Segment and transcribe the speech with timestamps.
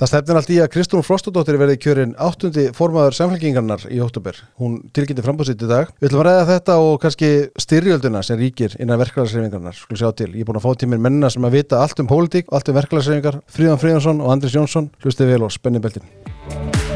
[0.00, 4.38] Það stefnir allt í að Kristún Frostadóttir verði kjörin áttundi formaður samfélkingarnar í óttúber.
[4.56, 5.90] Hún tilkynnti frambúsitt í dag.
[6.00, 9.76] Við ætlum að ræða þetta og kannski styrjölduna sem ríkir innan verkefælarsreifingarnar.
[9.76, 10.30] Skulum sjá til.
[10.32, 12.80] Ég er búin að fá tíminn mennina sem að vita allt um pólitík, allt um
[12.80, 13.42] verkefælarsreifingar.
[13.44, 14.88] Fríðan Fríðansson og Andris Jónsson.
[15.04, 16.89] Hlustið vel og spennið beltin.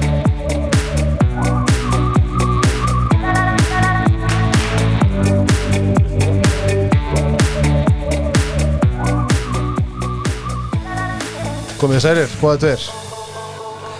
[11.85, 12.85] Komið særir, hvaða tveir.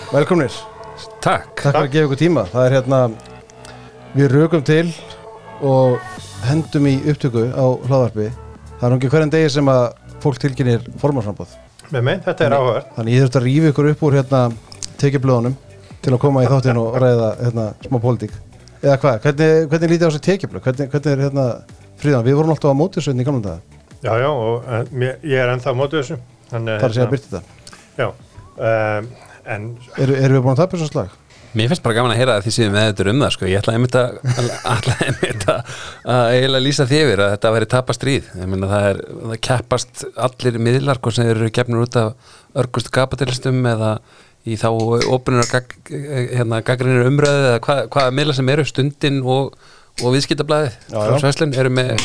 [0.09, 0.55] Velkomnir.
[1.21, 1.51] Takk.
[1.53, 2.43] Takk fyrir að gefa ykkur tíma.
[2.49, 3.01] Það er hérna
[4.15, 4.87] Við rökum til
[5.61, 5.99] og
[6.47, 8.31] hendum í upptöku á hlaðvarpi.
[8.79, 9.83] Það er nú ekki hverjan degi sem að
[10.23, 11.53] fólk tilkynir formarsambóð
[11.91, 12.89] þetta er áhverð.
[12.95, 14.41] Þannig ég þurft að rífa ykkur upp úr hérna
[15.03, 15.57] tekjublöðunum
[16.01, 18.33] til að koma í þáttinn og ræða hérna smá pólitík.
[18.81, 20.63] Eða hvað, hvernig, hvernig lítið á þessi tekjublöð?
[20.65, 21.45] Hvernig, hvernig er hérna
[22.01, 22.25] fríðan?
[22.25, 23.83] Við vorum alltaf á mótisveitni í gamla daga.
[24.01, 26.17] Já, já, og mér, ég er ennþá á mótu þessu.
[26.49, 27.54] Þannig, Það er að að byrta þetta
[27.95, 29.13] Já, um,
[29.45, 31.13] en Eru, Erum við búin að tapja svo slag?
[31.55, 33.47] Mér finnst bara gaman að heyra að þið séu með þetta um það sko.
[33.47, 34.17] Ég ætlaði einmitt að,
[34.73, 35.77] ætlaði einmitt að,
[36.11, 40.03] að eiginlega lýsa því yfir að þetta væri tapastríð Ég meina það er, það keppast
[40.27, 43.93] allir miðlar hvort sem eru gefnur út af örgustu kapitalistum eða
[44.45, 49.55] í þá óbyrnur gag, hérna, gaggrinir umröðu eða hvað, hvaða miðlar sem eru stundin og,
[50.03, 50.75] og viðskiptablaðið.
[50.91, 51.95] Frá Svæslun eru með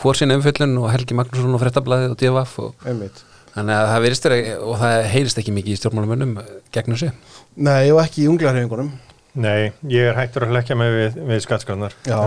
[0.00, 4.02] hvort sín umfyllun og Helgi Magnússon og Frettablaðið og DFF og Einmitt Þannig að það
[4.06, 6.34] verist vera og það heyrist ekki mikið í stjórnmálumönnum
[6.74, 7.14] gegnum sig.
[7.58, 8.92] Nei, og ekki í unglarhefingunum
[9.38, 11.94] nei, ég er hættur að leggja mig við, við skattskránar.
[12.08, 12.18] Já.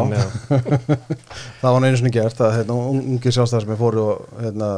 [1.61, 4.69] Það var einu sinni gert að hérna, ungi sjálfstæðar sem fóru og hérna,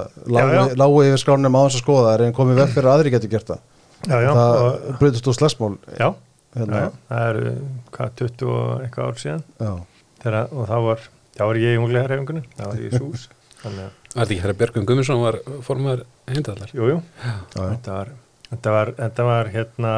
[0.79, 3.33] lágu, yfir skránum á þess að skoða það en komið veg fyrir að aðri getur
[3.35, 3.61] gert það
[4.05, 6.07] já, já, það og, breytist úr slagsmál já,
[6.57, 7.55] hérna, já, það eru,
[7.97, 9.47] hvað, 20 og eitthvað ár síðan.
[9.61, 9.73] já.
[10.25, 13.29] Þegar, og þá var, þá var ég í unglega hreifingunni, þá var ég í sús.
[13.65, 16.71] Þannig að, Var þetta ekki þegar Björgum Gumminsson var formaður heimdallar?
[16.77, 17.67] jú, jú, Já, já.
[17.73, 18.11] þetta var,
[18.51, 19.93] þetta var, þetta var hérna,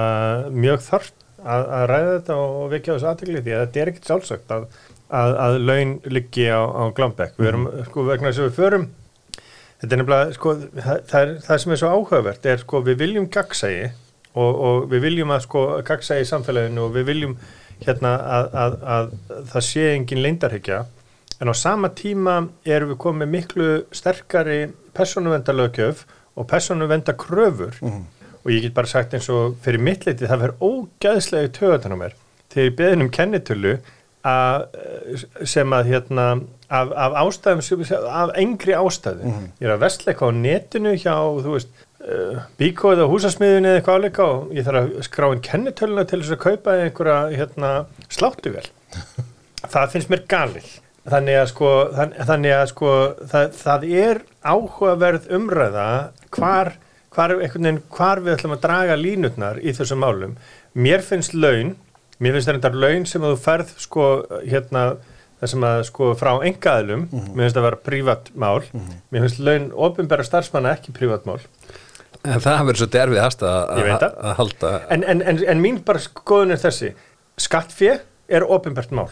[0.55, 4.09] mjög þarft að, að ræða þetta og vekja þessu aðtegli því að þetta er ekkert
[4.11, 4.65] sjálfsagt að,
[5.21, 7.35] að, að laun liggi á, á Glambekk.
[7.37, 8.87] Við erum, sko, vegna þess að við förum
[9.77, 12.95] Þetta er nefnilega, sko, það, það, er, það sem er svo áhugavert er, sko, við
[13.03, 13.83] viljum gagsægi
[14.33, 17.35] og, og við viljum að, sko, gagsægi í samfélaginu og við viljum,
[17.85, 19.11] hérna, að, að, að
[19.51, 20.79] það sé engin leindarhyggja,
[21.41, 24.61] en á sama tíma erum við komið miklu sterkari
[24.97, 26.05] persónuvendarlögjöf
[26.37, 27.81] og persónuvendarkröfur
[28.47, 32.01] og ég get bara sagt eins og fyrir mitt leiti það verður ógæðslega töðan á
[32.03, 32.17] mér
[32.53, 33.77] þegar ég beðin um kennitölu
[34.27, 34.63] að,
[35.47, 36.27] sem að hérna
[36.67, 39.33] af, af ástæðum, af engri ástæðu.
[39.61, 43.81] Ég er að vestla eitthvað á netinu hjá, þú veist uh, bíkó eða húsasmiðinu eða
[43.81, 47.71] eitthvað áleika og ég þarf að skrá inn kennitöluna til þess að kaupa einhverja hérna,
[48.09, 48.67] sláttuvel
[49.73, 50.75] það finnst mér galið
[51.11, 52.93] þannig að sko, þann, þannig að sko
[53.31, 55.89] það, það er áhugaverð umræða
[56.35, 56.73] hvar,
[57.15, 60.37] hvar, veginn, hvar við ætlum að draga línutnar í þessum málum.
[60.77, 61.75] Mér finnst laun
[62.23, 64.07] mér finnst þetta laun sem að þú ferð sko
[64.41, 64.87] hérna
[65.37, 68.63] það sem að sko frá engaðlum mér finnst það að vera prívat mál.
[69.13, 71.39] Mér finnst laun ofinbæra starfsmanna ekki prívat mál.
[72.25, 74.15] En það verður svo derfið aðstæða að, það.
[74.39, 74.71] halda.
[74.95, 76.91] en, en, en, en mín bara skoðun er þessi.
[77.39, 79.11] Skattfé er ofinbært mál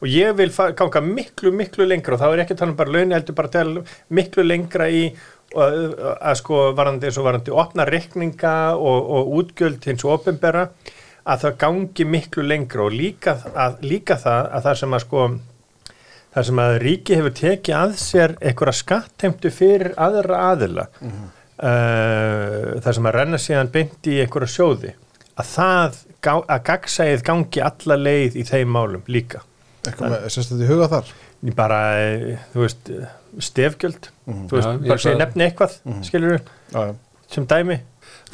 [0.00, 3.16] og ég vil ganga miklu, miklu lengra og þá er ekki tala um bara laun
[3.16, 5.08] heldur bara tala miklu lengra í
[5.56, 5.80] að,
[6.20, 10.68] að sko varandi eins og varandi opna reikninga og, og útgjöld hins ofinbæra
[11.26, 12.86] að það gangi miklu lengra.
[12.86, 15.26] Og líka, að, líka það að það sem að sko
[16.36, 22.96] þar sem að ríki hefur tekið að sér einhverja skattheimtu fyrir aðra aðila uh, þar
[22.98, 24.92] sem að renna síðan beint í einhverja sjóði
[25.36, 25.96] að það,
[26.28, 29.40] að gagsæðið gangi alla leið í þeim málum líka
[29.90, 31.12] eitthvað með í huga þar?
[31.46, 32.90] Ég bara, eh, þú veist
[33.46, 35.76] stefgjöld, þú veist, ég bara segja nefni eitthvað,
[36.06, 36.40] skilur við
[36.72, 36.94] já, já.
[37.34, 37.78] sem dæmi.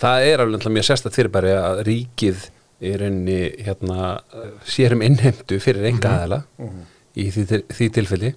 [0.02, 2.46] Það er alveg náttúrulega mjög sérstætt fyrir bara að ríkið
[2.82, 4.06] í rauninni hérna,
[4.66, 6.40] sér um innheimtu fyrir enga aðeila
[7.16, 8.32] í því, til- því tilfelli.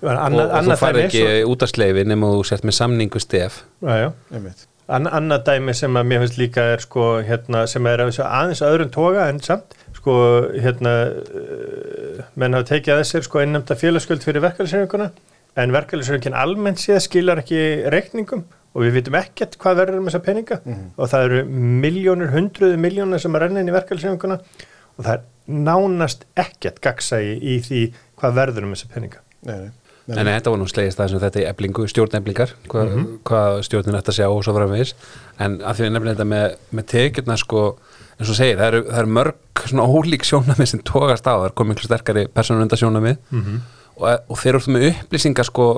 [0.00, 3.20] Annað, og, og þú dæmi ekki svo- út af sleifi nema þú sért með samningu
[3.20, 3.62] stef.
[3.82, 4.12] já, já.
[4.32, 4.66] einmitt.
[4.90, 8.90] Anna, annað dæmi sem að mér finnst líka er sko, hérna, sem er aðeins öðrum
[8.90, 10.14] toga en samt sko,
[10.56, 15.10] hérna uh, menn hafa tekið að þessir sko einnæmta félagsgjöld fyrir verkefælisreifinguna
[15.60, 17.60] en verkefælisreifingin almennt séð skilar ekki
[17.92, 20.60] reikningum og við vitum ekkert hvað verður um þessa peninga.
[20.94, 21.40] Og það eru
[21.82, 25.26] miljónur, hundruðu miljónur sem að renna inn í verkefælisreifinguna og það er
[25.66, 27.82] nánast ekkert gagsægi í því
[28.20, 29.22] hvað verður um þessa peninga.
[29.48, 29.70] Nei, nei.
[30.10, 32.94] En þetta var nú slegist það sem þetta er eblingu, stjórneblingar, hvað,
[33.28, 34.94] hvað stjórnin ætti að sjá og svo með
[35.38, 37.62] en að því að nefnilega þetta með, með tekjurna sko,
[38.20, 41.46] eins og segir, það eru, það eru mörg svona ólík sjónamið sem tókast á, það
[41.48, 43.16] er komið miklu sterkari persónunda sjónamið
[43.96, 45.70] og, og þeir eru með upplýsingar sko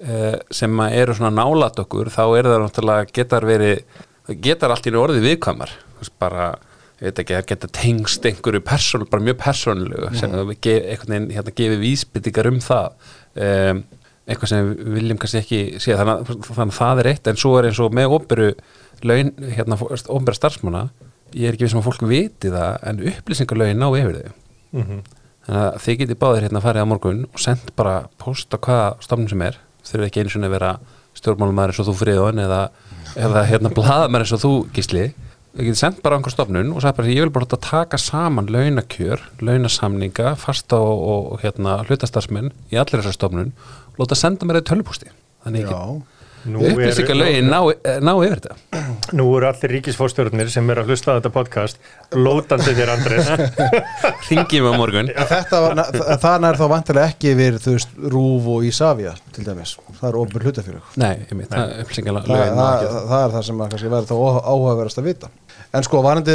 [0.00, 3.84] eh, sem eru svona nálat okkur þá er það náttúrulega getar verið
[4.26, 5.28] það getar allt í orðið
[6.00, 6.54] veist, bara
[7.00, 11.14] ég veit ekki, það geta tengst einhverju persón, bara mjög persónulegu sem við ge, einhvern
[11.14, 13.06] veginn hérna gefið vísbyttingar um það.
[13.40, 13.80] Um,
[14.30, 15.96] eitthvað sem við viljum kannski ekki sé.
[15.96, 18.50] Þannig, þannig að það er eitt en svo er eins og með óperu
[19.08, 20.84] laun, hérna, óperu starfsmanna
[21.34, 24.36] ég er ekki við sem að fólk viti það en upplýsingarlaugin ná yfir þau.
[24.70, 25.00] Mhm.
[25.46, 28.88] þannig að þið getið báðir hérna farið á morgun og sendt bara post á hvaða
[29.02, 29.56] stofnun sem er.
[29.88, 30.70] Þurfið ekki einu sinni að vera
[31.18, 32.60] stjórnmálumæður eins og þú friðon eða,
[33.16, 35.06] eða hérna blaðamæður eins og þú gísli.
[35.50, 38.46] Þið getið sendt bara á einhver stofnun og sagt bara ég vil bara taka saman
[38.46, 43.50] launakjör launasamninga, fasta og, og, og hérna hlutastarfsmenn í allir þessar stofnun
[43.96, 45.10] og láta senda mér eða tölupústi
[45.42, 45.74] þannig ekki
[46.40, 47.58] Er- upplýsingarlaugin ná,
[48.00, 48.54] ná yfir þetta.
[49.18, 51.80] Nú eru allir ríkisfórstjórnir sem eru að hlusta á þetta podcast
[52.14, 53.28] blótandi þér Andrés.
[54.30, 55.10] Ringjum á morgun.
[55.12, 59.44] En þetta var, þa- það nær þá vantilega ekki við veist, Rúf og Ísafja til
[59.46, 60.90] dæmis, það er ofur hlutafélög.
[61.02, 64.16] Nei, ég mitt, það það, það, það, er það sem að kannski verður þá
[64.54, 65.32] áhugaverðast að vita
[65.70, 66.34] En sko, varandi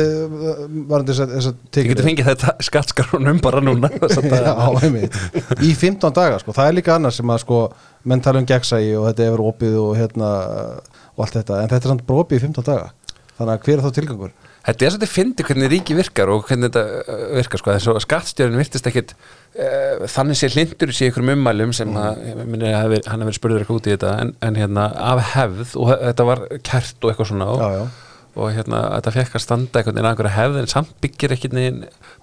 [0.88, 3.90] varandi þess að tekið getur fengið þetta skattskarunum bara núna.
[4.00, 5.18] Já, einmitt.
[5.60, 7.64] Í 15 daga, sko, það er líka annars sem að sko,
[8.08, 10.30] menn tala um gegnsægi og þetta er opið og hérna
[11.16, 12.92] og allt þetta, en þetta er samt bara opið í 15 daga
[13.36, 14.36] þannig að hver er þá tilgangur?
[14.66, 18.00] Þetta er svolítið fyndi hvernig ríki virkar og hvernig þetta uh, virkar sko, þess að
[18.06, 22.72] skattstjórinn virtist ekkit uh, þannig sé hlindur í sig ykkur ummælum sem að, ég minni
[22.72, 26.28] að hann hefur spurður eitthvað út í þetta en, en hérna af hefð og þetta
[26.32, 27.86] var kært og eitthvað svona og, Já, já,
[28.36, 31.52] og hérna þetta fekk að standa einhvern veginn að einhverja hefð en samt byggir ekki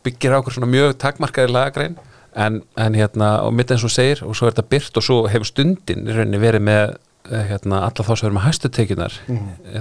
[0.06, 1.97] byggir á okkur svona mjög takmarkaði lagagrein.
[2.32, 5.17] En, en hérna og mitt eins og segir og svo er þetta byrt og svo
[5.29, 6.94] hefur stundin í rauninni verið með
[7.29, 9.19] eh, hérna, alla þá sem eru með hæstu tekjunar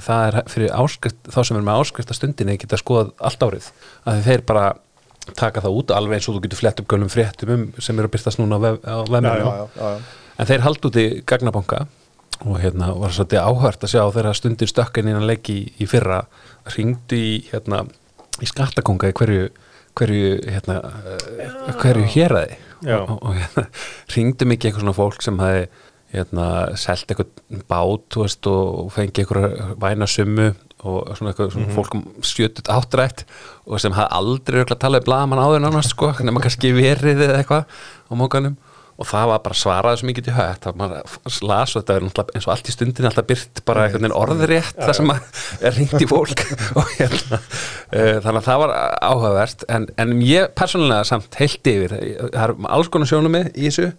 [0.04, 3.69] það er fyrir áskrift, þá sem eru með áskrifta stundinni geta skoðað allt árið.
[4.04, 4.66] Að þeir bara
[5.38, 8.10] taka það út alveg eins og þú getur flett upp gölum fréttum um sem eru
[8.10, 10.04] að byrtast núna á, vefnum
[10.42, 11.86] en þeir haldi út í gagnabanka
[12.42, 16.24] og hérna var svolítið áhört að sjá þegar stundir stökkin innan leik í, í fyrra
[16.76, 17.84] ringdu í hérna
[18.42, 19.52] í skattakonga í hverju
[19.98, 22.58] hverju hérna uh, hverju héraði.
[22.82, 22.98] Já.
[23.04, 23.68] og, og hérna,
[24.16, 25.66] ringdu mikið eitthvað svona fólk sem hafi
[26.12, 26.46] hérna
[26.80, 30.50] selt eitthvað bát veist, og fengi eitthvað væna summu
[30.82, 33.24] og svona eitthvað svona fólkum sjötut áttrætt
[33.68, 38.14] og sem hafði aldrei talað blaðamann áður nánast sko, nema kannski verið eða eitthvað á
[38.18, 38.58] mókanum
[39.01, 41.98] og það var bara svarað sem mikið til högt það var maður las og þetta
[41.98, 45.13] er náttúrulega eins og allt í stundin alltaf byrt bara einhvern veginn orðrétt það sem
[45.15, 46.45] er ringt í fólk.
[46.80, 49.68] Og hérna uh, þannig að það var áhugavert.
[49.74, 53.92] En, en ég persónulega samt heilt yfir það er alls konar sjónum með í þessu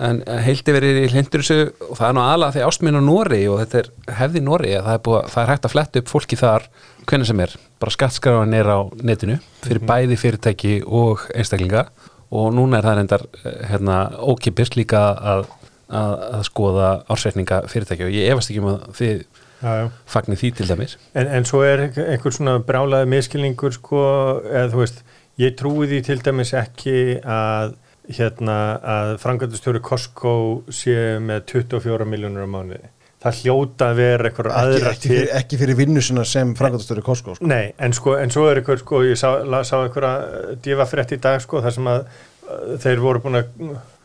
[0.00, 3.02] en heilt yfir er í hlindur þessu og það er nú aðlega því ástminn á
[3.04, 3.90] Nóri og þetta er
[4.20, 6.68] hefði Nóri að það er, búið, það er hægt að fletta upp fólki þar
[7.10, 11.88] hvernig sem er, bara skattskráin er á netinu fyrir bæði fyrirtæki og einstaklinga
[12.30, 15.02] og núna er það reyndar eh, hérna, ókipist líka
[15.34, 15.44] að,
[15.88, 19.84] að, að skoða ársreikninga fyrirtækja og ég efast ekki um að þið já, já.
[20.14, 24.02] fagnir því til dæmis En, en svo er einhver svona brálaði miskilningur sko,
[24.46, 25.04] eða þú veist,
[25.40, 27.76] ég trúi því til dæmis ekki að
[28.10, 30.32] hérna að frangatustjóri Costco
[30.72, 32.88] sé með 24 miljónur á mánuði.
[33.20, 37.02] Það hljóta að vera eitthvað Ekki, aðra ekki, fyrir, ekki fyrir vinnu sinna sem frangatastöru
[37.04, 37.48] Costco sko.
[37.50, 39.28] Nei, en sko, en svo er eitthvað, sko, ég sá,
[39.68, 43.50] sá eitthvað djöfa frétt í dag, sko, þar sem að uh, þeir voru búin að,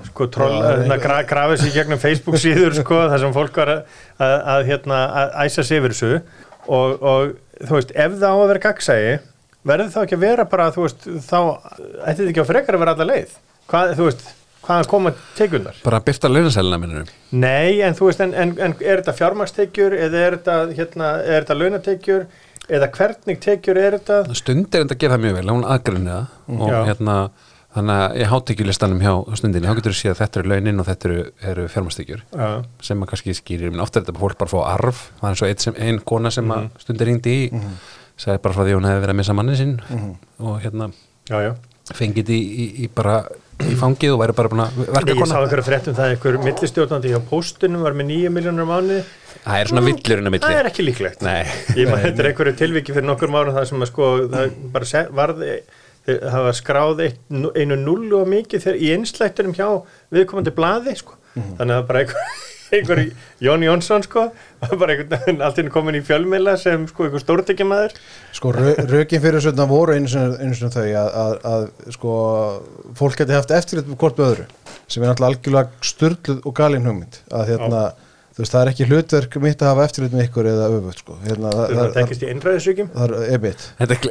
[0.09, 3.61] sko, troll, Já, að hérna, gra, sig í gegnum Facebook síður, sko, þar sem fólk
[3.63, 6.11] var að, að, að hérna, að æsa sig yfir þessu
[6.67, 9.17] og, og, þú veist, ef það á að vera gagsægi,
[9.71, 12.83] verður þá ekki að vera bara, þú veist, þá ætti þetta ekki að frekar að
[12.83, 13.37] vera alla leið.
[13.71, 14.27] Hvað, þú veist,
[14.65, 15.77] hvaðan koma tekjundar?
[15.85, 20.21] bara byrta launasælina minnum Nei, en þú veist, en, en, en er þetta fjármakstekjur eða
[20.27, 22.25] er þetta, hérna, er þetta launatekjur
[22.69, 24.21] eða hvernig tekjur er þetta?
[24.35, 26.79] stund er enda að gera það mjög vel, hún aðgrunni það og Já.
[26.91, 27.17] hérna
[27.75, 30.85] þannig að ég hátekjulistanum hjá stundinni, þá getur þú séð að þetta eru launin og
[30.87, 32.47] þetta eru, eru fjármastekjur Já,
[32.87, 35.33] sem maður kannski skýrir, menn ofta er þetta fólk bara að fá arf, það er
[35.35, 36.55] eins og ein, sem, ein kona sem Mhm.
[36.55, 37.49] að stundir ringdi í
[38.15, 39.73] sagði bara frá því að hún hefði verið að missa manni sinn
[40.39, 40.87] og hérna
[41.27, 41.51] já, já.
[41.99, 43.17] fengið í, í, í bara
[43.63, 46.37] í fangið og væri bara búin að verka Ég sá einhverja fréttum það að einhver
[46.43, 48.99] millistjórnandi hjá postunum var með 9 miljónur á mánuði.
[49.45, 51.23] það er svona villurinn að milli Það er ekki líklegt.
[51.25, 51.43] Nei.
[51.79, 55.03] Ég maður þetta er einhverju tilviki fyrir nokkur mánu það sem að sko, það bara
[55.21, 55.51] varði,
[56.09, 59.69] það var skráð einu nullu og mikið þegar í einslættunum hjá
[60.15, 61.15] viðkomandi blaði, sko.
[61.35, 62.35] Þannig að það bara einhver,
[62.73, 63.01] einhver
[63.43, 64.23] Jón Jónsson, sko,
[64.79, 67.93] bara einhvern allt inn komin í fjölmiðla sem, sko, einhver stórtekjamaður.
[68.35, 71.67] Sko, rö- rökin fyrir þessu voru einu sinni þau að, að, að
[71.97, 72.15] sko,
[72.97, 74.47] fólk geti haft eftirlit hvort með öðru
[74.85, 77.83] sem er náttúrulega algjörlega styrluð og galin hugmynd að hérna,
[78.35, 81.13] þú veist, það er ekki hlutverk mitt að hafa eftirlit með ykkur eða öfugt sko.
[81.23, 83.61] hérna, Þú það, það það, tekist í innræðisvíkjum það er einmitt.
[83.79, 84.01] Þetta er,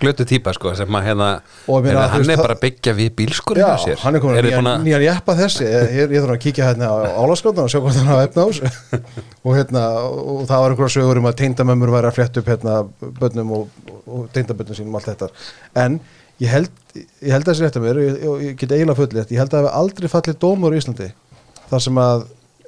[0.00, 2.94] glötu típa sko sem að hérna ég þú hann veist, er það- bara að byggja
[3.00, 3.98] við bílskurinn Já, sér.
[4.04, 5.64] hann er komin að að- nýjan jeppa þessi.
[5.68, 8.40] Ég, ég, ég þarf að kíkja hérna á álaskóttan og sjá hvort hann hafa efna
[8.40, 8.72] á þessu.
[9.44, 12.76] Og hérna, og það var einhverja sögur um að teindamömmur væri að fletta upp hérna
[13.20, 15.28] bönnum og, og, og teindabönnum sínum allt þetta,
[15.84, 15.98] en
[16.40, 18.96] ég held ég held að þessi rétt að mér, og ég, og ég get eiginlega
[19.02, 21.10] fullið ég held að það hefur aldrei fallið dómur í Íslandi
[21.68, 22.24] þar sem að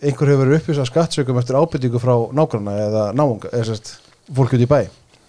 [0.06, 3.92] einhver hefur verið uppvísað skattsökum eftir ábyrtingu frá nágranna eða náunga, eða sérst
[4.36, 4.80] fólk út í bæ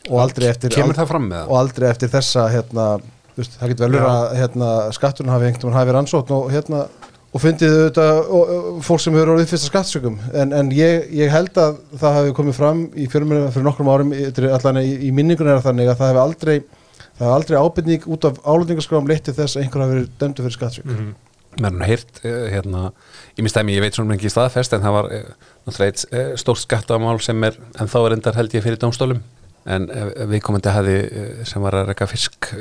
[0.07, 1.51] og aldrei eftir Kemur það fram með það?
[1.51, 2.87] og aldrei eftir þessa hérna,
[3.35, 6.83] veist, það getur vel verið að hérna, skatturinn hafi einhvern veginn hafi rannsókn og, hérna,
[7.33, 11.33] og fundið auðvitað og, og, fólk sem hefur orðið fyrsta skattsökum en, en ég, ég
[11.33, 15.51] held að það hafi komið fram í fjölmjörnum fyrir nokkrum árum allan í, í minningun
[15.51, 16.55] er það þannig að það hefur aldrei
[17.17, 20.45] það hefur aldrei ábyrning út af álendingaskráum leitt til þess að einhver hafi verið dömdu
[20.45, 21.15] fyrir skattsök Mhm.
[21.57, 22.81] Mér er heyrt uh, hérna,
[23.37, 25.25] í minn stæmi, ég veit svona ekki staðfest en það var uh,
[25.67, 29.21] náttúrulega eitt uh, stórt skattamál sem er, en þá er endar held ég fyrir dómstólum.
[29.67, 30.97] En uh, viðkomandi hafi
[31.49, 32.51] sem var að reka fisk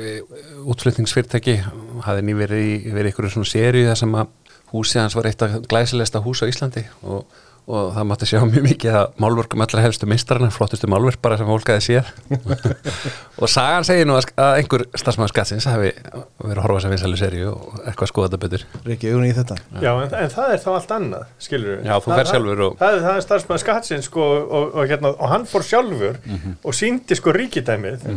[0.67, 1.59] útflutningsfyrirtæki
[2.05, 4.33] hafi nýverið í, verið ykkur svona séri þar sem að
[4.73, 7.23] húsið hans var eitt af glæsilegsta hús á Íslandi og,
[7.67, 11.49] og það mátti sjá mjög mikið að málverkum allra helstu meistarana, flottustu málverk bara sem
[11.49, 12.11] fólkaði sér
[13.41, 14.29] og sagan segir nú að,
[14.61, 18.39] einhver starfsmaður skattsins hafi verið að horfa þess að vinsælu seríu og eitthvað skoða þetta
[18.45, 18.63] betur.
[18.87, 19.57] Riki, augun í þetta.
[19.83, 22.77] Já, en, en það er þá allt annað, skilur við Já, þú ferð sjálfur og-
[22.81, 26.21] Það, það er starfsmæður skattsins sko, og, og, hérna, og hann fór sjálfur
[26.63, 28.07] og síndi sko ríkidæmið.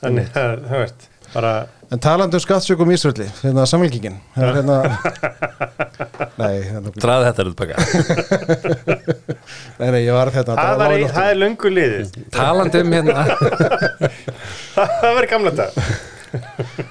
[0.00, 1.52] Þannig að, það veist, bara
[1.94, 4.78] En talandi um skattsökum í Ísröldi, hérna samfélkingin er hérna
[6.40, 7.76] Nei, hérna, Draði þetta er baka
[9.80, 12.18] nei, nei, ég var hérna Það, var, ein- það er löngu liðið.
[12.34, 13.26] Talandi um hérna
[14.76, 15.80] Það var gamla dag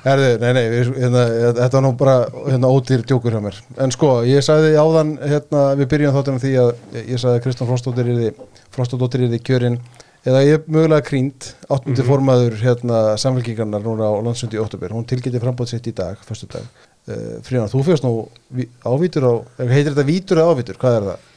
[0.06, 1.26] Herðu, nei, nei, við, hérna,
[1.60, 2.16] þetta var nú bara
[2.48, 3.58] hérna, ódýr djókur hjá mér.
[3.84, 6.72] En sko, ég sagði áðan, hérna, við byrjum þáttum því að
[7.02, 8.32] ég sagði að Kristján Frostóttir yrði,
[8.74, 9.78] Frostóttir yrði kjörinn
[10.26, 15.06] eða ég er mögulega krýnd, áttundi formaður hérna, samfélkingarnar núna á landsundi í óttubur, hún
[15.10, 18.14] tilgæti frambóð sitt í dag, fyrstu dag uh, Fríðan, þú fyrst nú
[18.58, 19.34] ví- ávítur á,
[19.70, 21.32] heitir þetta vítur eða ávítur, hvað er það?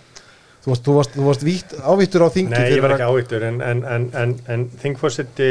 [0.64, 3.44] Þú varst, þú varst, þú varst vítt, ávítur á þingi Nei, ég var ekki ávittur
[3.46, 5.50] en, en, en, en, en þingfórseti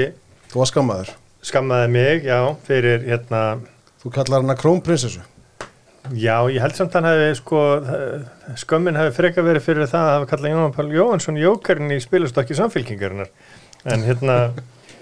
[0.51, 1.13] Þú varst skammaður,
[1.47, 3.41] skammaði mig, já, fyrir hérna
[4.01, 5.23] þú kallar hana krónprinsessu
[6.15, 7.61] Já, ég held samt að hann hefði sko,
[8.61, 12.57] skömmin hefði freka verið fyrir það að hafa kallað Jóhann Pál Jóhansson jókarinn í spilastokki
[12.57, 13.31] samfélkingarinnar
[13.87, 14.37] en hérna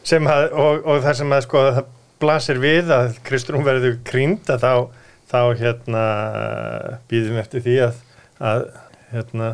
[0.05, 1.91] sem að, og, og það sem að sko það
[2.23, 4.73] blasir við að Kristrún verður krýnd að þá,
[5.31, 6.03] þá hérna
[7.11, 8.01] býðum eftir því að,
[8.51, 8.65] að
[9.13, 9.53] hérna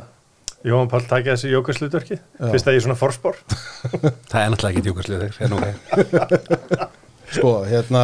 [0.67, 3.39] Jóhann Pál takja þessi jókarslutverki fyrst að ég er svona forspór
[4.31, 6.89] Það er náttúrulega ekki djúkarslið þeir
[7.31, 8.03] Sko, hérna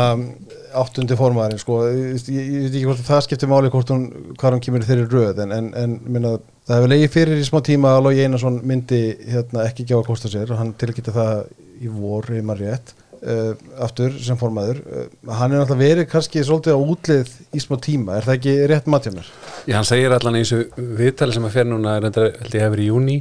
[0.81, 1.79] áttundi formaðurinn, sko.
[1.91, 4.05] Ég, veit ekki hvort það skiptir máli hvort hún
[4.35, 6.35] hvað hann kemur í þeirri röð, en, en, en minna,
[6.67, 10.09] það hefur legið fyrir í smá tíma að Lógi Einarsson myndi hérna, ekki gefa að
[10.11, 11.43] kosta sér og hann tilgæti það
[11.77, 13.53] í vor, ef maður rétt uh,
[13.85, 14.83] aftur sem formaður.
[14.85, 18.55] Uh, hann er náttúrulega verið kannski svolítið á útlið í smá tíma, er það ekki
[18.73, 19.33] rétt matjað mér?
[19.65, 22.65] Já, hann segir allan í þessu viðtali sem að fer núna er þetta held ég
[22.67, 23.19] hefur í júni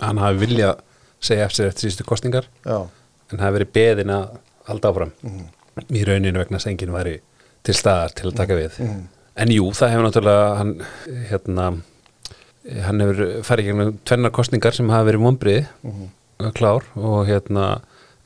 [0.00, 0.82] hann hafi viljað
[1.22, 2.78] segja eftir eftir síðustu kostningar Já,
[3.32, 5.14] en hafi verið beðin að halda áfram
[5.92, 7.18] í rauninu vegna að enginn væri
[7.66, 8.78] til staðar til að taka við.
[9.36, 10.72] En jú, það hefur náttúrulega hann,
[11.30, 11.66] hérna
[12.86, 15.66] hann hefur farið gegnum tvennar kostningar sem hafa verið vonbriði
[16.56, 17.66] klár og hérna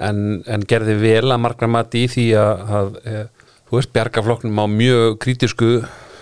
[0.01, 3.25] en, en gerði vel að margra mati í því að, að e,
[3.69, 5.71] þú veist, bjarga flokknum á mjög kritísku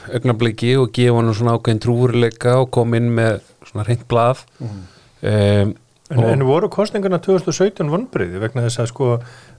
[0.09, 4.43] augnabliki og gefa hann svona ákveðin trúurleika og kom inn með svona reynd blað.
[4.59, 5.77] Um,
[6.09, 9.09] En, en voru kostningarna 2017 vonbriði vegna þess að sko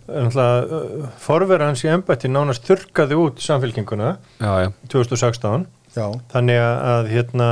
[0.10, 6.06] uh, forverð hans í embætti nánast þurkaði út samfélkinguna já, já, 2016 já.
[6.34, 7.50] Þannig að, hérna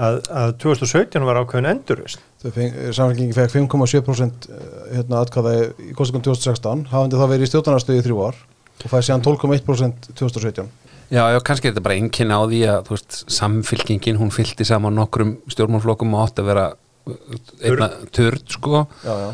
[0.00, 4.48] að, að 2017 var ákveðin endurist samfélkingi fekk 5,7%
[4.94, 5.56] hérna, atkvæða
[5.90, 8.38] í kostningum 2016 hafandi þá verið í stjórnarnastöðu í þrjú ár
[8.80, 10.70] og fæði síðan 12,1% 2017
[11.10, 14.94] Já, já, kannski er þetta bara einnkynna á því að veist, samfylkingin, hún fylgdi saman
[14.94, 16.66] nokkrum stjórnmálflokkum og átti að vera
[17.66, 18.84] einna törd, sko.
[19.02, 19.30] Já, já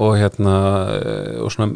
[0.00, 0.54] og hérna
[0.96, 1.74] eh, og svona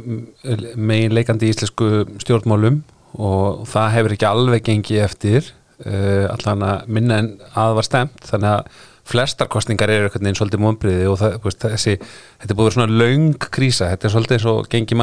[0.77, 1.91] megin leikandi í íslensku
[2.25, 2.81] stjórnmálum
[3.15, 5.53] og það hefur ekki alveg gengið eftir
[5.87, 10.39] uh, allan að minna en að var stemt þannig að flestar kostningar eru einhvern veginn
[10.39, 11.95] svolítið mómbriði og það, veist, þessi,
[12.41, 14.99] þetta er búið svona löng krísa, þetta er svolítið og gengi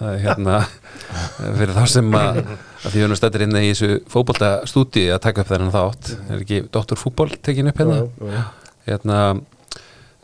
[0.00, 0.56] það er hérna
[1.60, 5.44] fyrir þá sem að, að því við erum stættir inn í þessu fótboltastúdíu að taka
[5.44, 6.98] upp þennan þátt, er ekki Dr.
[6.98, 8.00] Fútbol tekin upp hérna?
[8.02, 8.44] Jú, jú.
[8.90, 9.20] hérna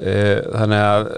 [0.02, 0.16] e,
[0.50, 1.12] þannig að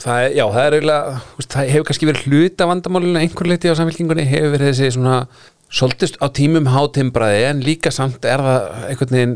[0.00, 3.78] það er, já, það er eiginlega það hefur kannski verið hluta vandamálinu einhver leiti á
[3.78, 5.24] samfélkingunni hefur verið þessi svona
[5.70, 9.34] Svolítist á tímum hátimbraði en líka samt er það einhvern veginn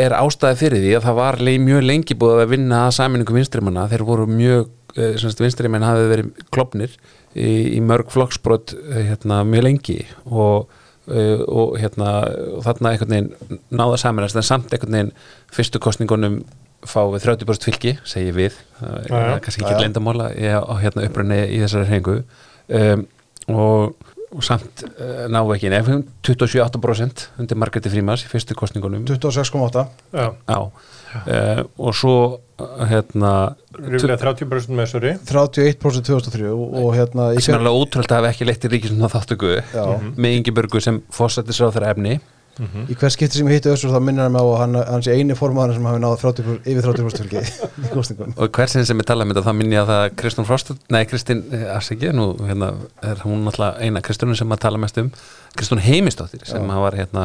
[0.00, 1.36] er ástæði fyrir því að það var
[1.66, 3.84] mjög lengi búið að vinna að saminningu vinstrimanna.
[3.90, 6.96] Þeir voru mjög, eh, semst vinstrimenn hafið verið klopnir
[7.36, 10.72] í, í mörg flokksbrot eh, hérna, mjög lengi og,
[11.12, 12.14] eh, og hérna
[12.56, 15.14] og þarna einhvern veginn náða saminast en samt einhvern veginn
[15.52, 16.46] fyrstu kostningunum
[16.88, 18.56] fá við 30% fylgi, segi við.
[18.78, 19.34] Það er já.
[19.44, 23.04] kannski ekki leyndamála á hérna upprunni í þessari hrengu um,
[23.52, 29.84] og, og samt uh, ná ekki nefnum 27% undir Margreti Frímars í fyrstu kostningunum 26,8
[30.16, 33.32] Já, Já, uh, og svo uh, hérna
[33.78, 38.22] ríflega 30% með þessari 31% 2003 og, og hérna í sem er alveg ótrúld að
[38.22, 39.84] hafa ekki leitt í ríkisum þáttöku já,
[40.16, 42.18] með Ingeborgu sem fórsættis á þeirra efni
[42.60, 45.16] í hver skipti sem ég hitti Össur þá minnir hann mig á að hann, er
[45.16, 47.42] eini formaður sem hafi náð 30, yfir 30% fylgi
[47.86, 50.48] í kostningun og hversin sem ég tala um þetta þá minn ég að það Kristján
[50.48, 51.42] Frost, nei Kristín
[51.72, 55.08] Asiki, nú hérna er hún náttúrulega eina Kristjánun sem að tala mest um.
[55.56, 56.80] Kristján Heimistóttir sem Já.
[56.84, 57.24] var hérna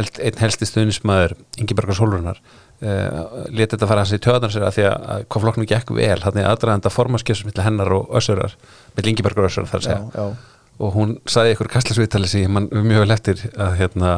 [0.00, 2.42] held, einn helsti stuðnismæður Ingeborgar Sólrunar
[2.82, 5.94] uh, leti þetta fara hans í töðan sér að því að, að hvað flokknum gekk
[5.94, 8.58] vel, hann er aðdraðanda formaskjössum millir hennar og Össurar
[8.98, 10.26] millir Ingeborgar og Össurar þar að já, segja.
[10.26, 14.10] Já, og hún saði ykkur kastlasviðtali sem ég man mjög vel eftir að hérna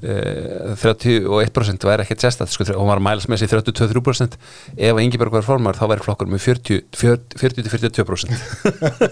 [0.00, 4.36] 31% væri ekkert sérstætt sko, og að mælas með sér 32-33%
[4.76, 8.30] ef að Ingeborg var formar þá væri flokkur með 40-42%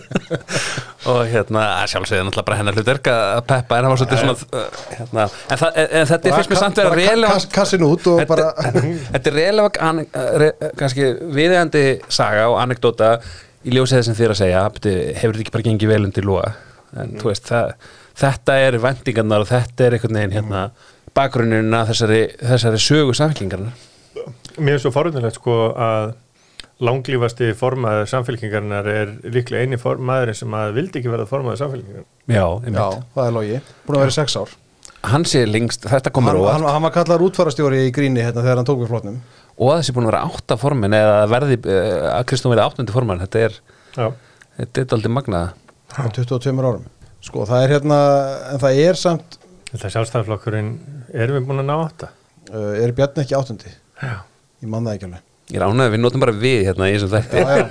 [1.11, 4.37] og hérna að sjálfsögði náttúrulega bara hennar hlutverk að peppa en það var svolítið svona
[4.39, 4.39] uh,
[4.95, 7.85] hérna, en, það, en, þetta finnst mér ka- samt vera bara ka- relevant kass- kassin
[7.89, 8.47] út og bara
[9.13, 9.77] Þetta er relevant
[10.45, 11.03] re, kannski
[11.35, 13.09] viðeigandi saga og anekdóta
[13.67, 14.61] í ljósið sem þér að segja.
[15.19, 16.47] Hefur þetta ekki bara gengið vel undir lúa
[16.99, 17.67] en þú veist, það,
[18.19, 20.63] þetta er vendingarnar og þetta er einhvern veginn hérna
[21.17, 23.87] bakgrunninn að þessari, þessari sögu samfélkingarnar
[24.59, 26.15] Mér er svo forunilegt sko að
[26.85, 32.07] langlífasti formaður samfélkingarnar er líklega eini formaðurinn sem að vildi ekki verða formaður samfélkingarnar.
[32.31, 34.55] Já, já, það er logi, búin að vera sex ár.
[35.09, 36.57] Hann sé lengst, þetta komur hann, óvart.
[36.59, 39.21] hann, hann var kallar útfarastjóri í gríni hérna þegar hann tók við flotnum
[39.59, 43.23] og þessi búin að vera átta formin eða verði, eh, að Kristján verði áttundi forman
[43.23, 43.59] þetta er,
[43.95, 44.07] Já,
[44.59, 45.55] þetta er aldrei magnaða
[45.95, 46.87] á 22 árum
[47.25, 47.99] sko það er hérna,
[48.53, 49.39] en það er samt
[49.73, 50.71] þetta sjálfstæðarflokkurinn,
[51.13, 52.13] erum við búin að ná átta?
[52.53, 54.15] uh, er Bjarni ekki áttundi Já.
[54.63, 55.25] ég man það ekki alveg.
[55.49, 57.41] Ég er ánægði, við notum bara við hérna í þessum þætti.
[57.41, 57.63] Já, já,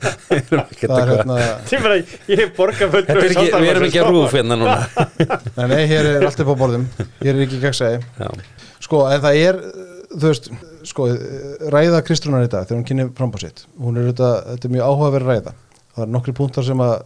[0.84, 1.38] það er hérna
[1.74, 2.44] Ég, bara, ég
[2.94, 4.76] er ekki, við erum ekki að rúf hérna núna.
[5.56, 6.84] Nei, nei, hér er allt upp á borðum.
[7.24, 8.28] Hér er ekki gegnsæði Já,
[8.86, 9.58] sko, en það er,
[10.14, 10.48] þú veist
[10.86, 11.08] sko,
[11.74, 14.90] ræða Kristrúnar í dag þegar hún kynni frambá sitt, hún er þetta þetta er mjög
[14.92, 15.54] áhugaverð ræða,
[15.94, 16.96] það er nokkri punktar sem að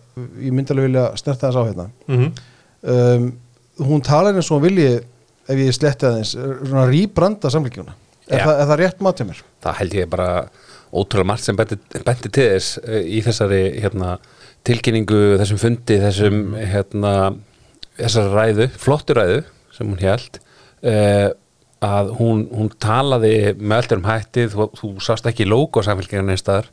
[0.43, 1.91] ég myndi alveg vilja snerta þess á hérna.
[2.09, 2.31] Mm
[2.83, 3.31] um,
[3.79, 4.91] hún talar eins og hún vilji
[5.49, 7.95] ef ég sletti aðeins, svona rýbranda samlíkjuna,
[8.29, 9.43] er, það, er það rétt mat hjá mér?
[9.65, 10.29] það held ég bara
[10.89, 11.79] ótrúlega margt sem benti
[12.29, 14.17] til þess eh, í þessari hérna,
[14.69, 17.15] tilkynningu, þessum fundi, þessum hérna,
[17.99, 19.43] þessari ræðu, flottu ræðu
[19.77, 21.31] sem hún held uh,
[21.85, 26.41] að hún, hún talaði með alltaf um hætti, þú, þú sást ekki logo samfélgjarni einn
[26.41, 26.67] staðar.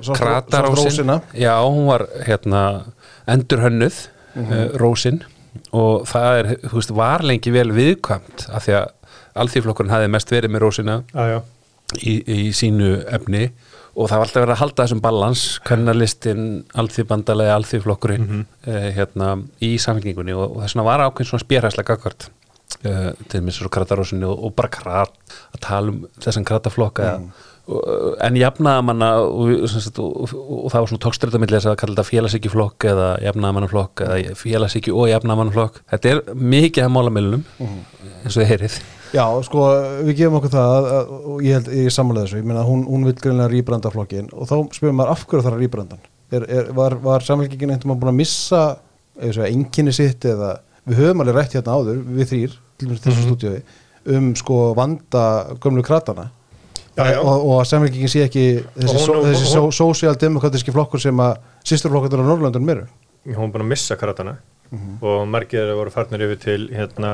[0.00, 1.16] Svo- Kratarósin rósina.
[1.36, 2.62] Já, hún var hérna
[3.28, 5.18] endurhönnuð mm Rósin.
[5.76, 8.86] Og það er, þú veist, var lengi vel viðkvæmt af því að
[9.42, 11.38] alþýflokkurinn hafði mest verið með Rósina Já, já.
[12.00, 13.50] í, í sínu efni.
[13.92, 16.46] Og það var alltaf verið að halda þessum balans kvennalistin,
[16.80, 18.30] alþýrbandalegi alþýrflokkurinn
[18.64, 22.30] eh, hérna, í samfélkingunni og, og þess vegna var ákveðin svona spjærhæslega gagvart
[22.88, 25.16] eh, til mér svo kratarósinni og, og bara krat
[25.54, 27.16] að tala um þessan krataflokka.
[27.18, 27.32] Mm.
[28.26, 28.36] en
[29.70, 33.10] sem sagt, og, og, og það var svona tókstrættamilli þess að kalla þetta félagsíkjuflokk eða
[33.22, 38.80] jafnaðamannaflokk eða félagsíkju og jafnaðamannaflokk þetta er mikið af málamilunum eins og þið heyrið.
[39.12, 39.66] Já, sko,
[40.08, 42.82] við gefum okkur það að, að, og ég held, ég sammála þessu, ég meina hún,
[42.88, 46.70] hún vil greinlega rýbranda flokkin og þá spyrum maður af hverju að rýbrandan er, er,
[46.76, 48.62] var, var samfélgingin einhvern veginn búin að missa
[49.20, 50.54] enginni sitt eða
[50.88, 52.56] við höfum alveg rætt hérna áður, við þrýr
[52.90, 53.62] til þessu stúdíói
[54.16, 55.24] um sko vanda
[55.62, 56.30] gömlu kratana.
[56.96, 57.18] Já, já.
[57.22, 58.42] og, og að samfélgingin sé ekki
[58.76, 62.88] þessi, hún- þessi svo, sósialdemokratíski flokkur sem að sýsturflokkur á Norrlandunum eru.
[63.24, 64.34] Hún er búin að missa karatana
[65.04, 67.12] og margir þeirra voru farnir yfir til hérna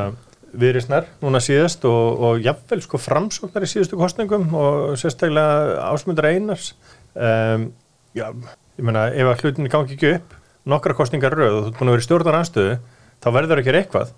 [0.54, 6.72] viðrisnar núna síðast og, og jafnvel sko framsóknar í síðustu kostningum og sérstaklega ásmundar einars.
[7.14, 7.68] Um,
[8.16, 8.30] já,
[8.78, 10.34] ég meina ef að hlutinu gangi ekki upp
[10.68, 12.78] nokkra kostningar röð og þú ert búin að vera í stjórnar anstöðu
[13.22, 14.14] þá verður ekki eitthvað.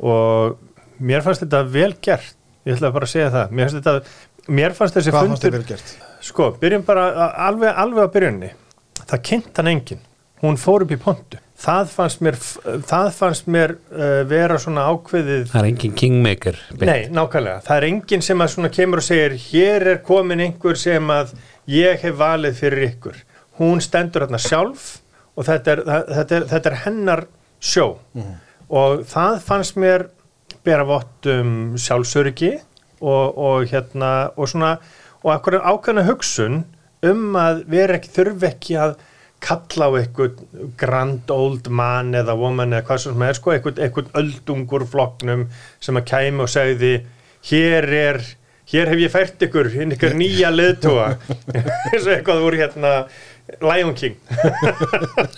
[0.00, 0.56] Og
[0.98, 2.34] mér fannst þetta vel gert
[2.66, 5.66] ég ætla bara að segja það mér fannst, þetta, mér fannst þessi Hvað fannst fundur
[5.68, 5.96] gert?
[6.26, 7.08] Sko, byrjum bara
[7.46, 8.48] alveg, alveg á byrjunni.
[9.06, 10.00] Það kynnt hann enginn.
[10.42, 11.38] Hún fór upp í pontu.
[11.56, 12.36] Það fannst mér,
[12.90, 15.46] það fannst mér uh, vera svona ákveðið.
[15.52, 16.90] það er engin kingmaker beint.
[16.90, 17.62] Nei, nákvæmlega.
[17.68, 21.32] Það er enginn sem að svona kemur og segir hér er komin einhver sem að
[21.70, 23.22] ég hef valið fyrir ykkur.
[23.60, 24.98] Hún stendur hérna sjálf
[25.36, 27.24] og þetta er, það- þetta er, þetta er hennar
[27.60, 27.86] sjó.
[28.68, 30.08] og það fannst mér
[30.66, 32.52] bera vott um sjálfsöryggi
[33.00, 34.76] og, og hérna og svona
[35.22, 36.64] og akkur ákveðna hugsun
[37.06, 38.96] um að vera ekki þurfi ekki að
[39.46, 40.40] kalla á eitthvað
[40.80, 45.46] grand old man eða woman eða hvað sem er sko, eitthvað, eitthvað öldungur flokknum
[45.82, 46.92] sem að kæmi og segði
[47.50, 48.20] hér er
[48.72, 51.12] hér hef ég fært ykkur, ykkur nýja leðtúa
[51.54, 52.94] eins og eitthvað voru hérna
[53.62, 54.16] Lion King.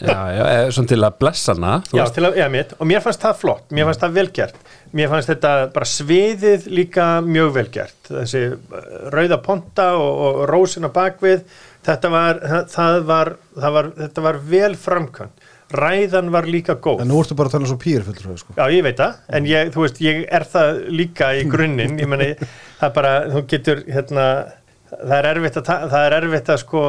[0.00, 2.16] Já, já, eh, svona til að blessa hana þú já, veist.
[2.16, 3.66] til að, já, mitt, og mér fannst það flott.
[3.74, 4.60] Mér fannst það velgert
[4.96, 8.78] mér fannst þetta bara sviðið líka mjög velgert þessi uh,
[9.12, 11.44] rauða ponta og, og rósina bakvið
[11.88, 12.40] þetta var,
[12.72, 15.46] það var, það var þetta var vel framkvæmt.
[15.68, 17.02] Ræðan var líka góð.
[17.04, 18.54] En nú ertu bara að tala svo pýr fulltrúi sko.
[18.56, 22.08] Já, ég veit það, en ég, þú veist, ég er það líka í grunninn, ég
[22.08, 22.28] meni,
[22.78, 24.24] það bara, þú getur, hérna,
[24.90, 26.84] það er erfitt að, það er erfitt að sko,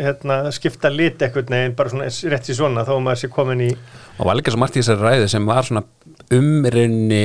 [0.00, 3.70] hérna, skipta lit eitthvað neginn, bara svona rétt í svona, þó maður sé komin í,
[4.16, 5.84] og var líka svo margt í þessari ræðu sem var svona
[6.34, 7.24] umrinni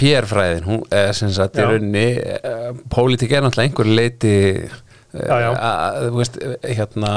[0.00, 0.80] PR-fræðin, hún,
[1.14, 1.68] sem sagt í Já.
[1.68, 4.34] rauninni, uh, pólitík er náttúrulega einhver leiti
[5.12, 7.12] þú veist, hérna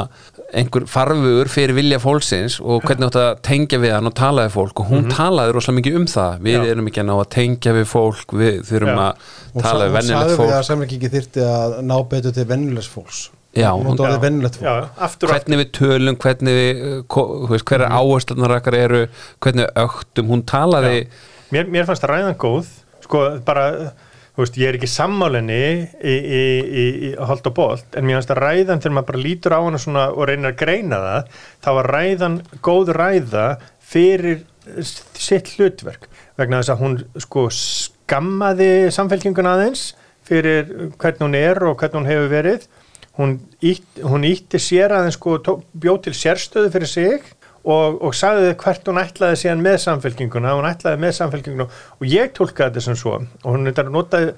[0.55, 4.55] einhver farfugur fyrir vilja fólksins og hvernig átt að tengja við hann og tala við
[4.58, 6.58] fólk og hún talaði rosalega mikið um það við.
[6.60, 6.71] Já.
[6.75, 9.05] erum ekki að ná að tengja við fólk við þurfum Já.
[9.05, 12.91] að Hún tala við vennilegt sagði fólk að samleikingi þyrfti að ná betur til vennilegs
[12.91, 13.21] fólks
[13.55, 14.17] Já, hún Já.
[14.19, 17.99] vennilegt fólk já, aftur og hvernig við tölum, hvernig við þú veist, hverjar Mhm.
[18.01, 19.08] áherslunar okkar eru
[19.39, 21.08] hvernig við öktum, hún talaði
[21.55, 22.65] mér, mér fannst ræðan góð
[23.05, 23.93] sko bara
[24.43, 28.34] veist, ég er ekki sammálinni í, í, í, í holt og bolt en mér fannst
[28.36, 31.30] að ræðan þegar maður bara lítur á hana og reynir að greina það
[31.65, 33.45] þá var ræðan góð ræða
[33.86, 34.43] fyrir
[34.82, 39.86] sitt hlutverk vegna þess að hún sko skammaði samfélkinguna aðeins
[40.26, 40.67] fyrir
[40.98, 42.63] hvernig hún er og hvernig hún hefur verið.
[43.15, 47.28] Hún, ítt, hún ítti sér aðeins sko tó- bjó til sérstöðu fyrir sig
[47.65, 52.34] og, og sagði hvert hún ætlaði síðan með samfélkinguna, hún ætlaði með samfélkinguna og ég
[52.36, 53.17] tólkaði þetta sem svo.
[53.43, 54.36] Og hún notaði,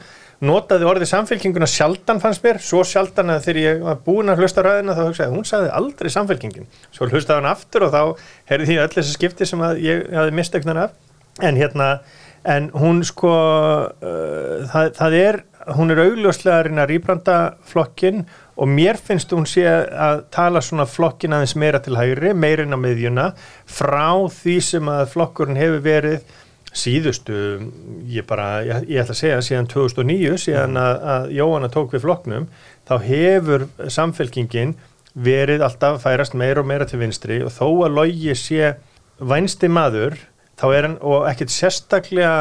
[0.48, 4.64] notaði orðið samfélkinguna sjaldan fannst mér, svo sjaldan að þegar ég var búin að hlusta
[4.66, 8.02] ræðina þá hugsaði, hún sagði aldrei samfélkingin svo hlustaði hann aftur og þá
[8.52, 10.96] heyrði því öll þessi skipti sem ég hafi mistöknan af.
[11.44, 11.98] En hérna
[12.48, 15.40] en hún sko uh, það, það er,
[15.76, 17.38] hún er augljóslega að reyna að rýbranda
[17.68, 22.74] flokkin og mér finnst hún sé að tala svona flokkin aðeins meira til hægri, meirinn
[22.74, 23.28] á miðjuna
[23.70, 26.36] frá því sem að flokkurinn hefur verið
[26.78, 27.38] síðustu,
[28.12, 32.04] ég bara, ég, ég ætla að segja síðan 2009, síðan að, að Jóhanna tók við
[32.06, 32.48] flokknum,
[32.90, 34.76] þá hefur samfélkingin
[35.18, 38.76] verið alltaf færast meira og meira til vinstri og þó að logi sé
[39.18, 40.18] vænsti maður,
[40.60, 42.34] þá er hann, og ekkert sérstaklega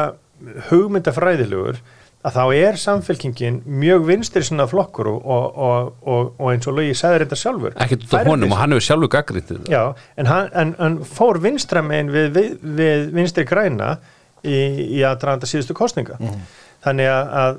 [0.69, 1.81] hugmyndafræðilegur,
[2.25, 6.75] að þá er samfélkingin mjög vinstri svona flokkur og, og, og, og, og eins og
[6.79, 7.75] logi sagði þetta sjálfur.
[7.77, 9.83] ekkert út af honum og hann hefur sjálfur gaggrítið Já,
[10.17, 12.51] en hann en, en fór vinstra megin við, við,
[12.81, 13.97] við vinstri græna
[14.43, 14.57] í,
[14.97, 16.17] í aðdraðanda síðustu kostninga.
[16.85, 17.57] Þannig að, að,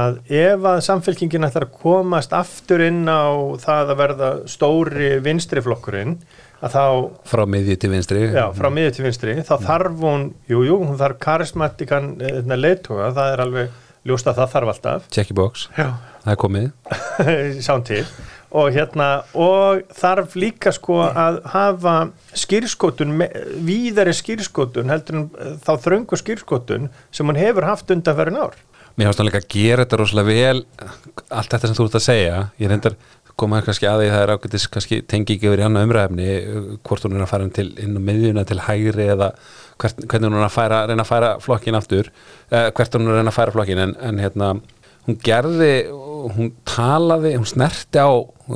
[0.00, 3.30] að ef að samfélkingin ætlar að komast aftur inn á
[3.62, 6.16] það að verða stóri vinstri flokkurinn,
[6.60, 6.84] að þá,
[7.30, 8.24] frá miðju til vinstri.
[8.34, 12.12] Já, frá miður til vinstri, þá þarf hún, jú, jú, hún þarf karismatikan
[12.52, 15.08] leittóga, það er alveg ljóst að það þarf alltaf.
[15.12, 15.88] check box, Já.
[16.24, 16.68] það er komið.
[17.66, 18.04] Sáum til.
[18.50, 19.08] Og hérna
[19.38, 21.94] og þarf líka sko að hafa
[22.34, 23.14] skýrskotun
[23.62, 28.58] víðari skýrskotun heldur en eh, þá þröngu skýrskotun sem hún hefur haft undanferðin ár.
[28.98, 30.64] Mér finnst hann líka að gera þetta rosalega vel
[31.30, 32.40] allt þetta sem þú ert að segja.
[32.58, 32.96] Ég reyndar
[33.40, 36.28] koma kannski að því það er ágætis kannski tengi ekki verið annað umræfni
[36.84, 39.30] hvort hún er að fara til inn á miðjuna til hægri eða
[39.80, 42.10] hvert, hvernig hún er að færa, reyna að færa flokkin aftur
[42.50, 44.50] eh, hvert hún er að reyna að færa flokkin en, en hérna
[45.06, 45.72] hún gerði,
[46.36, 48.10] hún talaði hún snerti á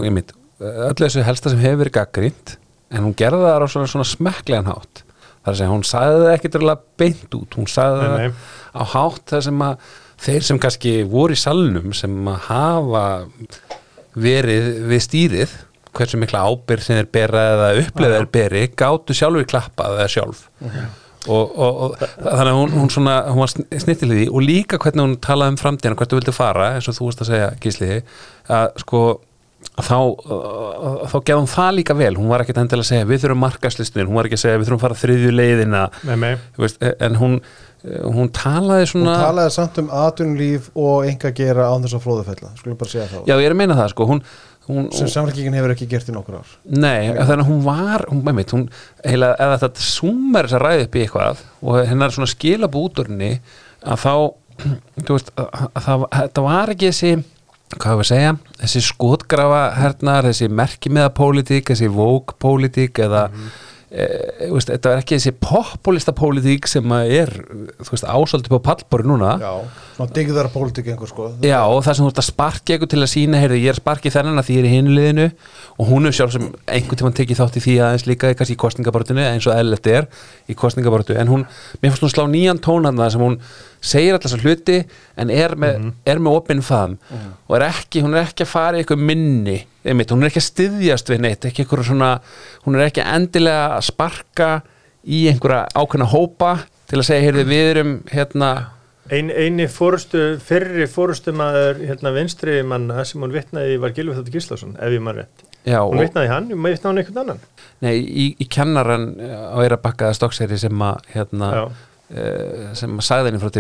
[0.05, 2.57] mynd, öllu þessu helsta sem hefur verið gaggrínt
[2.95, 5.03] en hún gerði það á svona, svona smekklegan hátt.
[5.45, 8.43] Þar að segja, hún sagði það ekkit röðlega beint út, hún sagði Nei, það nei.
[8.81, 9.89] á hátt þar sem að
[10.25, 13.05] þeir sem kannski voru í salnum sem að hafa
[14.15, 15.57] verið við stýrið
[15.95, 20.47] hversu mikla ábyrð sem þeir bera eða uppleða þeir beri, gátu sjálfur klappað eða sjálf
[21.29, 25.07] og, og, og þannig að hún, hún svona hún var snittilið í og líka hvernig
[25.07, 28.01] hún talaði um framtíðan hvert þú vildi fara, eins og þú veist að segja gísliði,
[28.53, 29.05] að sko
[29.75, 29.99] að þá,
[31.11, 32.15] þá gefði hún það líka vel.
[32.19, 34.69] Hún var ekkert endilega að segja við þurfum markaslistin hún var ekki að segja við
[34.69, 35.85] þurfum að fara þriðju leiðina.
[36.61, 37.39] Veist, en hún
[37.85, 42.53] hún talaði hún svona talaði samt um atvinnulíf og enga gera án þess að fróðufella
[42.57, 43.27] skulum bara segja það.
[43.29, 44.07] Já ég er að meina það sko.
[44.09, 44.23] Hún,
[44.69, 46.55] hún, sem samfélkingin hefur ekki gert í nokkur ár.
[46.65, 48.65] Nei, þannig að hún var, hún, með mitt, hún
[49.05, 53.31] heila, eða þetta sumar þess að ræði upp í eitthvað og hennar svona skilabúturni
[53.85, 54.15] að þá,
[55.11, 57.13] veist, að, að það, þetta var ekki þessi,
[57.75, 63.29] hvað við segja, þessi skotgrafa hernar, þessi merkimiða pólitík, þessi vók pólitík eða,
[63.95, 64.07] e,
[64.51, 67.31] veist, þetta er ekki þessi populista pólitík sem er
[67.85, 69.35] ásaldið på pallbori núna.
[69.41, 71.31] Já, svona digðar pólitík einhver sko.
[71.45, 73.81] Já, og það sem þú ert að sparki eitthvað til að sína heyrðu, ég er
[73.81, 75.29] sparkið þennan að því ég er í hinuliðinu
[75.79, 78.63] og hún er sjálf sem einhvern tímann tekið þátt í því aðeins líka kannski í
[78.65, 80.11] kostningabortinu eins og eðlert er
[80.51, 81.47] í kostningabortu, en hún,
[81.81, 83.39] mér fannst hún slá nýjan tónan það sem hún
[83.85, 84.81] segir alltaf hluti
[85.21, 86.21] en er með, mm -hmm.
[86.25, 86.99] með opinn faðum
[87.47, 90.41] og er ekki, hún er ekki að fara í eitthvað minni, einmitt, hún er ekki
[90.41, 92.21] að styðjast við neitt, ekki eitthvað svona
[92.65, 94.53] hún er ekki endilega að sparka
[95.05, 96.55] í einhverja ákveðna hópa
[96.89, 98.51] til að segja, heyrðu, við erum hérna.
[99.13, 104.77] Ein, eini fórustu, fyrri fórustumæður hérna, vinstri manna sem hún vittnaði var Gilvi Þáttur Gíslason,
[104.81, 105.45] ef ég maður rétt.
[105.65, 107.43] Já, hún og- vittnaði hann, ég vittnaði hann einhvern annan.
[107.85, 111.65] Nei, í, í kennaran á Eirabakkaða stokkseri sem að hérna, já,
[112.79, 113.53] sem að sagði henni frá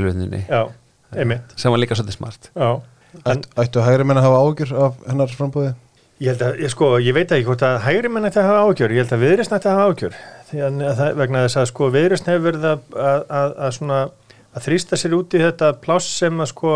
[1.14, 1.54] einmitt.
[1.58, 2.50] Sem var líka svolítið smart.
[2.54, 2.70] Já,
[3.22, 5.74] en Ætt, Ættu hægri menn að hafa ágjur af hennar frambúði?
[6.22, 8.66] ég held að, ég sko, ég veit ekki hvort að hægri menn ætti að hafa
[8.68, 11.68] ágjör, ég held að ætti að hafa ágjör því að, að það, vegna þess að
[11.70, 14.00] sko viðreysn hefur verið að, að, að, að svona
[14.54, 16.74] að þrýsta sér út í þetta pláss sem að sko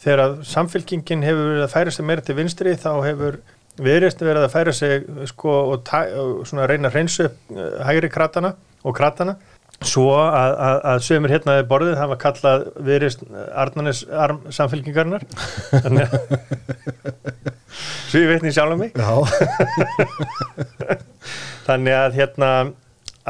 [0.00, 3.40] þegar að samfélkingin hefur verið að færa sig meira til vinstri þá hefur
[3.80, 7.80] viðreysn verið að færa sig sko og, ta, og svona reyna að reynsu upp eh,
[7.88, 8.54] hægri kratana
[8.86, 9.36] og kratana
[9.86, 15.24] svo að, að, að sömur hérna við borðið hafa kallað viðreysn Arnanes arm samfélkingarnar
[15.70, 16.20] þannig að
[18.10, 18.92] svo ég veitni sjálf um mig
[21.68, 22.50] þannig að hérna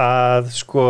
[0.01, 0.87] að sko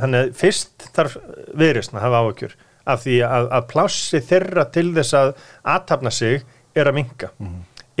[0.00, 1.18] þannig að fyrst þarf
[1.60, 2.56] viðreysn að hafa áhyggjur
[2.90, 5.34] af því að, að plássi þeirra til þess að
[5.74, 7.30] aðtapna sig er að minka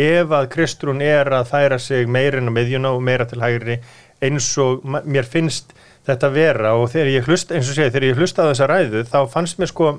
[0.00, 3.80] ef að Kristrún er að færa sig meirinn á miðjuna og meira til hægri
[4.24, 5.74] eins og mér finnst
[6.10, 9.04] þetta vera og þegar ég hlust eins og segi þegar ég hlusta á þessa ræðu
[9.10, 9.90] þá fannst mér sko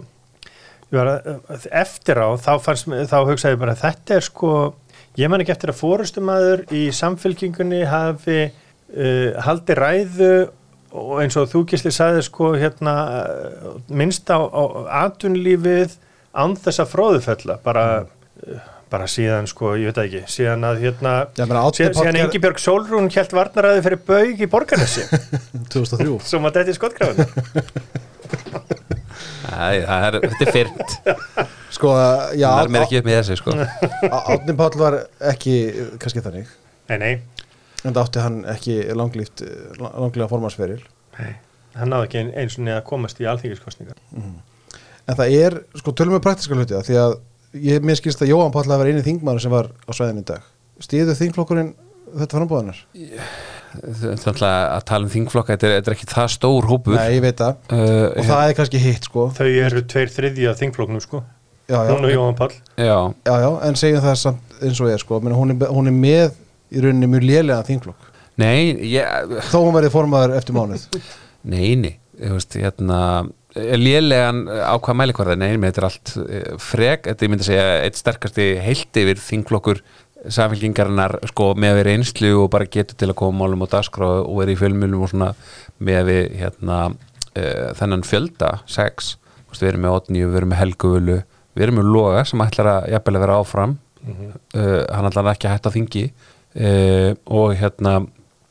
[1.72, 4.54] eftir á þá, fannst, mér- þá hugsaði ég bara þetta er sko
[5.20, 10.32] ég man ekki eftir að fórustumæður í samfélkingunni hafi uh, haldi ræðu
[10.92, 12.96] og eins og þú gísli sagði sko hérna
[13.88, 14.64] minnst á, á
[15.08, 15.96] atunlífið
[16.36, 17.86] án þess að fróðufella bara,
[18.44, 18.60] uh,
[18.92, 22.42] bara síðan sko ég veit það ekki, síðan að hérna Já, síðan, síðan ger- Ingi
[22.44, 25.06] Björg Sólrún hjælt varnaræði fyrir baug í borgarnessi
[25.72, 27.30] 2003 sem að þetta er skottgráðin
[29.52, 30.94] Æ, er, Þetta er fyrnt,
[31.76, 31.92] Sko,
[32.38, 33.54] já, það er mér ekki upp með þessu sko.
[34.08, 34.96] Átni Páll var
[35.32, 35.56] ekki
[36.00, 36.50] kannski þannig.
[36.92, 37.12] Nei, nei,
[37.82, 39.44] en það átti hann ekki langlíft
[39.80, 40.82] langlega formansferil
[41.18, 41.32] nei
[41.80, 45.94] hann náði ekki ein- eins og neða að komast í alþingiskostningar en það er, sko,
[45.96, 47.14] tölum við praktiska hluti það, því að
[47.58, 50.28] ég mér skilst að Jóhann Páll hafi verið eini þingmaður sem var á svæðinu í
[50.32, 50.46] dag.
[50.82, 51.74] Stíðu þingflokkurinn
[52.22, 52.80] þetta frambúðanar?
[53.72, 56.98] Þetta er að tala um þingflokka þetta er, þetta er ekki það stór hópur.
[56.98, 57.62] Nei, ég veit það.
[57.72, 59.28] Uh, og það er kannski hitt, sko.
[59.38, 61.24] Þau eru tveir þriðji af þingfloknum sko.
[61.72, 64.90] Já, já, hún og Jóhann Pall Já, já, já, en segjum það samt eins og
[64.92, 65.22] ég, sko.
[65.24, 66.34] Meni, hún, er, hún er með
[66.72, 68.10] í rauninni mjög lélega þingflokk.
[68.42, 70.88] Nei, ég, þó hún verið formaður eftir mánuð.
[71.48, 71.94] Nei, nei.
[72.22, 72.98] Þú veist, hérna
[73.56, 77.50] lélegan á hvað mælikvarða, nei, menn þetta er allt eh, frek, þetta ég myndi að
[77.50, 79.82] segja eitt sterkasti heilt yfir þingflokkur
[80.32, 84.10] samfélkingarinnar sko með að vera einslu og bara getur til að koma málum á dagskrá
[84.22, 85.32] og vera í fjölmjölum og svona
[85.82, 89.16] með að við hérna uh, þennan fjölda, sex
[89.52, 91.18] við erum með Otni, við erum með Helguvölu
[91.56, 93.78] við erum með Loga sem ætlar að jafnvel að vera áfram.
[94.02, 96.06] Uh, hann ætlar ekki að hætta þingi.
[96.52, 98.00] Uh, og hérna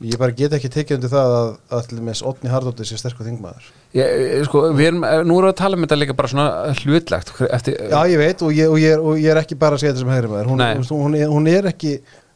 [0.01, 3.67] ég bara get ekki tekið undir það að allir með Otni Hardóttir sé sterkur þingmaður
[3.97, 6.47] ég, sko, við erum, nú erum við að tala um þetta líka bara svona
[6.85, 9.79] hlutlegt eftir, Já, ég veit og ég, og ég, er, og ég er ekki bara
[9.79, 10.51] að segja þetta sem hægri maður.
[10.53, 11.95] Hún, hún, hún, er, hún ekki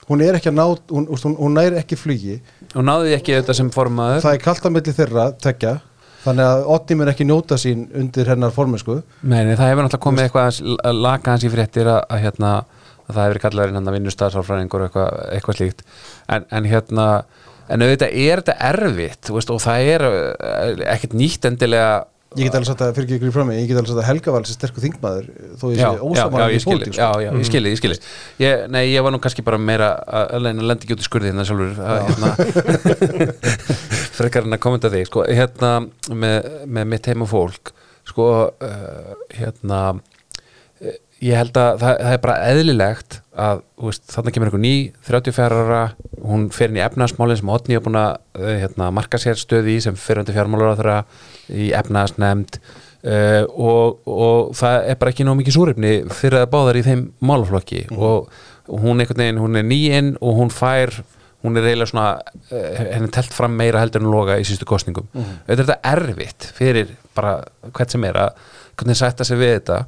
[0.09, 2.39] hún er ekki að ná, hún, hún, hún næri ekki flugi.
[2.75, 4.25] Náðu því ekki þetta sem formaður.
[4.27, 5.75] Það er kalt að milli þeirra, tekja
[6.25, 10.25] þannig að Otni mun ekki njóta sín undir hennar formensku Meni, það hefur náttúrulega komið
[10.25, 12.53] eitthvað að- laka hans í fréttir að, að, hérna,
[13.05, 15.85] að það hefur kallarinn hann að vinnustafsálfræðingur og eitthvað, eitthvað slíkt.
[16.33, 17.09] En, en hérna
[17.69, 21.95] en auðvitað er þetta erfitt veist, og það er eh, ekkert nýtt endilega.
[22.35, 24.09] Ég get alveg sagt að, fyrir ekki ykkur í frammi ég get alveg sagt að
[24.09, 25.29] Helga var þessi sterkur þingmaður
[25.61, 27.99] þó ég sé ég í skilji, pólitík já, já, ég skilji, ég skilji
[28.43, 31.47] ég, nei, ég var nú kannski bara meira að lenda ekki út í skurði hérna
[31.47, 32.33] sjálfur hérna,
[34.19, 35.71] frekar en að kommenta þig sko, hérna
[36.11, 37.71] með, með mitt heim og fólk
[38.11, 39.85] sko, uh, hérna
[41.25, 44.75] ég held að það, það er bara eðlilegt að veist, þarna kemur einhver ný
[45.09, 45.83] 34 ára,
[46.23, 49.79] hún fer inn í efnaðasmálin sem Otni er búin að eh, hérna, marka sér stöði
[49.79, 50.99] í sem fyrirhundi fjármálur á þeirra
[51.55, 56.81] í efnaðasnemnd uh, og, og það er bara ekki nóg mikið súrefni fyrir að báðar
[56.81, 57.83] í þeim málaflokki.
[57.97, 58.31] Og
[58.71, 60.95] hún veginn, hún er nýinn og hún fær
[61.45, 65.11] hún er eiginlega svona uh, henni telt fram meira heldur en loga í sístu kostningum
[65.13, 65.33] mm.
[65.45, 67.35] þetta er þetta erfitt fyrir bara
[67.69, 68.47] hvert sem er að
[68.79, 69.83] hvernig sætta sig við þetta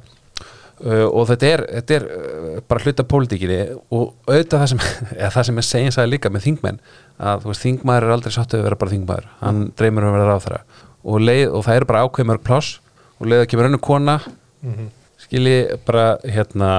[0.85, 3.59] uh, og þetta er, þetta er uh, bara hluta pólitíkinni
[3.93, 4.83] og auðvitað það sem,
[5.21, 6.81] eða það sem er segjum sagði líka með þingmenn
[7.17, 9.31] að veist, þingmaður er aldrei sáttu að vera bara þingmaður.
[9.41, 10.61] Hann dreymir um að vera ráðþara
[11.07, 12.77] og, leið, og það er bara ákveðmörg pláss
[13.17, 14.19] og leið að kemur önnu kona
[15.21, 16.71] skilji bara hérna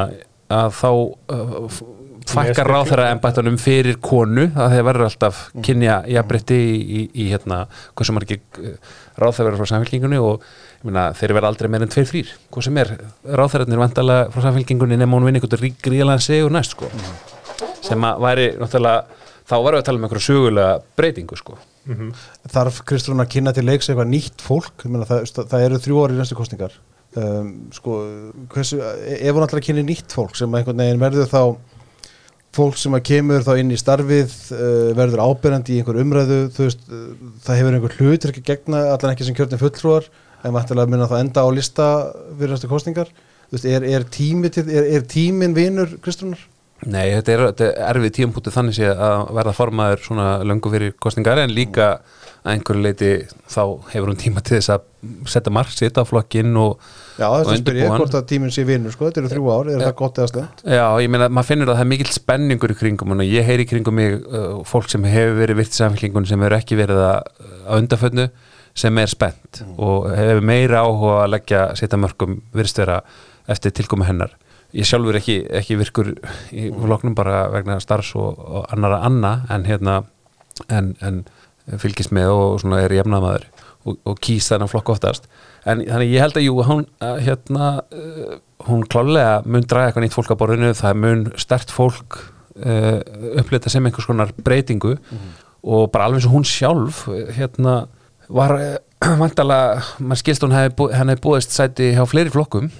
[0.48, 0.90] að þá
[1.34, 1.80] uh,
[2.28, 7.28] fækkar Mér ráðherra embættunum fyrir konu að þeir verður alltaf kynja jafnbreytti í, í, í
[7.32, 7.62] hérna
[7.92, 8.42] hvað sem margir
[9.18, 10.44] ráðherra frá samfélkingunni og
[10.86, 12.92] meina, þeir verða aldrei meir en tveir þrýr hvað sem er,
[13.40, 16.90] ráðherrarnir vandalega frá samfélkingunni nema hún vinni einhvern rík gríðalega segur næst sko.
[17.84, 21.56] Sem að væri náttúrulega þá varum við að tala um einhverju sögulega breytingu sko.
[22.52, 24.84] Þarf Kristrún að kynna til leiks eitthvað nýtt fólk?
[24.84, 26.74] Meina, það, það eru þrjú ári í næstu kostningar
[27.16, 27.96] um, sko,
[28.52, 28.80] hversu,
[29.16, 31.42] ef hún ætlar að kynna nýtt fólk sem einhvern veginn verður þá
[32.56, 36.84] fólk sem að kemur þá inn í starfið uh, verður ábyrjandi í einhver umræðu veist,
[36.88, 37.08] uh,
[37.44, 40.08] það hefur einhver hlut ekki gegna, allan ekki sem kjörnum fulltrúar
[40.44, 41.88] en mættilega minna það enda á lista
[42.38, 43.10] fyrir næstu kostningar
[43.52, 46.40] veist, er, er, tími til, er, er tímin vinur Kristrúnar?
[46.86, 50.94] Nei, þetta er, þetta er erfið tímpúti þannig sé að verða formaður svona löngu fyrir
[51.02, 51.96] kostningar en líka
[52.44, 53.12] að einhverju leiti
[53.50, 54.84] þá hefur hún tíma til þess að
[55.28, 56.78] setja mark sitt á flokkinn og
[57.18, 59.80] Já, að spyrja ég hvort að tíminn sé vinur sko, þetta eru þrjú ár, er
[59.82, 60.60] það gott eða slemt?
[60.62, 63.64] Já, ég meina, maður finnur að það er mikill spenningur í kringum og ég heyri
[63.66, 67.02] í kringum mig uh, fólk sem hefur verið virt í samfélkingun sem hefur ekki verið
[67.08, 68.28] að, að undafönnu
[68.78, 73.00] sem er spennt og hefur meira áhuga að leggja setja mörgum virðstöra
[73.50, 74.36] eftir tilkomi hennar.
[74.76, 76.12] Ég sjálfur ekki, ekki virkur
[76.54, 80.02] í flokknum bara vegna starfs og, og annara anna en hérna
[80.70, 81.24] en, en
[81.80, 83.48] fylgist með og svona er jefnamaður
[83.88, 85.26] og, og kýs þennan flokk oftast
[85.68, 88.34] en þannig ég held að jú hún, að, hérna, uh,
[88.68, 92.18] hún klálega mun draga eitthvað nýtt fólk á borðinu það mun stert fólk
[92.64, 92.98] uh,
[93.40, 94.96] upplita sem einhvers konar breytingu
[95.68, 97.80] og bara alveg og hún sjálf uh, hérna
[98.28, 98.56] var
[99.22, 102.70] vantalega, maður skilst hún hefði, bú- henni hefði búist sæti hjá fleiri flokkum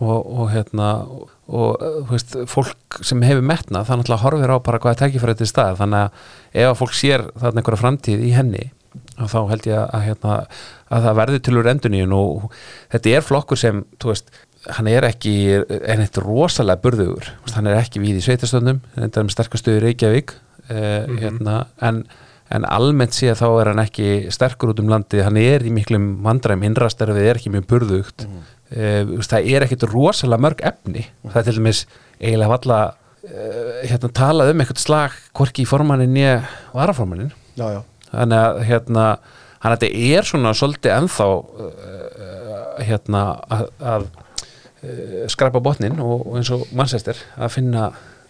[0.00, 4.80] og, og hérna og, og veist, fólk sem hefur metna það náttúrulega horfir á bara
[4.82, 8.64] hvað tækifærið til stað þannig að ef að fólk sér þarna einhverja framtíð í henni
[9.18, 10.36] og þá held ég að, hérna,
[10.88, 12.46] að það verður til úr enduníun og
[12.94, 14.30] þetta er flokkur sem, þú veist
[14.76, 15.34] hann er ekki,
[15.78, 20.34] er eitt rosalega burðugur, hann er ekki við í sveitastöndum hann er með sterkastuður Reykjavík
[20.68, 22.02] eh, hérna, en
[22.54, 25.72] en almennt sé að þá er hann ekki sterkur út um landið, hann er í
[25.74, 28.24] miklum vandræm, innrastarfið er ekki mjög burðugt.
[28.24, 28.46] Mm.
[29.24, 31.78] það er ekkit rosalega mörg efni, það er til dæmis
[32.18, 37.30] eiginlega valla uh, hérna talað um eitthvað slag hvorki í formannin ég varaformannin.
[37.56, 37.80] Já, já,
[38.12, 39.04] þannig að hérna
[39.62, 46.38] hann þetta er svona svolítið ennþá uh, hérna að, að uh, skrapa botnin og, og
[46.40, 47.88] eins og mannsæstir að finna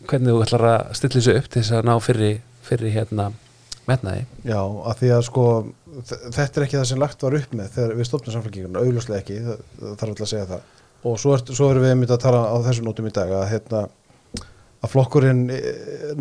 [0.08, 3.28] hvernig þú ætlar að stilla þessu upp til þess að ná fyrir, fyrir hérna
[3.88, 4.24] metnaði.
[4.46, 5.44] Já, að því að sko
[6.04, 9.38] þetta er ekki það sem lagt var upp með þegar við stofnum samfélkinguna, augljóslega ekki
[9.44, 10.66] það, það þarf alltaf að segja það.
[11.08, 13.50] Og svo, er, svo erum við einmitt að tala á þessum nótum í dag að
[13.52, 13.82] hérna
[14.78, 15.44] að flokkurinn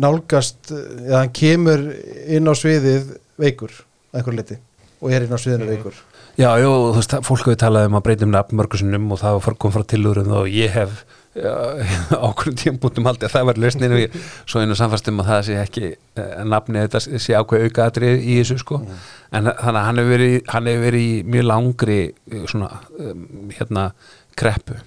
[0.02, 1.84] nálgast eða hann kemur
[2.26, 3.74] inn á sviðið veikur
[4.12, 4.58] að einhver liti
[4.98, 6.00] og er inn á sviðinu veikur.
[6.38, 9.38] Já, jú, þú veist, fólk hefur talað um að breyta um nafn mörgursunum og það
[9.38, 11.04] var kom frá tilúrum og ég hef
[11.38, 14.00] ákveðum tímpúntum haldið að það var lausninu
[14.48, 18.38] svo einu samfastum að það sé ekki eh, nafni þetta sé ákveð auka atrið í
[18.40, 18.80] þessu sko.
[19.30, 23.26] En þannig að hann hefur verið, hann hefur verið í mjög langri eh, svona um,
[23.54, 23.88] hérna
[24.38, 24.78] kreppu.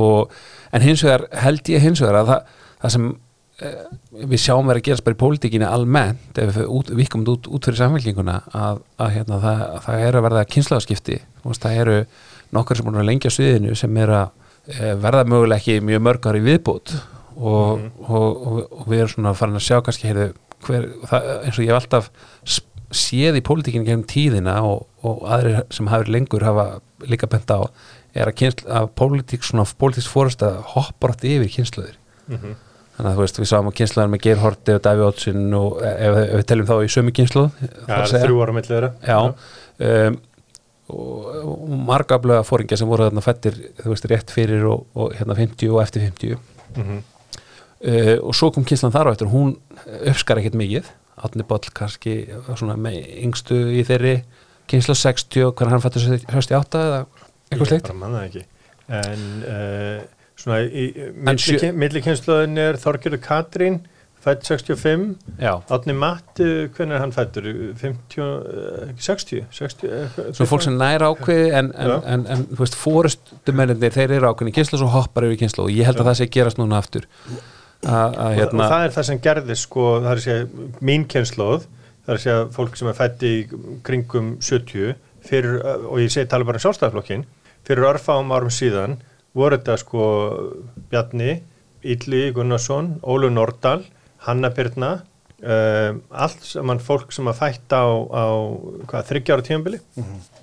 [0.00, 0.32] Og,
[0.74, 3.10] en hins vegar held ég hins vegar að það, það sem
[3.60, 7.66] við sjáum verið að gerast bara í pólitíkinni almennt ef við út, vikum út, út
[7.68, 11.96] fyrir samfélkinguna að, að hérna, það, það eru að verða kynslaðskipti það eru
[12.56, 14.30] nokkar sem búin að lengja sviðinu sem er að
[14.72, 16.94] eh, verða mögulega ekki mjög mörgar í viðbútt
[17.36, 20.26] og, og, og, og við erum svona farin að sjá kannski heyrðu,
[20.66, 22.10] hver, það, eins og ég hef alltaf
[22.90, 26.66] séð í pólitíkinu gegnum tíðina og, og aðrir sem hafa verið lengur hafa
[27.06, 27.60] líka bent á
[28.16, 32.00] er að, kynsl, að pólitík svona pólitíks fórust að hoppa rátt yfir kynsluðir
[33.00, 35.78] þannig að þú veist, við sáum að kynslaðar með Geir Horti og Daví Ótsin og
[35.88, 37.14] ef, ef við teljum þá í sömu
[37.86, 38.56] það er þrjú ára
[39.08, 39.18] Já,
[39.88, 40.18] um,
[40.90, 45.38] og, og margaflega fóringja sem voru þarna fættir, þú veist, rétt fyrir og, og hérna
[45.38, 46.36] 50 og eftir 50
[46.70, 47.00] Mhm.
[47.82, 49.56] uh, og svo kom kynslan þar á eftir, hún
[50.06, 52.12] uppskar ekkert mikið, Átni Boll kannski
[52.56, 54.14] svona með yngstu í þeirri
[54.70, 57.00] kynsla 60, hvernig hann fættur 68 eða
[57.50, 58.44] eitthvað Ég sleikt bara manna það ekki.
[59.00, 60.84] En uh, svona í
[62.64, 63.80] er Þorgjörður Katrín
[64.20, 67.46] fætt 65 Já, Átni Matt, hvernig er hann fættur?
[67.80, 69.46] 50, uh, 60?
[69.56, 74.18] 60 uh, svo fólk sem nær ákveði en, en, en, en, þú veist, fórustumennir þeir
[74.18, 76.60] eru ákveðin í kynsla svo hoppar yfir kynsla og ég held að það sé gerast
[76.60, 77.08] núna aftur
[77.86, 81.06] að, og, hérna og það er það sem gerðist sko, það er að segja mín
[81.14, 83.34] kynnslóð það er að segja fólk sem er fætt í
[83.86, 87.24] kringum 70 fyrir, og ég segi tala bara um sjálfstæðaflokkin
[87.64, 89.00] fyrir örfáum árum síðan
[89.36, 90.08] voru þetta sko
[90.90, 91.38] Bjarni,
[91.86, 93.84] Ylli Gunnarsson, Ólu Nordal,
[94.26, 94.90] Hanna Byrna,
[95.40, 98.24] um, allt saman fólk sem að fætta á, á
[98.90, 99.80] hvað, þryggjára tímabili.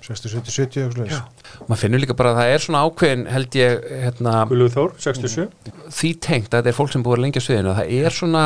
[0.08, 1.66] 60, 70, 70 eitthvað slags.
[1.68, 5.74] maður finnur líka bara að það er svona ákveðin held ég hérna, Guðlúð Þór, 67.
[5.98, 8.44] því tengt að þetta er fólk sem búið lengi á sviðinu og það er svona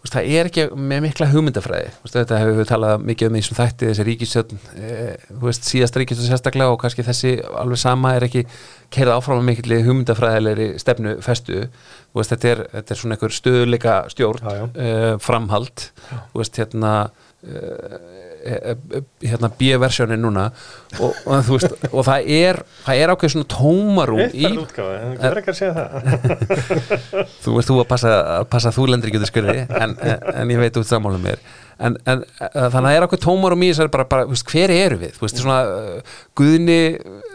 [0.00, 1.92] veist, það er ekki með mikla hugmyndafræði.
[2.04, 4.92] Veist, þetta hefur við talað mikið um í þessum þætti þessi ríkistjörn e,
[5.44, 8.44] veist, síðasta ríkistjörn sérstaklega og kannski þessi alveg sama er ekki
[8.90, 13.96] keirað áfram með mikilli hugmyndafræðilegri stefnu festu veist, þetta, er, þetta er svona einhver stöðuleika
[14.14, 14.64] stjórn Já, já.
[14.74, 15.90] e, framhald.
[16.34, 16.94] Veist, hérna
[17.44, 17.64] e,
[18.40, 20.46] hérna B-versjónin núna
[20.98, 24.98] og, og, þú veist, og það er það er ákveð svona tómarum í Eitt útgáfa,
[25.00, 25.90] en það ekki að segja það.
[27.44, 29.96] þú veist þú að passa, að passa að þú lendir ekki út í skurði en,
[30.00, 31.42] en, ég veit út sammála mér.
[31.80, 34.50] En, en uh, þannig að það er okkur tómar og mýs bara, bara, þú veist,
[34.52, 35.14] hver eru við?
[35.16, 36.80] Þú veist, svona, uh, Guðni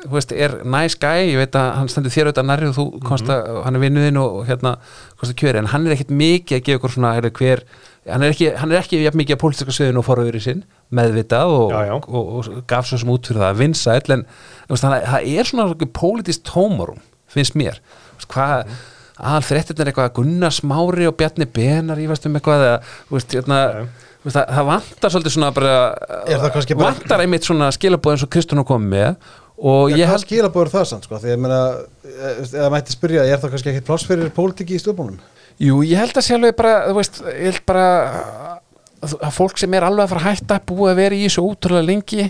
[0.03, 2.85] þú veist, er nice guy, ég veit að hann stendur þér auðvitað nærri og þú
[3.05, 4.75] komst að hann er vinnuðinn og, hérna,
[5.17, 7.65] komst að kjöri en hann er ekkit mikið að gefa ykkur svona er, hver,
[8.05, 10.63] hann er ekki, hann er ekki jafn mikið að pólitíska sviðinu og foröður í sinn,
[10.93, 11.93] meðvitað og, Já, já.
[11.97, 14.97] og, og, og gaf svo sem út fyrir það að vinsa en þú veist, þannig
[14.99, 16.99] að það er svona pólitísk tómarum,
[17.33, 17.79] finnst mér
[18.29, 18.75] hvað
[19.15, 22.77] aðal fréttirnir eitthvað Gunnar Smári og Bjarni Benar ég veist um eitthvað eða,
[23.09, 23.59] þú veist, hérna,
[24.25, 25.73] veist, það, það vantar svolítið svona bara,
[26.27, 29.15] Er bara- vantar einmitt svona skilabóð eins og Kristján kom með
[29.55, 31.15] og ég held skilabóður það samt sko?
[31.23, 31.61] Því ég meina,
[32.51, 35.15] eða mætti spyrja, er það kannski ekkert pláss fyrir pólitíki í stjórnmálum?
[35.61, 37.87] Jú, ég held að sjálfur bara, þú veist, ég held bara
[39.05, 41.87] að, fólk sem er alveg að fara að hætta búið að vera í þessu ótrúlega
[41.87, 42.25] lengi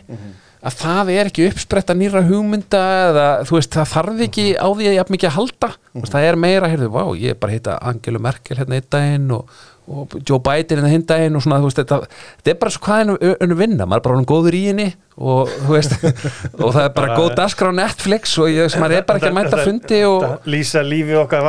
[0.66, 4.88] að það er ekki uppspretta nýra hugmynda eða þú veist, það þarf ekki á því
[4.88, 5.70] að ég haf mikið að halda.
[5.94, 8.80] Þú veist, það er meira, heyrðu, vá, ég er bara að hitta Angelu Merkel hérna
[8.80, 12.00] einn daginn og, og Joe Biden hérna hinn daginn og svona, veist, þetta,
[12.40, 14.88] þetta er bara svo hvað er önnu vinna, maður er bara hann góður í henni
[15.16, 15.94] og veist,
[16.64, 19.38] og það er bara góð daskra á Netflix og ég, maður er bara ekki að
[19.38, 21.46] mæta fundi og Lýsa lífi okkar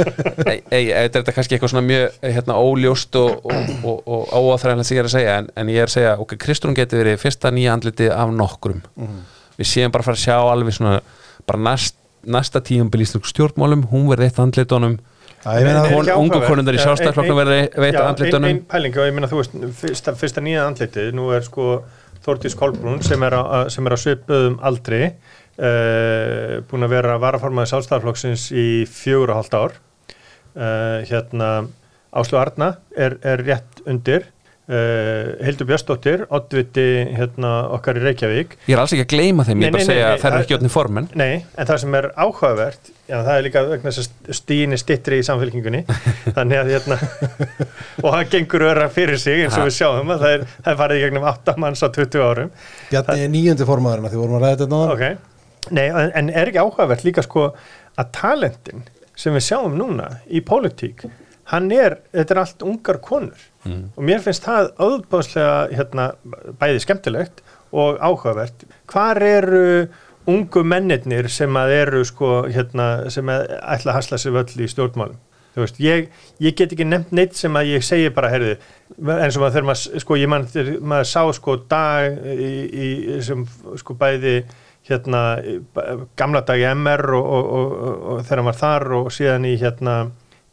[0.72, 4.88] ei, þetta er þetta kannski eitthvað svona mjög hérna, óljóst og, og, og, og óáþræðanlega
[4.88, 7.20] sem ég er að segja en, en ég er að segja, ok, Kristrún getur verið
[7.20, 8.82] fyrsta nýja andliti af nokkrum.
[9.60, 10.96] Við séum bara að fara að sjá alveg svona
[11.46, 14.98] bara næst, næsta í íslensku stjórnmálum, hún verið eitt andlitunum
[15.44, 16.82] Ungu konundar í
[17.38, 18.48] verði ein- veitt já, andlitunum.
[18.50, 21.82] Ein, ein pæling og ég minna, þú veist, fyrsta, fyrsta nýja andlitið, nú er sko
[22.20, 23.32] Þórtís Kolbrún sem er
[23.88, 25.14] er á svipuðum aldri,
[25.56, 29.78] uh, búin að vera varaformaði Sjálfstæðarflokksins í fjögur og hálft ár.
[30.50, 31.50] Uh, hérna,
[32.12, 34.26] Áslu Arna er, er rétt undir.
[34.70, 36.84] Uh, Hildur Björnsdóttir, oddviti
[37.16, 38.52] hérna, okkar í Reykjavík.
[38.68, 40.12] Ég er alls ekki að gleyma þeim, ég er Nei, bara að nei, segja nei,
[40.12, 43.32] að þær eru nei, ekki otni formenn Nei, en það sem er áhugavert já, það
[43.32, 45.80] er líka vegna þess að stíðin er stittri í samfélkingunni
[46.36, 46.98] þannig að hérna
[48.04, 50.78] og það gengur öra fyrir sig eins og við sjáum að það er, það er
[50.84, 52.52] farið í gegnum 8 manns á 20 árum.
[52.92, 54.94] Bjarni er nýjöndi formaðurinn að því vorum að ræða þetta náðan.
[54.94, 57.48] ok, nei, en, en er ekki áhugavert líka sko
[57.98, 58.86] að talentin
[59.18, 61.08] sem við sjáum núna í pólitík
[61.50, 63.46] hann er, þetta er allt ungar konur.
[63.96, 66.10] Og mér finnst það auðbáðslega hérna,
[66.60, 68.64] bæði skemmtilegt og áhugavert.
[68.90, 69.88] Hvar eru
[70.30, 74.70] ungu mennirnir sem að eru sko hérna, sem að ætla að hasla sér völl í
[74.70, 75.18] stjórnmálum?
[75.50, 78.54] Þú veist, ég, ég get ekki nefnt neitt sem að ég segi bara, herðu
[79.00, 80.46] eins og maður þegar maður, sko, ég mann
[80.92, 83.42] maður sá sko dag í, í sem
[83.80, 84.36] sko bæði
[84.86, 85.22] hérna
[86.18, 89.96] gamla dag í MR og, og, og, og, þegar var þar og síðan í hérna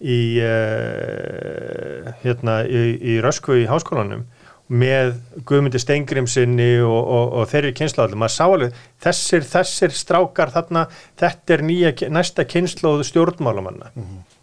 [0.02, 2.82] í uh, hérna í,
[3.16, 4.26] í Röskvu í háskólanum
[4.68, 5.14] með
[5.48, 10.84] Guðmundi Steingrimsinni og, og, og þeirri kynnslóðalum maður sá alveg þessir, þessir strákar þarna,
[11.20, 13.93] þetta er nýja, næsta kynnslóð stjórnmálamanna.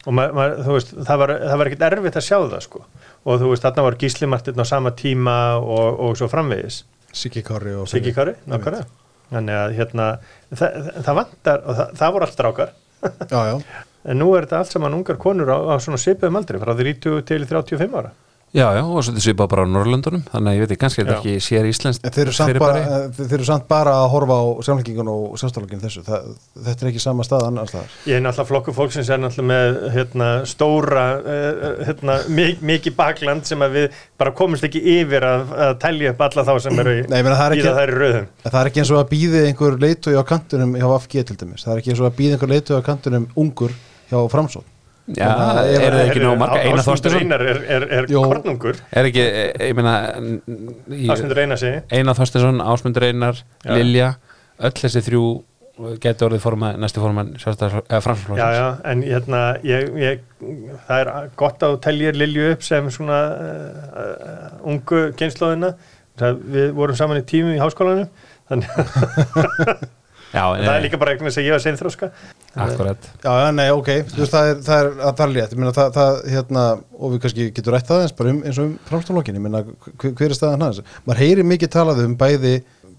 [0.05, 2.85] Og mað, mað, veist, það var, það var ekkert erfitt að sjá það sko.
[3.25, 6.83] Og þú veist, þarna var Gíslimartin á sama tíma og, og svo framvegis.
[7.15, 8.89] Siggi Kári og Siggi Kári, nákvæmlega.
[9.33, 10.09] Þannig að hérna,
[10.53, 12.79] það, það vantar og það, það voru allt strákar.
[13.05, 13.85] Já, já.
[14.05, 17.25] En nú er þetta allt saman ungar konur á, á svona svipuðum aldri, frá 30
[17.29, 18.13] til 35 ára
[18.55, 21.07] Já, já, og svo svipað bara á Norrlöndunum þannig að ég veit ekki, kannski er
[21.09, 22.83] þetta ekki sér íslenskt En þeir eru samt fyrirbæri.
[22.87, 26.03] bara, eh, þeir eru samt bara að horfa á samfélkingun og samstoflokkin þessu.
[26.07, 26.29] Það,
[26.69, 27.97] þetta er ekki sama stað annars staðar.
[28.07, 33.43] Ég er náttúrulega flokku fólksins er náttúrulega með hérna, stóra uh, hérna, mik mikið bakland
[33.51, 36.93] sem að við bara komumst ekki yfir að, að telja upp alla þá sem eru
[36.95, 39.01] í, Nei, ég meina, það er ekki- það rauðum En það er ekki eins og
[39.03, 41.67] að býði einhver leitu á kantunum hjá FG til dæmis.
[41.67, 43.75] Það er ekki eins og að býði einhver leitu á kantunum ungur
[44.15, 44.71] hjá Framsótt.
[45.05, 45.29] Já,
[45.61, 48.79] er- eru það ekki nóg marga, Einar Þorstinsson Einar er, er, er kornungur.
[48.89, 49.97] Er ekki, eh, ég meina
[51.13, 53.75] Ásmundur Einar segi Einar Þorstinsson, Ásmundur Einar, Já.
[53.77, 54.15] Lilja
[54.65, 55.27] öll þessi þrjú
[56.01, 60.21] getur orðið forma, næsti forman Já, framsflóksins já, en hérna ég, ég,
[60.87, 61.11] það er
[61.41, 65.73] gott að þú teljir Lilju upp sem svona uh, uh, ungu kynnslóðina
[66.23, 68.07] við vorum saman í tímu í háskólanum
[68.47, 69.75] þannig Já,
[70.35, 72.11] en það er líka bara veginn sem ég var sein þróska
[72.55, 73.07] Akkurat.
[73.19, 75.73] Já, já, nei, ok, þú veist, það er, það er, það er létt, ég meina,
[75.75, 76.65] það, það, hérna,
[76.95, 79.63] og við kannski getur rætt það eins bara um, eins og um framstoflokkin, ég meina,
[79.65, 80.79] hver, hver er staðan hans?
[81.03, 82.53] Maður heyri mikið talað um bæði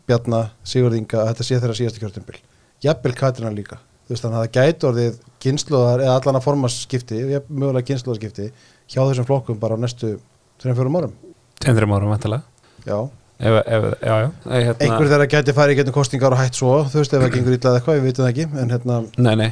[0.09, 2.41] Bjarna, Sigurðinga, að þetta sé þeirra síðasta kjörtumbil,
[2.83, 7.21] jafnvel Katrina líka, þú veist, þannig að það gæti orðið kynsluðar, eða allan að formaskipti,
[7.47, 8.49] mögulega kynsluðarskipti,
[8.91, 10.17] hjá þessum flokkum bara á næstu
[10.61, 11.15] 3-4 árum.
[11.63, 12.43] Tendrum árum vantilega
[12.85, 12.99] Já,
[13.39, 14.29] ef, ef, Já, já.
[14.47, 17.33] Hérna, einhver þeirra gæti farið í getum kostingar og hætt svo, þú veist, ef það
[17.35, 19.49] gengur ítlaði eitthvað, við veitum það ekki, en hérna, Nei, nei,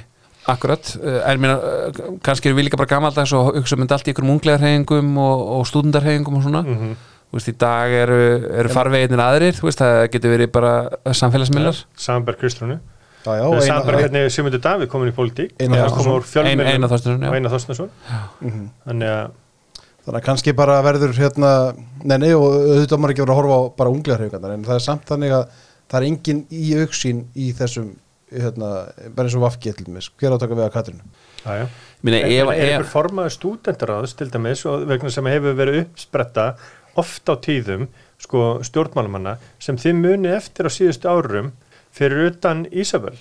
[0.54, 0.94] akkurat.
[1.32, 4.28] En mér, uh, kannski eru við líka bara gamaldags og hugsa um allt í ykkur
[4.30, 6.64] munglegarhefingum og, og stúdendarhefingum og svona.
[6.68, 6.94] Mm
[7.34, 8.18] Þú veist, í dag eru,
[8.62, 10.74] eru farveginir aðrir Þú veist, það getur verið bara
[11.18, 11.80] samfélagsmiðlar.
[11.98, 12.76] Samberg Kristrúnu.
[13.26, 15.56] Og Samberg eina, hvernig Sigmundur Davíð komin í pólitík.
[15.58, 17.90] Einar Þorstinsson, og Einar Þorstensson
[18.44, 18.68] Mhm.
[18.86, 19.32] þannig að
[20.04, 21.52] Þannig að kannski bara verður hérna,
[22.04, 24.80] nei, nei, og auðvitað maður ekki verið að horfa á bara unglega hreyfingarnar, en það
[24.80, 25.44] er samt þannig að
[25.88, 27.94] það er engin í auksín í þessum,
[28.34, 28.72] hérna,
[29.16, 31.14] bara eins og dæmis, hver átaka við að Katrinu?
[31.44, 31.68] já, já.
[32.04, 36.48] Minna, er, er, er einhver formaður stúdendaráðs til dæmis og vegna sem hefur verið uppspretta
[37.00, 37.88] oft á tíðum
[38.22, 41.54] sko stjórnmálumanna sem þið muni eftir á síðustu árum
[41.94, 43.16] fyrir utan Ísabel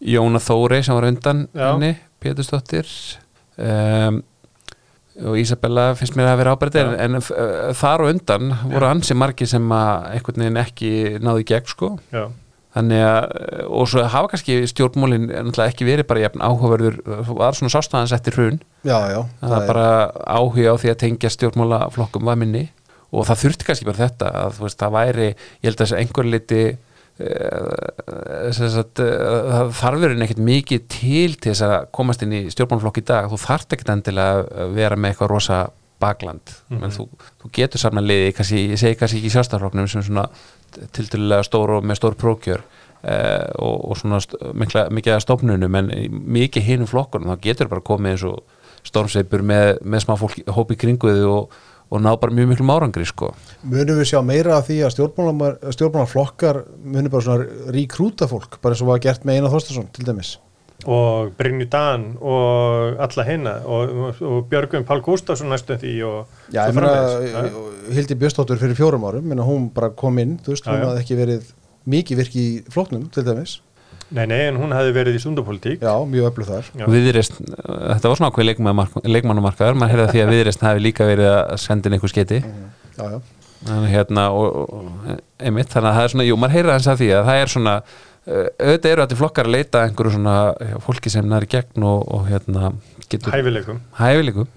[0.00, 1.70] Jóna Þórey sem var undan Já.
[1.70, 2.88] henni, Pétursdóttir
[3.56, 4.22] um,
[5.24, 7.04] og Ísabella finnst mér að vera ábærið en, Já.
[7.06, 10.90] en uh, þar og undan voru ansi margir sem að einhvern veginn ekki
[11.24, 11.92] náðu í gegn sko.
[12.12, 12.26] Já,
[12.76, 13.28] þannig að,
[13.72, 18.16] og svo hafa kannski stjórnmólin náttúrulega ekki verið bara jafn áhugaverður það var svona sástæðans
[18.16, 18.58] eftir hrun.
[18.84, 19.86] Já, já, það er bara
[20.26, 22.66] áhuga á því að tengja stjórnmálaflokkum var minni.
[23.14, 25.28] Og það þurfti kannski bara þetta að veist, það væri,
[25.62, 26.85] ég held að þessi einhver liti uh, uh,
[28.96, 33.38] það þarfur ekkert mikið til til þess að komast inn í stjórnmálaflokk í dag, þú
[33.40, 35.60] þarft ekkert endilega að vera með eitthvað rosa
[36.00, 36.80] bakland Mhm.
[36.82, 37.06] menn þú,
[37.40, 40.26] þú getur saman liði kannski, ég segi kannski ekki sjálfstafloknum sem svona
[40.92, 44.20] tildulega stór og með stór prókjör uh, og, og svona
[44.52, 48.42] mikla, mikið að stofnunum en í mikið hinum flokkunum þá getur bara komið eins og
[48.86, 51.48] stormseipur með, með smá fólk hópi kringuði og,
[51.90, 53.32] og ná bara mjög miklum árangri sko.
[53.62, 54.96] munum við sjá meira af því að
[55.76, 60.06] stjórnmálaflokkar munum bara svona ríkrúta fólk, bara eins og var gert með Einar Þorstason til
[60.08, 60.36] dæmis.
[60.84, 66.66] og Brynju Dan og alla hinna og, og, Björgum Pál Gustafsson næstum því og Já,
[66.66, 67.94] svo ég meina, framvegis, já.
[67.96, 70.88] Hildi Björstóttur fyrir fjórum árum, hún bara kom inn, þú veist, Já, hún já.
[70.90, 71.48] hafði ekki verið
[71.86, 73.60] mikið virki í floknum til dæmis.
[74.14, 76.68] Nei, nei, en hún hefði verið í stundapolítík Já, mjög öflug þar.
[76.92, 78.46] Viðreist, þetta var svona ákveð
[79.10, 82.38] leikmannumarkaður, maður heyrði að því að viðreist hafi líka verið að senda inn einhver sketi
[82.38, 83.16] Já, já.
[83.74, 85.10] en hérna og, og
[85.42, 87.52] einmitt, þannig að það er svona, jú, maður heyrði aðeins að því að það er
[87.56, 90.36] svona, uh, auðvitað eru allir flokkar að leita að einhverju svona
[90.70, 92.72] já, fólki sem næri gegn og, og hérna
[93.10, 93.82] getur hæfileikum.
[93.98, 94.50] Hæfileikum.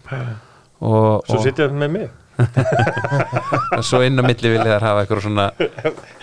[0.79, 2.09] Og, svo og sitja það með mig.
[3.83, 5.49] Svo inn á milli vilja þær hafa einhverju svona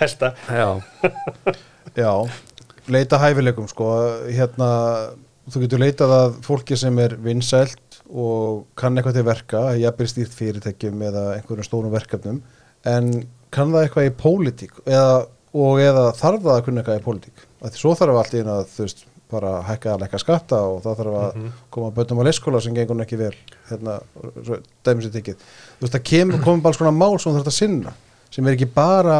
[0.00, 0.30] hesta.
[0.48, 0.70] Já,
[1.96, 2.12] Já,
[2.92, 3.88] leita hæfileikum sko,
[4.30, 4.68] hérna
[5.50, 10.36] þú getur leitað að fólki sem er vinsælt og kann eitthvað til verka jafnvel stýrt
[10.36, 12.40] fyrirtækjum eða einhverjum stórum verkefnum.
[12.86, 13.10] En
[13.54, 15.26] kann það eitthvað í pólitík eða,
[15.56, 17.44] og eða þarf það að kunna eitthvað í pólitík?
[17.62, 20.58] Að því svo þarf allt í einu að þú veist bara hækka að leika skatta
[20.70, 21.38] og það þarf að
[21.74, 23.32] koma bönnum á leyskóla sem gengur ekki vel
[23.70, 23.96] hérna,
[24.86, 27.56] dæmis í tikið þú veist það kemur, komum bara konar mál sem þú þarf að
[27.56, 27.94] sinna
[28.30, 29.16] sem er ekki bara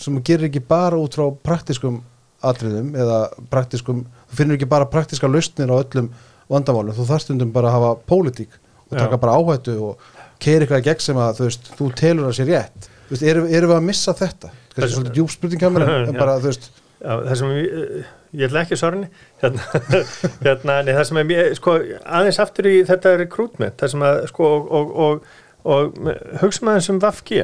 [0.00, 2.00] sem gerir ekki bara út frá praktiskum
[2.46, 3.18] atriðum eða
[3.52, 6.10] praktiskum þú finnur ekki bara praktiska lausnir á öllum
[6.50, 8.56] vandamálum, þú þarf stundum bara að hafa pólitík
[8.90, 9.20] og taka Já.
[9.22, 10.06] bara áhættu og
[10.40, 12.88] keira eitthvað í gegn sem að þú veist, þú telur að sé rétt.
[13.06, 14.50] Þú veist, erum, erum við að missa þetta?
[14.70, 16.70] Kannski Þess- svolítið mér en bara, þú veist,
[17.00, 19.06] Já, það sem ég, ég ætla ekki að svara henni.
[19.40, 19.62] Hérna,
[20.44, 21.76] hérna, nei, það sem er mér, sko,
[22.18, 25.30] aðeins aftur í þetta rekrútment, það sem að, sko, og, og, og,
[25.64, 26.10] og
[26.42, 27.38] hugsa maður sem Vafki,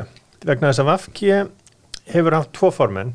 [0.45, 1.33] vegna þess að Vafki
[2.13, 3.15] hefur haft tvo formenn,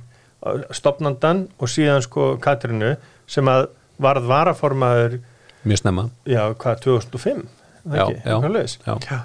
[0.76, 2.96] stopnandan og síðan, sko, Katrinu,
[3.30, 3.68] sem að
[4.02, 5.20] varð varaformaður,
[5.68, 6.08] mjög snemma.
[6.26, 7.44] Já, hvað, 2005,
[7.86, 8.96] það Já, ekki, já.
[9.06, 9.20] já,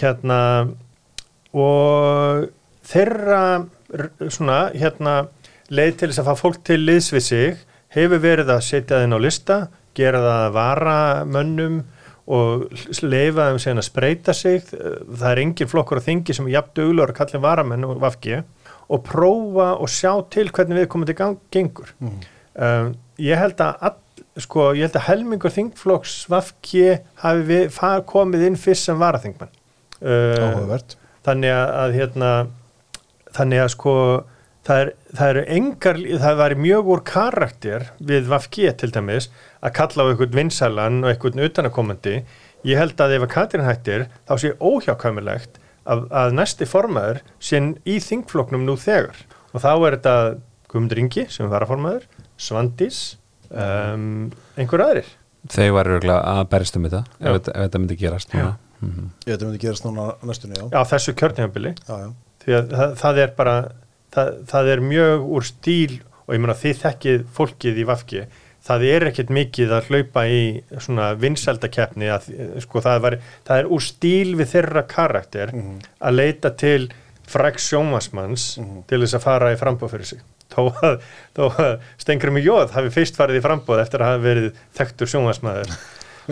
[0.00, 0.38] hérna
[1.52, 2.48] og
[2.88, 3.42] þeirra
[4.32, 5.16] svona hérna
[5.72, 9.16] leið til þess að fá fólk til liðs við sig hefur verið að setja þeim
[9.16, 9.58] á lista
[9.96, 10.96] gera það að vara
[11.28, 11.82] mönnum
[12.32, 12.64] og
[13.04, 14.62] leifa þeim síðan að spreita sig.
[14.70, 18.38] Það er engin flokkur á þingi sem er jafn duglur að kalla varamenn og vafki
[18.92, 21.92] og prófa og sjá til hvernig við komum til gang, gengur.
[22.52, 28.04] Um, ég held að all, sko, ég held að helmingur þingflokks vafki hafi við, far,
[28.08, 29.52] komið inn fyrst sem varaþingmann
[30.04, 30.76] uh,
[31.24, 32.32] þannig að, að hérna
[33.32, 33.94] þannig að sko
[34.66, 39.30] það er, það eru engar, það væri mjög úr karakter við Vafgi til dæmis
[39.62, 42.18] að kalla á einhvern vinsælan og einhvern utanakomandi
[42.68, 47.60] ég held að ef að Katrin hættir þá sé óhjákvæmilegt að, að næsti formaður sé
[47.88, 49.16] í þingfloknum nú þegar
[49.52, 50.14] og þá er þetta
[50.72, 52.06] Guðmundur Ingi sem var að formaður
[52.40, 53.00] Svandís
[53.50, 55.10] um, einhver aðrir
[55.52, 57.26] Þau var örgulega að berist um þetta Já.
[57.26, 58.52] ef, þetta- ef þetta myndi gerast núna.
[58.82, 59.08] Mhm.
[59.26, 60.66] Ég veit að myndi gerast núna á næstunni, já.
[60.70, 62.08] á þessu kjörntímabili Já, já.
[62.44, 63.56] því að það, það er bara
[64.14, 68.22] það, það er mjög úr stíl og ég meina þið þekkið fólkið í Vafki
[68.66, 70.42] það er ekkert mikið að hlaupa í
[70.78, 72.28] svona vinsældakeppni að
[72.62, 73.16] sko það, var,
[73.48, 76.90] það er úr stíl við þeirra karakter að leita til
[77.32, 78.46] fræks sjómasmanns
[78.90, 80.22] til þess að fara í frambóð fyrir sig.
[80.52, 81.02] Þó að,
[81.36, 85.12] þó að Stengri mig jóð hafi fyrst farið í frambóð eftir að hafa verið þekktur
[85.14, 85.76] sjómasmaður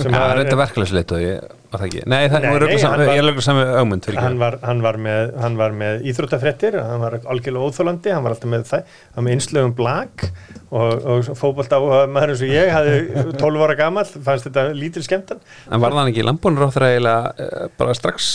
[0.02, 2.02] sem Já, var- þetta er verkefælisleitt og ég var það ekki?
[2.10, 4.56] Nei, það Nei, nei, sam- hann var- ég er löglega sami augmund fyrir hann var,
[4.62, 8.66] hann, var með, hann var með íþróttafréttir, hann var algjörlega óþólandi, hann var alltaf með
[8.70, 8.84] það,
[9.14, 10.26] hann var með innslögum blag
[10.70, 11.80] og, og fótbolt á
[12.10, 15.40] maður eins og ég, hafði 12 ára gamall, fannst þetta lítil skemmtan.
[15.70, 16.26] En var það ekki
[16.74, 18.30] þeirra eiginlega uh, bara strax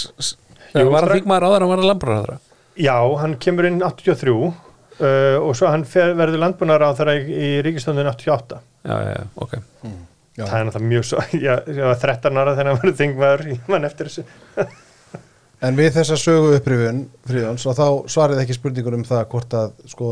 [0.76, 2.40] Jú, Var það þingmaður áður að var landbúnur á þeirra
[2.76, 6.42] Já, hann kemur inn 83 uh, og svo hann fer, verður
[7.00, 8.60] þeirra í, í ríkistöndun 88.
[8.84, 9.56] Já, já, já, ok
[10.36, 10.44] Já.
[10.50, 13.70] Það er náttúrulega mjög svo, ég, ég var 13 ára þegar hann verður þingmaður, ég
[13.72, 14.26] mann eftir þessu.
[15.66, 19.72] En við þessa sögu upprifun, Fríðjóns, og þá svarið ekki spurningur um það hvort að
[19.90, 20.10] sko,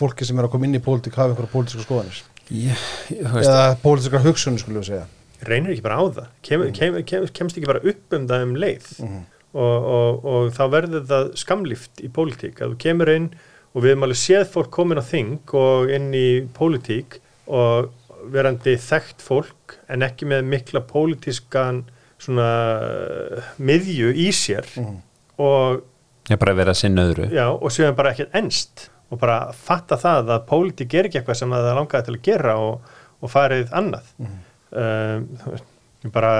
[0.00, 2.22] fólki sem er að koma inn í pólitík hafa einhverja pólitíska skoðanir.
[2.48, 2.80] Ég,
[3.12, 5.04] þú veist, Eða pólitíska hugsunni, skulum við segja.
[5.46, 8.54] reynir ekki bara á það kem, kem, kem, kemst ekki bara upp um það um
[8.58, 9.20] leið Mhm.
[9.52, 13.28] og, og, og þá verður það skamlift í pólitík að þú kemur inn
[13.76, 16.24] og við erum alveg séð fólk komin á þing og inn í
[16.56, 17.92] pólitík og
[18.34, 19.54] verandi þekkt fólk
[19.88, 21.82] en ekki með mikla pólitískan
[22.18, 22.48] svona
[22.82, 24.96] uh, miðju í sér Mhm.
[25.38, 25.82] og,
[26.28, 29.96] ég bara verið að sinna öðru já, og séum bara ekkert ennst og bara fatta
[29.96, 32.80] það að pólitík er ekki eitthvað sem að það langaði til að gera og,
[33.22, 34.40] og farið annað Mhm.
[34.72, 35.64] um, þú veist,
[36.04, 36.32] ég bara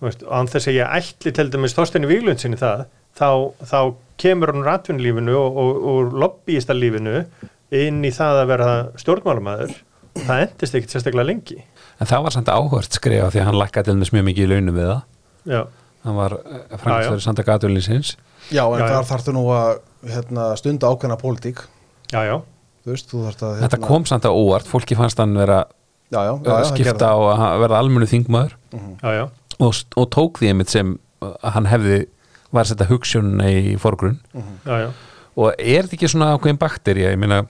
[0.00, 2.86] þú veist, án þess að ég ætli til dæmis Þorsteinu Víglund sinni það
[3.16, 3.28] þá,
[3.64, 3.78] þá
[4.20, 7.24] kemur hún ratvinnlífinu og, og, og lobbyistarlífinu
[7.76, 8.70] inn í það að vera
[9.00, 9.72] stjórnmálamæður
[10.26, 11.58] það endist ekkit sérstaklega lengi
[11.96, 14.50] En það var samt áhört skrifa því að hann lakkaði til þess mjög mikið í
[14.52, 15.04] launum við það.
[15.46, 15.60] Já,
[16.06, 18.12] Hann var Já, framkvæmstari Sanda Gatulínsins
[18.54, 18.90] Já, en Já, já.
[18.92, 19.70] þar þarftu nú að
[20.06, 21.64] hérna, stunda ákveðna pólitík.
[22.12, 22.36] já, já,
[22.86, 23.56] veist, þú þarft að...
[23.64, 25.64] Þetta kom samt á óvart, fólki fannst hann vera
[26.12, 28.54] já, já, já, já, að skipta á að verða almennu þingmaður.
[29.02, 29.24] Já, já,
[29.58, 30.94] og, og tók því einmitt sem
[31.26, 31.98] að hann hefði
[32.52, 34.20] var að setja hugsunna í forgrunn.
[34.62, 34.88] Já, já.
[35.34, 37.42] og er þetta ekki svona ákveðin bakteri ég meina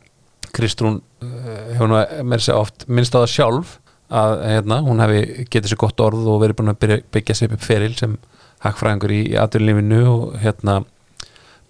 [0.57, 3.77] Kristrún uh, hefur nú með sér oft minnst á það sjálf
[4.11, 7.55] að hérna, hún hefði getið sér gott orð og verið búin að byrja, byggja sér
[7.57, 8.17] upp feril sem
[8.63, 10.77] hakkfræðingur í atvinnlífinu og hérna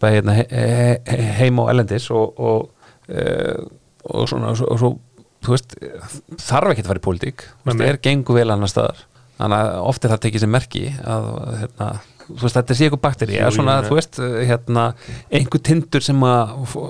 [0.03, 0.47] bæði hérna he,
[1.09, 3.65] he, heim og elendis og, og, uh,
[4.13, 4.91] og svona og og svo
[5.47, 5.77] þú veist,
[6.43, 7.43] þarf ekki að fara í pólitík.
[7.63, 9.05] Þú veist, er gengur vel annar staðar.
[9.37, 11.27] Þannig að oft er það tekið sem merki að
[11.61, 11.89] hérna,
[12.27, 14.19] þú veist, þetta sé eitthvað bakteri svona, þú veist,
[14.49, 14.87] hérna
[15.31, 16.81] einhver tindur sem að f-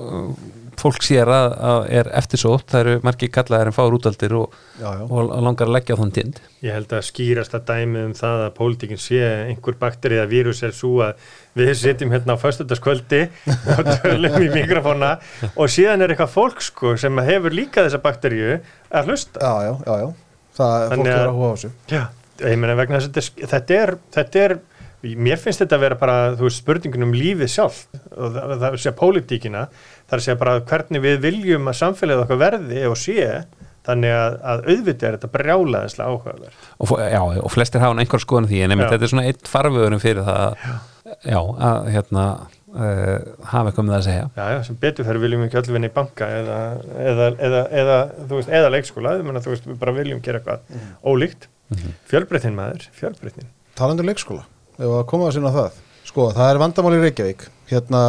[0.77, 4.87] fólk sér að, að er eftirsótt það eru margir kallaðir en fáur útaldir og, Já,
[4.99, 5.03] já.
[5.09, 8.53] og langar að leggja á þann tind Ég held að skýrasta dæmi um það að
[8.59, 11.25] pólitíkin sé einhver bakteri eða vírus er svo að
[11.57, 13.23] við sitjum hérna á föstudagskvöldi
[13.77, 15.15] og tölum í mikrofóna
[15.55, 18.55] og síðan er eitthvað fólk sko sem hefur líka þessa bakteríu
[18.91, 19.41] að hlusta.
[19.41, 20.09] Já, já, já, já.
[20.57, 21.69] Það er fólk Þannig að að- áhuga á þessu.
[21.93, 22.01] Já,
[22.51, 24.55] ég meina vegna þess að þetta er- þetta er, þetta er,
[25.27, 27.83] mér finnst þetta að vera bara, þú veist, spurningin um lífið sjálf
[28.17, 29.61] og það, það er að pólitíkina,
[30.15, 33.25] að segja bara hvernig við viljum að samfélagið okkar verði og sé,
[33.87, 36.61] þannig að, að auðvitað er þetta brjálaðislega áhugaverð.
[36.83, 38.93] og, já, og flestir hafa einhver skoðan því en einmitt Já.
[38.95, 40.55] þetta er svona eitt farvöðurum fyrir það að,
[41.23, 41.39] já,
[41.69, 42.25] að hérna
[42.75, 43.13] uh,
[43.51, 45.75] hafa eitthvað með það að segja Já, já, sem betur fyrir viljum við ekki öll
[45.77, 46.57] vinna í banka eða,
[47.11, 50.41] eða, eða, eða, þú veist, eða leikskóla, ég meina, þú veist, við bara viljum gera
[50.41, 51.47] eitthvað ólíkt.
[52.11, 53.49] Fjölbreytnin maður, fjölbreytnin.
[53.79, 54.43] Talandi um leikskóla,
[54.79, 58.01] ef að koma að sinna það sko, það er vandamál í Reykjavík hérna,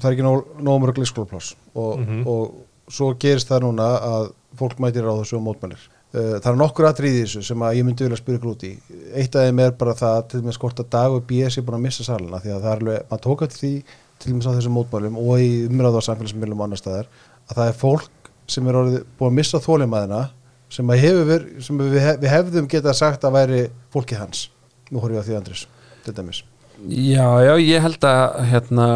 [0.00, 2.22] það er ekki nóg, mörg leikskólapláss og, Mhm.
[2.26, 2.54] og
[2.92, 5.82] svo gerist það núna að fólk mætir á þessu og mótmælir.
[6.16, 8.78] Uh, það er nokkur atrið í þessu sem að ég myndi vilja spyrja í.
[9.14, 11.76] Eitt af þeim er bara það til með skort að dag og BS er búin
[11.76, 13.72] að missa salina því að það er alveg, maður tók eftir því
[14.18, 17.06] til dæmis á þessum mótmælum og í umræðu á samfélagsmiðlum og annar staðar
[17.50, 20.22] að það er fólk sem er orðið búin að missa þólimaðina
[20.70, 23.60] sem, að hefur verið, sem við, hef, við hefðum getað sagt að væri
[23.92, 24.48] fólkið hans.
[24.90, 25.66] Nú horfum ég á því Andris
[26.06, 26.42] til dæmis.
[26.86, 28.88] Já, já, ég held að hérna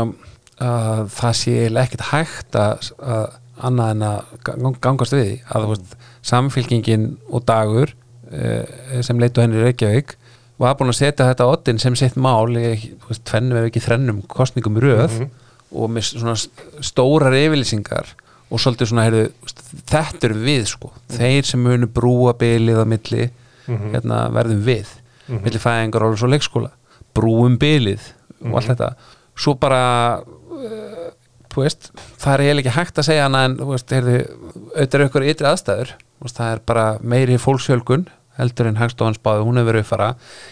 [0.60, 3.36] að það sé ekkert hægt að, að
[3.68, 5.94] annað en að gang- gangast við að veist,
[6.30, 7.92] samfylkingin og dagur
[8.32, 10.16] eh, sem leitu henni Reykjavík
[10.60, 12.74] var búin að setja þetta oddin sem sitt mál í
[13.24, 15.22] tvennum ef ekki þrennum kostningum röð
[15.72, 18.10] og með svona st- stórar yfirlýsingar
[18.50, 19.26] og svolítið svona, heyrðu,
[19.86, 23.28] þetta er við sko, þeir sem munu brúa bilið á milli,
[23.94, 24.88] hérna verðum við
[25.30, 26.72] milli fæðingar og svo leikskóla.
[27.14, 28.02] Brúum bilið
[28.50, 28.88] og allt þetta.
[29.38, 30.18] Svo bara
[31.56, 31.90] veist,
[32.20, 35.92] það er eiginlega ekki hægt að segja hana en auðvitað er ykkur ytri aðstæður.
[36.22, 38.08] Veist, það er bara meiri fólksfjölgun
[38.40, 40.10] heldur en hagstofan spáði, hún hefur verið uppfara.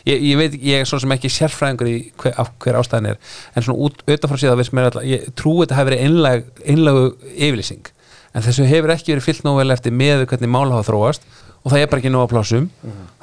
[0.09, 3.20] Ég, ég veit, ég er svo sem ekki sérfræðingur í hver, hver ástæðan er
[3.54, 7.06] en svona út, utanfrá síðan veist mér alltaf ég trú þetta hefur verið einlag, einlagu
[7.32, 7.88] yfirlýsing.
[8.36, 11.24] En þessu hefur ekki verið fyllt nógu vel eftir með hvernig mál hafa þróast
[11.62, 12.68] og það er bara ekki nógu að plásum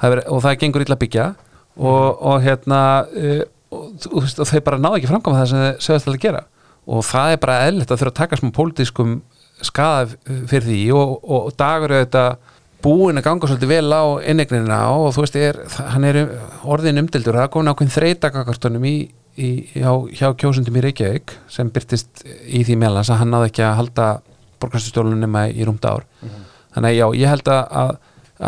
[0.00, 1.26] það er, og það gengur illa að byggja
[1.76, 6.10] og, og hérna uh, og, og þau bara náðu ekki framkvæma það sem þau sögast
[6.10, 6.42] að gera
[6.86, 9.16] og það er bara eðlert að þurfa að taka smá pólitískum
[9.64, 10.06] skada
[10.50, 10.80] fyrir því.
[10.94, 12.24] Og, og dagur þetta
[12.84, 15.60] búin að ganga svolítið vel á innegnina og þú veist, er,
[15.92, 16.18] hann er
[16.62, 18.96] orðin umdildur, það er komin ákveðin þreytakakartunum í,
[19.34, 23.64] í, hjá, hjá kjósundum í Reykjavík sem byrtist í því meðlans að hann náði ekki
[23.66, 24.08] að halda
[24.62, 26.06] borgarstjórnum nema í rúmda ár.
[26.76, 27.90] Þannig að já, ég held að, að,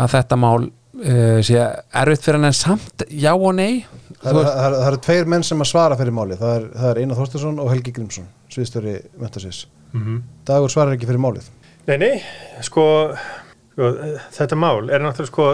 [0.03, 0.69] að þetta mál
[1.03, 1.59] uh, sé
[2.01, 3.85] erfitt fyrir hann en samt já og nei.
[4.19, 6.37] Það eru er, er, er tveir menn sem að svara fyrir máli.
[6.39, 10.21] Það er, það er Einar Þorstinsson og Helgi Grímsson sviðstöri Mentasís mm -hmm.
[10.45, 11.49] Dagur svarar ekki fyrir málið.
[11.87, 12.23] Nei, nei,
[12.61, 13.15] sko,
[13.73, 13.93] sko
[14.35, 15.45] þetta mál er náttúrulega sko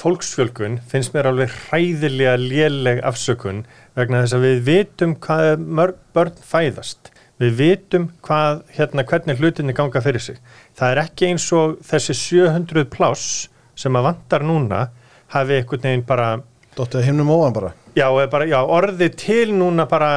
[0.00, 3.64] fólksfjölgun finnst mér alveg hræðilega léleg afsökun
[3.98, 7.10] vegna þess að við vitum hvað mörg börn fæðast.
[7.40, 10.36] Við vitum hvað, hérna, hvernig hlutinni ganga fyrir sig.
[10.76, 13.48] Það er ekki eins og þessi 700 pláss
[13.80, 14.86] sem að vantar núna
[15.34, 16.30] hafi einhvern veginn bara
[16.76, 17.72] Dóttið himnum óan bara.
[17.98, 20.10] Já, bara, já, orðið til núna bara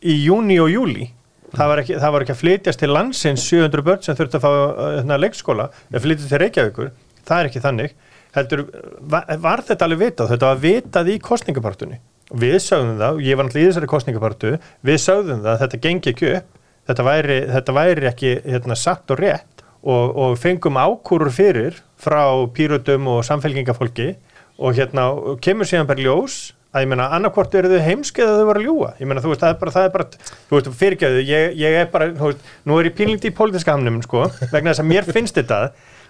[0.00, 1.10] í júni og júli
[1.52, 4.46] það var, ekki, það var ekki að flytjast til landsins 700 börn sem þurfti að
[4.46, 4.52] fá
[4.96, 5.68] hérna, leikskóla.
[5.92, 6.88] Eða flytjast til Reykjavíkur.
[7.28, 7.94] Það er ekki þannig.
[8.32, 8.64] Heldur,
[9.12, 12.00] var, þetta alveg vitað, þetta var vitað í kostningapartunni
[12.32, 14.52] við sögðum það, ég var náttúrulega í þessari kostningapartu
[14.88, 16.60] við sögðum það að þetta gengi ekki upp.
[16.82, 19.51] Þetta væri, þetta væri ekki hérna, satt og rétt
[19.82, 22.24] og, og fengum ákúrur fyrir frá
[22.54, 24.14] pýrutum og samfélgingafólki
[24.62, 25.06] og hérna
[25.42, 28.66] kemur síðan bara ljós að ég meina annarkvort eru þau heimskeið að þau voru að
[28.68, 31.56] ljúa ég meina þú veist það er bara, það er bara þú veist fyrirgjöðu, ég,
[31.60, 34.24] ég er bara veist, nú er ég pínlíkt í pólitíska hamnum sko
[34.54, 35.60] vegna þess að mér finnst þetta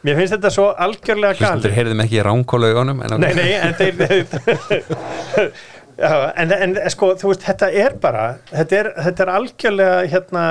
[0.07, 3.75] mér finnst þetta svo algjörlega gali Hlustundur heyrðum ekki í ránkóla augunum Nei, nei, en
[3.81, 3.95] þeir
[6.43, 10.45] en, en sko, þú veist, þetta er bara þetta er, þetta er algjörlega hérna,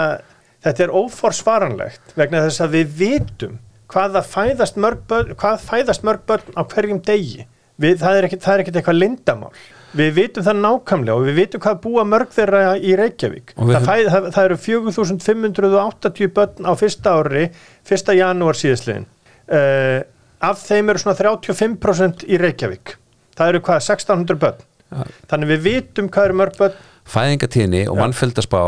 [0.66, 3.60] þetta er óforsvaranlegt vegna þess að við vitum
[3.92, 7.46] hvaða fæðast mörg börn, hvað fæðast mörg börn á hverjum degi.
[7.82, 9.52] Við, það er ekkert eitthvað lindamál
[9.98, 13.54] við vitum það nákvæmlega og við vitum hvað búa mörg þeirra í Reykjavík.
[13.58, 17.46] Það, fæð, það, það eru 4580 börn á fyrsta ári
[17.88, 19.08] fyrsta janúar síðastliðin
[19.52, 20.00] uh,
[20.42, 22.96] af þeim eru svona 35% í Reykjavík.
[23.38, 24.68] Það eru hvað 1600 börn.
[24.92, 25.06] Ja.
[25.32, 26.80] þannig við vitum hvað eru mörg börn.
[27.08, 28.60] Fæðingatíðni og mannfjöldaspá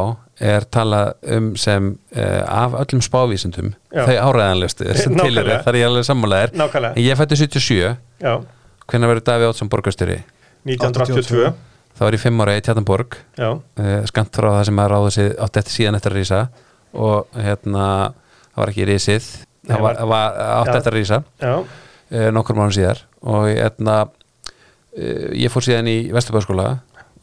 [0.41, 5.89] er talað um sem uh, af öllum spávísundum þau áræðanlegustu sem til eru þar ég
[5.89, 6.55] alveg sammálaðir
[6.89, 7.77] en ég fætti 77
[8.23, 8.33] Já.
[8.89, 10.23] hvernig verður Daví Ótsson borgastöri?
[10.65, 11.53] 1982
[11.93, 13.55] þá er ég fimm ára í Tjartanborg uh,
[14.09, 16.41] skamt frá það sem að ráða sig átt eftir síðan eftir að rýsa
[16.93, 17.85] og hérna,
[18.53, 19.29] það var ekki rýsið
[19.69, 23.05] það var, var átt eftir að rýsa uh, nokkur mánu síðar.
[23.23, 24.03] Og hérna
[25.33, 26.67] ég fór síðan í Vesturbæðskóla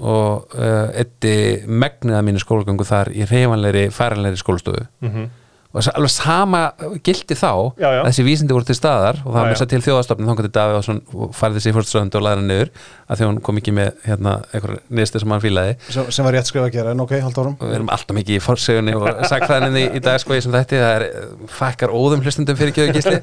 [0.00, 1.34] og eitti
[1.66, 4.86] megniða mínu skólagöngu þar í reyfanleiri færanleiri skólastofu.
[5.04, 5.39] Mm -hmm
[5.70, 6.60] og alveg sama
[7.06, 8.00] gildi þá já, já.
[8.00, 10.54] að þessi vísindi voru til staðar og það var mjög til þjóðastofnum þá kom til
[10.56, 12.72] Davíð og færði þessi fyrstströnd og læra niður
[13.06, 15.76] að því hún kom ekki með hérna, eitthvað nýstu sem hann fílaði.
[15.86, 18.38] Sem, sem var rétt skrifa að gera, en ok, haldt árum við erum alltaf mikið
[18.38, 21.06] í fórsegunni og sagfræðinni í dag sko ég sem þetta, það er
[21.54, 23.20] fakkar óðum hlustundum fyrir kjöðu gísli.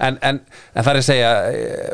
[0.00, 0.38] En, en,
[0.74, 1.32] en það er að segja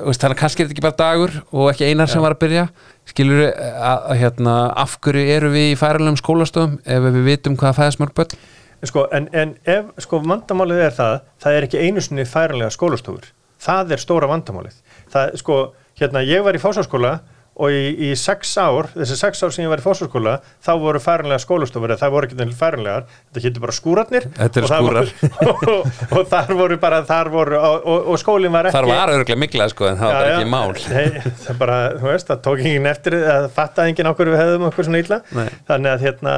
[0.07, 2.67] þannig að kannski er þetta ekki bara dagur og ekki einar sem var að byrja.
[3.07, 7.77] Skilur að, að hérna, af hverju eru við í færalegum skólastofum ef við vitum hvað
[7.81, 8.39] fæðismörg börn
[8.85, 13.31] Sko, en, en ef, sko, vandamálið er það, það er ekki einu sinni færanlega skólastofur.
[13.63, 14.77] Það er stóra vandamálið.
[15.13, 15.57] Það, sko,
[15.97, 19.71] hérna, ég var í fásáskóla og í, í sex ár, þessi sex ár sem ég
[19.73, 20.35] var í fósarskóla,
[20.65, 24.27] þá voru færanlega skólastofur, það voru ekki nefnilega færanlegar, þetta hittu bara skúratnir.
[24.37, 25.13] Þetta er skúrar.
[25.49, 28.77] og, og, og þar voru bara, þar voru, og, og skólinn var ekki.
[28.77, 30.75] Þar var öruglega miklað sko, en það var ekki mál.
[30.97, 34.69] Nei, það bara, þú veist, það tók enginn eftir, það fattaði enginn okkur við hefðum
[34.69, 35.21] okkur svona illa.
[35.41, 35.49] Nei.
[35.73, 36.37] Þannig að hérna,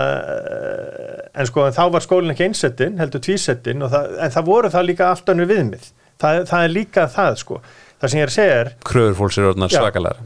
[1.34, 5.10] en sko, en þá var skólinn ekki einsettin, heldur tvísettin, en það voru það líka
[5.10, 5.92] allt önru viðmið.
[6.18, 7.60] Það, það er líka það, sko.
[7.98, 10.18] Það sem ég er að segja er Kröfur fólks eru orðnar svakalar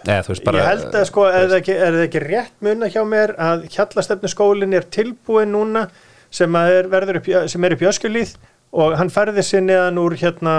[0.00, 3.02] uh, Nei, bara, ég held að sko, er það ekki, er ekki rétt munna hjá
[3.08, 5.88] mér að hjallastefnu skólinn er tilbúin núna
[6.30, 8.34] sem er, upp, sem er upp í öskjulíð
[8.80, 10.54] og hann færði sér neðan úr hérna,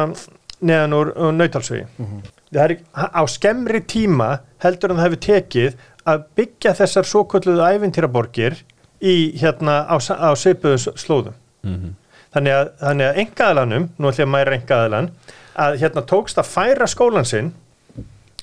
[0.59, 2.33] neðan úr, úr nautalsvegi mm -hmm.
[2.51, 4.29] það er á skemmri tíma
[4.63, 8.63] heldur hann það hefur tekið að byggja þessar svo kvölduðu ævintýraborgir
[9.01, 11.33] í hérna á, á seipuðu slóðum
[11.63, 11.93] mm -hmm.
[12.33, 15.11] þannig að, að engaðalanum, nú ætlum ég að mæra engaðalan
[15.55, 17.53] að hérna tókst að færa skólan sinn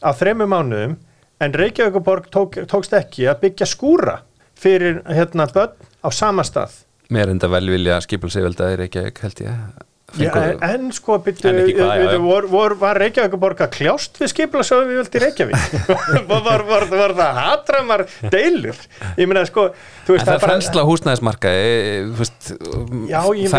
[0.02, 0.96] á þremu mánuðum
[1.38, 4.18] en Reykjavíkuborg tók, tókst ekki að byggja skúra
[4.58, 6.82] fyrir hérna börn á sama stað.
[7.14, 9.84] Mér enda vel vilja skipilsefölda í Reykjavík held ég
[10.16, 10.32] Já,
[10.64, 15.74] en sko, byrju, vor, vor, var Reykjavík að borga kljást við skiplasöðu við völdi Reykjavík?
[16.28, 18.78] Var, var, var, var það hatramar deilur?
[19.20, 22.48] Ég meina sko veist, það er frensla húsnæðismarka það veit,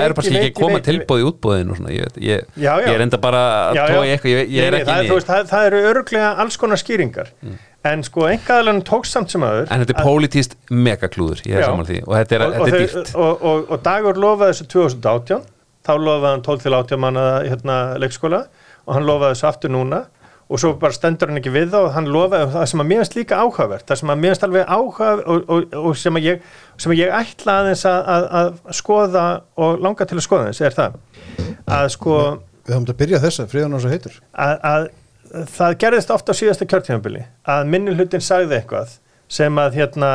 [0.02, 1.28] er bara ekki koma tilbúð í
[1.70, 2.88] svona, ég, ég, Já, já.
[2.88, 3.86] ég er enda bara að Já,
[4.16, 7.32] eitthvað, ég, ég er það, veist, það, það eru örglega alls konar skýringar.
[7.90, 12.36] En sko engaðalega tókst samt sem aður en þetta er pólitíst megaklúður er og þetta
[12.36, 13.14] er, er dýrt.
[13.14, 15.48] og, og, og dagur lofaði þessu 2018
[15.88, 18.46] þá lofaði hann 12 til 18 manna hérna, leikskóla
[18.86, 20.06] og hann lofaði þessu aftur núna
[20.50, 23.02] og svo bara stendur hann ekki við það og hann lofaði það sem að mér
[23.04, 26.26] finnst líka áhugavert það sem að mér finnst alveg áhugavert og, og, og sem, að
[26.26, 26.48] ég,
[26.82, 29.26] sem að ég ætla aðeins að, að, að skoða
[29.62, 30.98] og langa til að skoða þess er það
[31.80, 32.18] að sko
[32.70, 34.18] Við höfum að byrja þessa, fríðan og svo heitur.
[34.38, 38.98] að, að það gerðist ofta á síðasta kjörtímabili að minni hlutin sagði eitthvað
[39.30, 40.12] sem að hérna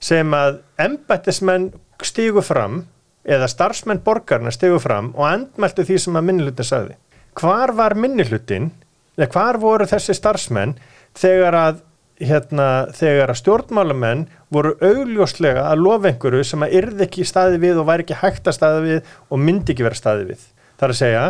[0.00, 1.70] sem að embættismenn
[2.04, 2.82] stígu fram
[3.24, 6.98] eða starfsmenn borgarna stígu fram og endmæltu því sem að minni hlutin sagði
[7.38, 8.70] hvar var minni hlutin
[9.18, 10.76] eða hvar voru þessi starfsmenn
[11.18, 11.82] þegar að
[12.20, 17.80] hérna, þegar að stjórnmálamenn voru augljóslega að lofa einhverju sem að yrði ekki staði við
[17.80, 20.42] og væri ekki hægt að staði við og myndi ekki vera staði við.
[20.76, 21.22] Það er að segja,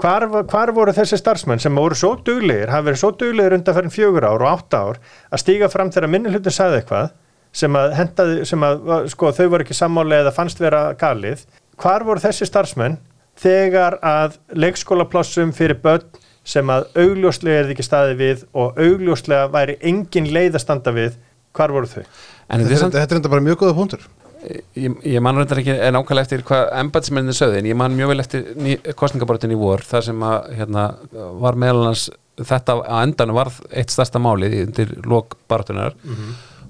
[0.00, 3.94] hvar, hvar voru þessi starfsmenn sem voru svo duglegir, hafa verið svo duglegir undan fyrir
[3.96, 7.12] fjögur ár og átta ár að stíga fram þegar minni hlutin sagði eitthvað
[7.52, 11.46] sem að hendaði, sem að sko, þau voru ekki sammáli eða fannst vera galið.
[11.80, 12.98] Hvar voru þessi starfsmenn
[13.40, 16.06] þegar að leikskólaplássum fyrir börn
[16.46, 21.18] sem að augljóslega er ekki staði við og augljóslega væri engin leið að standa við,
[21.56, 22.04] hvar voru þau?
[22.50, 24.06] en Þetta þetta er, enda bara mjög góða punktur
[24.42, 28.12] ég, ég man reyndar ekki en ákvæmlega eftir hvað embætismennin sögðu en ég man mjög
[28.12, 30.86] vel eftir kostningabortin í vor þar sem að hérna,
[31.44, 32.08] var meðalans
[32.40, 35.96] þetta á endanum var eitt stærsta málið undir lok baratunar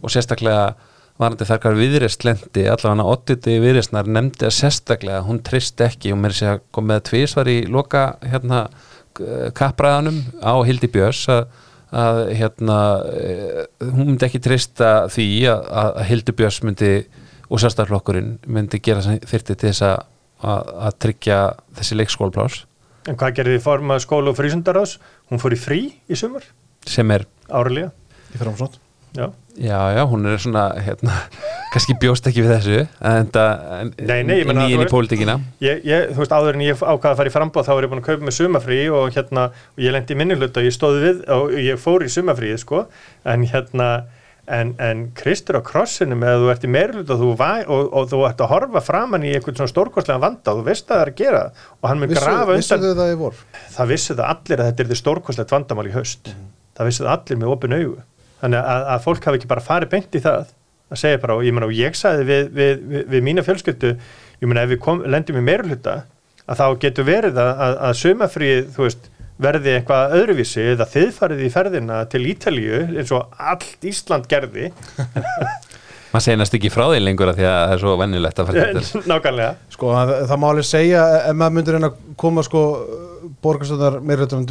[0.01, 0.75] og sérstaklega
[1.21, 6.21] varandi þar hvað viðrist lendi allavega odditi viðristnar nefndi að sérstaklega hún trist ekki og
[6.23, 8.69] mér sé að kom með tvísvar í loka hérna
[9.57, 11.43] kappræðanum á Hildi Björns að,
[11.93, 12.79] að hérna
[13.11, 16.93] eh, hún myndi ekki trista því að, að Hildi Björns myndi
[17.51, 20.05] og sérstaflokkurinn myndi gera þyrti til þess að,
[20.41, 21.41] að, að tryggja
[21.81, 22.63] þessi leikskólaplás
[23.09, 24.99] En hvað gerði þið formað skóla og frísundaráðs?
[25.33, 26.45] Hún fór í frí í sumar,
[26.85, 27.95] sem er, árlega.
[28.37, 28.77] Í framsótt
[29.17, 29.27] Já.
[29.59, 31.17] já, já, hún er svona hérna,
[31.73, 32.77] kannski bjóst ekki við þessu
[33.11, 35.35] en það Nei, nei, ég meina, inn þú í pólitíkina.
[35.65, 37.91] Ég, ég, þú veist, áður en ég ákvaða að fara í frambóð þá var ég
[37.91, 40.77] búin að kaupa með sumafrí og hérna, og ég lendi í minni hluta og ég
[40.77, 42.85] stóði við og ég fór í sumafríð, sko,
[43.35, 43.89] en hérna,
[44.51, 47.91] en, en Kristur á krossinum eða þú ert í meiri hluta og þú, væ, og,
[47.91, 50.95] og þú ert að horfa framann í einhvern svona stórkostlega vanda og þú veist að
[50.95, 51.43] það er að gera
[51.81, 53.43] og hann mun Vissu, grafa undan þau það í vor?
[53.77, 56.33] það vissu það allir að þetta er þið stórkostlegt vandamál í haust.
[56.81, 57.99] Það vissu það allir með opin augu
[58.41, 60.51] þannig að, að fólk hafi ekki bara farið beint í það
[60.91, 64.51] að segja bara, og ég, og ég sagði við, við, við, við mína fjölskyldu ég
[64.51, 66.01] meina ef við kom, lendum í meiruluta
[66.51, 69.11] að þá getur verið að, að, að veist,
[69.41, 74.69] verði eitthvað öðruvísi eða þið farið í ferðina til Ítalíu eins og allt Ísland gerði
[76.11, 78.51] maður segir næst ekki frá því lengur af því að það er svo vennilegt að
[78.51, 79.53] fara til nákvæmlega.
[79.77, 82.65] Sko, það, það má alveg segja ef maður myndir að koma sko
[83.45, 84.47] borgarstöðar meirleitum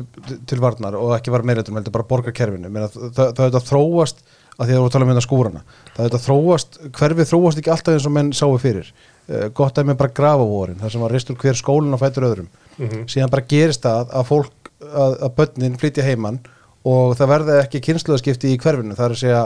[0.50, 2.72] til varnar og ekki var meirleitum, heldur bara borgarkerfinu.
[2.72, 4.24] Meina, það, það, það þetta þróast
[4.60, 5.62] að því að þú voru að tala um þetta skúrana
[5.96, 8.92] það þetta þróast, hverfið þróast ekki alltaf eins og menn sáu fyrir.
[9.30, 12.28] Uh, gott að með bara grafa vorin, það sem var ristur hver skólinn og fætur
[12.30, 12.50] öðrum.
[12.80, 13.06] Mhm.
[13.12, 16.40] síðan bara gerist það að fólk að, að börnin flytja heiman
[16.88, 18.96] og það verða ekki kynsluðaskipti í hverfinu.
[18.96, 19.42] Það er að segja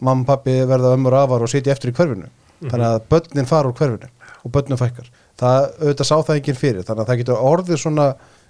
[0.00, 2.28] mamma og pappi verða ömmur afar og sitja eftir í hverfinu.
[2.66, 4.10] Þannig að börnin fara úr hverfinu
[4.46, 5.08] og börnum fækkar.
[5.40, 8.06] Það auðvitað sá það enginn fyrir þannig að það getur orðið svona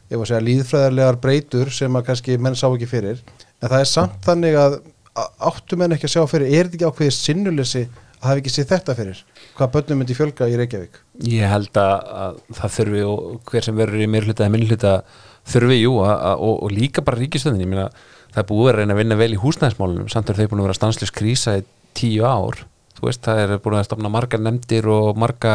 [0.06, 3.22] segja líðfræðarlegar breytur sem að kannski menn sá ekki fyrir.
[3.62, 4.76] En það er samt þannig að
[5.16, 7.86] a- áttu menn ekki að sjá fyrir er þetta ekki ákveðið sinnuleysi
[8.16, 9.22] að hafa ekki séð þetta fyrir
[9.56, 10.98] hvað börnum myndi fjölga í Reykjavík?
[11.32, 14.92] Ég held að, að það þurfi og hver sem verður í meirhluta eða minnhluta
[15.46, 17.86] þurfi, jú, að, að, og, og líka bara ríkistöðin, ég meina,
[18.36, 20.66] það er búið að reyna að vinna vel í húsnæðismálunum, samt er þau búin að
[20.68, 21.62] vera stanslös krísa í
[21.96, 22.60] tíu ár.
[22.98, 25.54] Þú veist, það er búin að stopna margar nefndir og marga,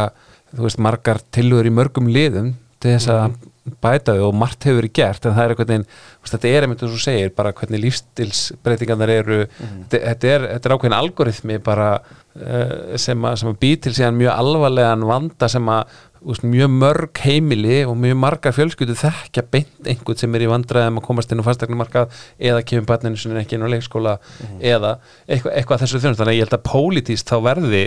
[0.57, 4.93] veist, margar tilhugur í mörgum liðum til þess að bæta þau og margt hefur verið
[4.97, 9.41] gert en það er veist, þetta er einmitt eins og segir, bara hvernig lífstilsbreytingarnar eru
[9.45, 13.93] þetta, þetta, er, þetta er ákveðin algoritmi bara uh, sem, að, sem að bý til
[13.93, 19.45] síðan mjög alvarlegan vanda sem að úst, mjög mörg heimili og mjög margar fjölskyldu þekkja
[19.53, 23.41] beint einhvern sem er í vandræðum að komast inn á fastegnumarkað eða kemur barninu sinni
[23.41, 24.17] ekki inn á leikskóla
[24.57, 24.97] eða
[25.27, 27.85] eitthvað, eitthvað þessu þjónust þannig að ég held að pólitíst þá verði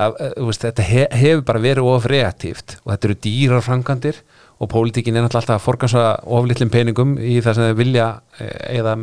[0.00, 4.20] að, uh, veist, þetta he, hefur bara verið of reaktíft og þetta eru dýrar framkantir
[4.60, 8.08] og pólitíkin er náttúrulega alltaf að forgansa of litlum peningum í það sem þau vilja
[8.38, 8.96] eh, eða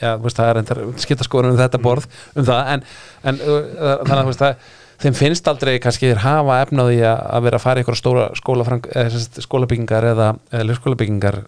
[0.00, 2.84] já, veist, það er endar skiptaskoðun um þetta borð um það en,
[3.24, 7.58] en þannig að veist, það, þeim finnst aldrei kannski þeir hafa efnaði að, að vera
[7.58, 11.38] að fara í eitthvað stóra skólafrang, eða, sagt, skólabyggingar eða, eða leikskólabyggingar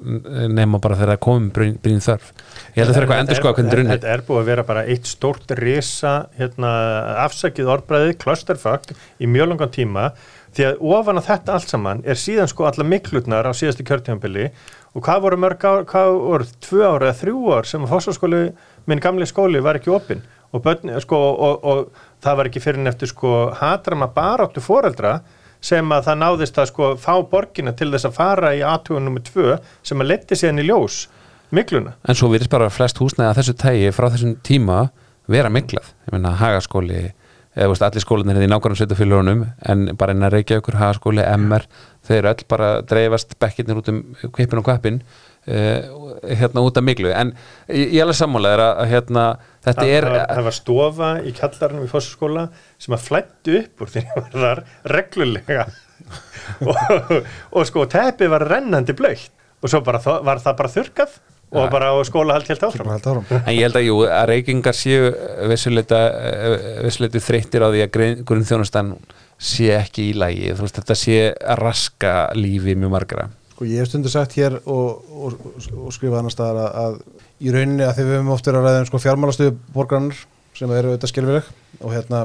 [0.53, 2.31] nema bara þegar það komum brýn þörf.
[2.73, 4.53] Ég held að það er eitthvað að endur skoða hvernig drunni Þetta er búið að
[4.53, 6.71] vera bara eitt stórt risa hérna,
[7.27, 10.09] afsakið orðbræði clusterfuck í mjög langan tíma
[10.57, 14.51] því að ofan að þetta allt saman er síðan sko alla miklutnar á síðastu kjörtjámbili
[14.93, 18.43] og hvað voru mörg ár, hvað voru tvö ár eða þrjú ár sem að fósaskóli
[18.91, 20.67] minn gamli skóli var ekki opinn og,
[21.01, 25.21] sko, og, og það var ekki fyrir neftur sko hatrama baráttu foreldra
[25.63, 29.29] sem að það náðist að sko fá borgina til þess að fara í aðtugun nummið
[29.31, 31.05] tvö sem að leti síðan í ljós
[31.55, 31.95] mikluna.
[32.09, 34.79] En svo virðist bara flest húsnæði að þessu tægi frá þessum tíma
[35.31, 35.93] vera miklað.
[36.09, 37.05] Ég menna hagaskóli
[37.53, 41.25] eða veist, allir skólanir hérna í nákvæmum sveitafélagunum en bara einn að reykja ykkur hagaskóli,
[41.37, 41.67] MR,
[42.09, 44.01] þeir öll bara dreifast bekkirnir út um
[44.33, 47.35] kvipin og kvapin uh, hérna út af miklu en
[47.69, 49.27] ég, ég alveg sammálaður að hérna
[49.67, 52.47] þetta það, er það, það var stofa í kallarinn í fósaskóla
[52.81, 54.65] sem að flættu upp úr því að það var
[54.97, 55.67] reglulega.
[56.67, 57.13] Og,
[57.55, 59.31] og sko teppið var rennandi blöytt
[59.63, 61.13] og svo bara, var það bara þurkað
[61.53, 62.93] og bara á skóla held helt áfram.
[62.97, 63.25] áfram.
[63.43, 65.11] En ég held að jú, að reykingar séu
[65.51, 66.01] vissuleita,
[66.87, 67.99] vissuleita þreyttir á því að
[68.29, 68.95] grunnþjónustan
[69.43, 73.27] sé ekki í lægi, þú veist þetta sé að raska lífi mjög margra.
[73.53, 77.53] Sko ég hef stundu sagt hér og, og, og skrifað annar staðar að, að í
[77.55, 80.23] rauninni að því við höfum oftir að ræða um sko fjármálastöðu borgarnar
[80.57, 81.51] sem eru auðvitað skilfileg
[81.83, 82.23] og hérna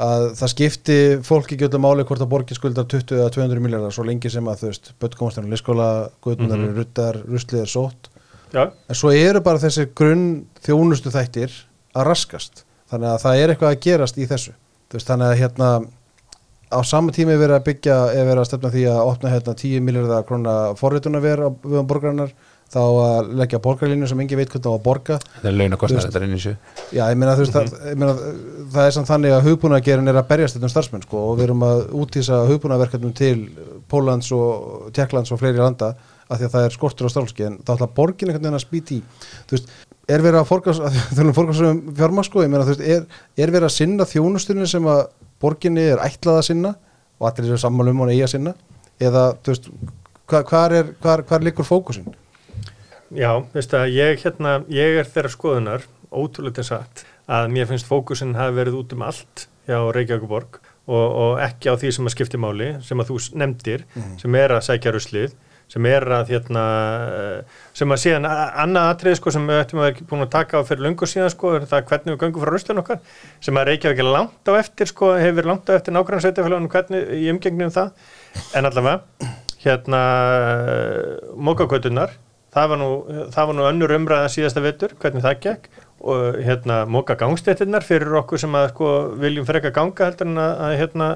[0.00, 3.94] að það skipti fólk ekki öllum máli hvort að borgi skuldar 20 eða 200 miljardar
[3.94, 5.88] svo lengi sem að þú veist böttkomastinu, liskóla,
[6.24, 6.78] guðunar, mm -hmm.
[6.78, 8.09] ruttar, ruslið er sótt
[8.50, 8.64] Já.
[8.70, 10.26] en svo eru bara þessi grunn
[10.64, 11.54] þjónustu þættir
[11.94, 14.54] að raskast þannig að það er eitthvað að gerast í þessu
[14.90, 15.70] veist, þannig að hérna
[16.70, 19.84] á sama tími verið að byggja eða verið að stefna því að opna hérna 10
[19.86, 22.34] miljardar krona forrituna verið við borgarnar
[22.70, 25.74] þá að leggja borgarlínu sem engi veit hvernig það var að borga Það er laun
[25.74, 26.52] að kostna þetta inn í þessu
[26.94, 27.80] Já, ég meina þú veist, mm -hmm.
[27.80, 28.12] það, meina,
[28.74, 31.44] það er samt þannig að hugbúnagerinn er að berjast þetta um starfsmenn sko og við
[31.48, 33.36] erum að útísa hugbúnaverkefnum til
[33.90, 35.94] Pólans og Tjekklands og fleiri landa
[36.30, 38.64] af því að það er skortur á starfski en þá ætla borgin einhvern veginn að
[38.64, 39.00] spýti
[39.50, 39.72] þú veist,
[40.10, 40.48] er verið að
[41.36, 45.02] forgarsum fjármaks sko, ég meina þú veist, er, er verið að sinna þjónustunni sem að
[45.42, 46.74] borginni er ætlað að sinna
[47.20, 48.54] og allir eru sammálum og eiga að sinna
[49.00, 49.70] eða, þú veist,
[50.30, 52.08] hvar, hvar er hvar, hvar likur fókusin?
[53.10, 58.36] Já, veist að ég hérna, ég er þeirra skoðunar, ótrúlega satt, að mér finnst fókusin
[58.38, 60.60] hafi verið út um allt hjá Reykjavíkuborg
[60.90, 64.12] og, og ekki á því sem að skipti máli, sem að þú nefndir, mm.
[64.22, 65.34] sem er að sækja ruslið,
[65.70, 66.62] sem er að hérna,
[67.76, 70.66] sem að síðan annað atrið sko sem við ættum að vera búin að taka á
[70.66, 73.04] fyrir lungu síðan sko, er það hvernig við göngum frá ruslinu okkar,
[73.44, 77.14] sem að Reykjavík er langt á eftir sko, hefur langt á eftir nákvæmlega sveitafélagunum hvernig
[77.20, 77.92] í umgengnum það,
[78.58, 79.30] en allavega,
[79.62, 80.02] hérna,
[81.38, 82.18] mókakvötunar,
[82.54, 82.90] það var nú,
[83.30, 85.70] það var nú önnur umræða síðasta vettur, hvernig það gekk.
[86.00, 90.52] Og hérna móka gangstéttinnar fyrir okkur sem að sko viljum freka ganga heldur en að,
[90.64, 91.08] að hérna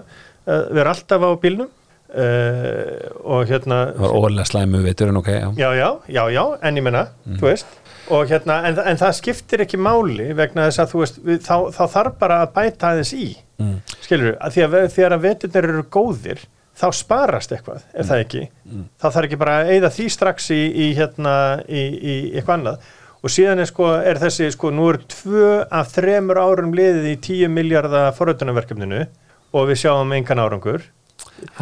[0.45, 1.71] vera alltaf á bílnum
[2.15, 5.49] uh, og hérna Það var ólega slæmu vettur en ok já.
[5.59, 7.41] Já, já, já, já, en ég menna, mm.
[7.41, 7.81] þú veist
[8.12, 11.55] og hérna, en, en það skiptir ekki máli vegna þess að þú veist, við, þá,
[11.73, 13.29] þá þarf bara að bæta aðeins í
[13.62, 13.79] mm.
[14.05, 16.43] skilur, að því að þegar að veturnir eru góðir
[16.75, 18.11] þá sparast eitthvað, er mm.
[18.11, 18.85] það ekki mm.
[19.01, 21.35] þá þarf ekki bara að eigða því strax í, í hérna,
[21.65, 22.93] í, í eitthvað annað
[23.25, 27.15] og síðan er sko, er þessi sko, nú er tvö af þremur árum liðið í
[27.25, 29.07] 10 miljardar forröðunarverkefninu
[29.55, 30.85] og við sjáum engan árangur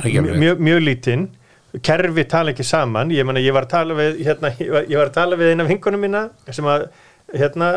[0.04, 1.28] mjög, mjög lítinn.
[1.82, 3.12] Kerfi tala ekki saman.
[3.14, 6.04] Ég, mena, ég var að við hérna, ég var að tala við eina af hingunum
[6.04, 6.90] mína sem að
[7.32, 7.70] hérna,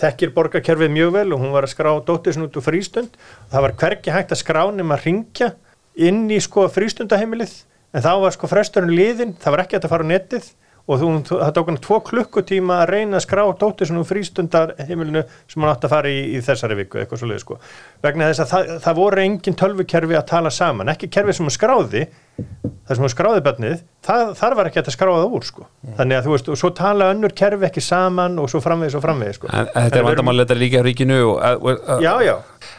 [0.00, 3.14] þekkir borgarkerfið mjög vel og hún var að skrá dóttisn út úr frístund.
[3.52, 5.52] Það var hverki hægt að skrá nema að ringja
[5.94, 7.54] inn í sko frístundaheimilið.
[7.94, 10.50] En þá var sko fresturinn liðin, það var ekki að fara á netið
[10.86, 15.64] og þú, það tók hann tvo klukkutíma að reyna að skrá dóttir svona frístundarheimilinu sem
[15.64, 17.58] hann átti að fara í, í þessari viku eitthvað svolítið sko.
[18.06, 21.56] Vegna þess að það, það voru engin tölvukerfi að tala saman ekki kerfi sem hann
[21.56, 22.06] skráði
[22.36, 25.64] það sem hann skráði bennið þar var ekki að skráða úr sko.
[25.66, 25.94] Mm.
[25.98, 29.02] þannig að þú veist og svo tala önnur kerfi ekki saman og svo framvegis og
[29.02, 29.50] framvegis sko.
[29.50, 32.36] En, Þetta er vandamálega líka ríkinu og, og, og, Já, já.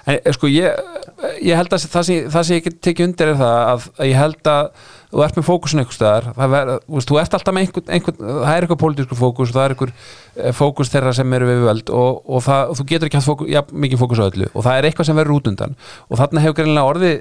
[0.07, 0.77] En sko ég,
[1.43, 2.69] ég held að það sem, það sem ég
[3.25, 4.69] er það að, að ég held að
[5.11, 6.27] þú ert með fókusin eitthvað staðar
[6.83, 10.51] þú ert alltaf með einhvern, einhvern það er eitthvað pólitísku fókus það er eitthvað eh,
[10.57, 13.51] fókus þeirra sem eru við völd og, og, það, og þú getur ekki haft fókus,
[13.53, 15.75] já, mikið fókus á öllu og það er eitthvað sem verður út undan
[16.07, 17.17] og þarna hefur greinlega orðið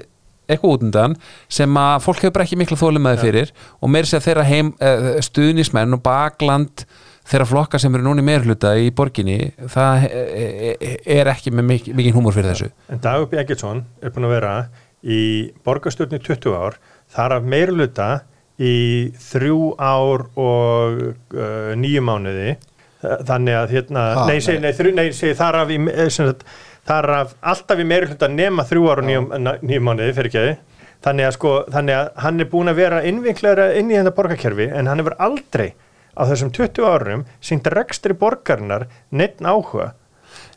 [0.47, 1.17] eitthvað út undan
[1.59, 3.67] sem að fólk hefur ekki mikla þólimaði fyrir ja.
[3.83, 6.83] og meir sér þeirra heim uh, stuðnismenn og bakland
[7.27, 12.53] þeirra flokka sem eru núni meirhluta í borginni það er ekki með mikið humor fyrir
[12.53, 12.69] þessu.
[12.87, 14.53] En Dagubi Eggertsson er búin að vera
[15.03, 15.19] í
[15.67, 16.79] borgarstjórni 20 ár
[17.13, 18.07] þar af meirluta
[18.57, 18.77] í
[19.21, 22.55] þrjú ár og uh, nýju mánuði.
[22.97, 25.69] Þannig að hérna, ha, nei, segi, nei, þrjú, nei segi, þar af
[26.87, 29.27] þar af alltaf í meiri hluta nema þrjú ára og nýjum,
[29.67, 30.77] nýjum mánuði fyrir ekki.
[31.05, 34.69] Þannig að sko, þannig að hann er búin að vera innvinklara inn í þetta borgarkerfi
[34.73, 35.67] en hann hefur aldrei
[36.17, 39.91] á þessum 20 árum syngt rekstri borgarinnar neitt áhuga.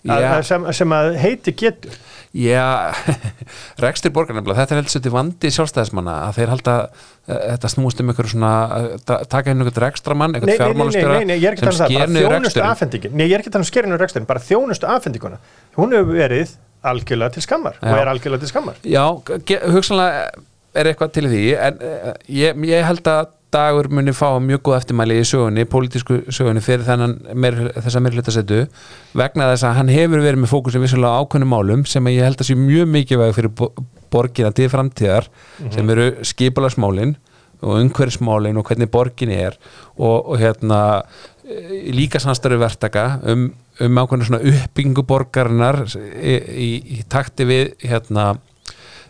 [0.09, 1.99] Að, að sem, sem að heiti getur.
[2.33, 2.97] Já,
[3.85, 8.13] rekstur borgarnefnilega, þetta er heldur svolítið vandi sjálfstæðismanna að þeir halda uh, þetta snúist um
[8.15, 11.67] ykkur svona uh, ta- taka inn ykkur rekstramann, nei, fjármálastjóra nei, nei, ég er ekki
[11.67, 13.17] sem um sker niður þjónustu reksturinn.
[13.17, 15.41] Nei, ég er ekki að tala um skerinu reksturinn, bara þjónustu afhendinguna.
[15.79, 16.55] Hún hefur verið
[16.91, 17.91] algjörlega til skammar Já.
[17.91, 18.81] og er algjörlega til skammar.
[18.87, 19.05] Já,
[19.75, 20.31] hugsanlega
[20.81, 24.77] er eitthvað til því en uh, ég, ég held að dagur muni fá mjög góð
[24.81, 28.61] eftirmæli í sögunni, pólitísku sögunni fyrir þennan meir, þessa meirhlutasetu
[29.19, 32.39] vegna þess að hann hefur verið með fókusin vissulega á ákveðnum málum sem ég held
[32.43, 33.73] að sé mjög mikilvæg fyrir bo-
[34.11, 35.27] borgina til framtíðar
[35.75, 37.17] sem eru skipulagsmálin
[37.61, 39.59] og umhverfismálin og hvernig borgin er
[39.99, 40.79] og, og hérna
[41.45, 43.51] eh, líka samstarfi verktaka um,
[43.85, 48.31] um ákveðna svona uppbyggingu borgarinnar í, í, í takti við hérna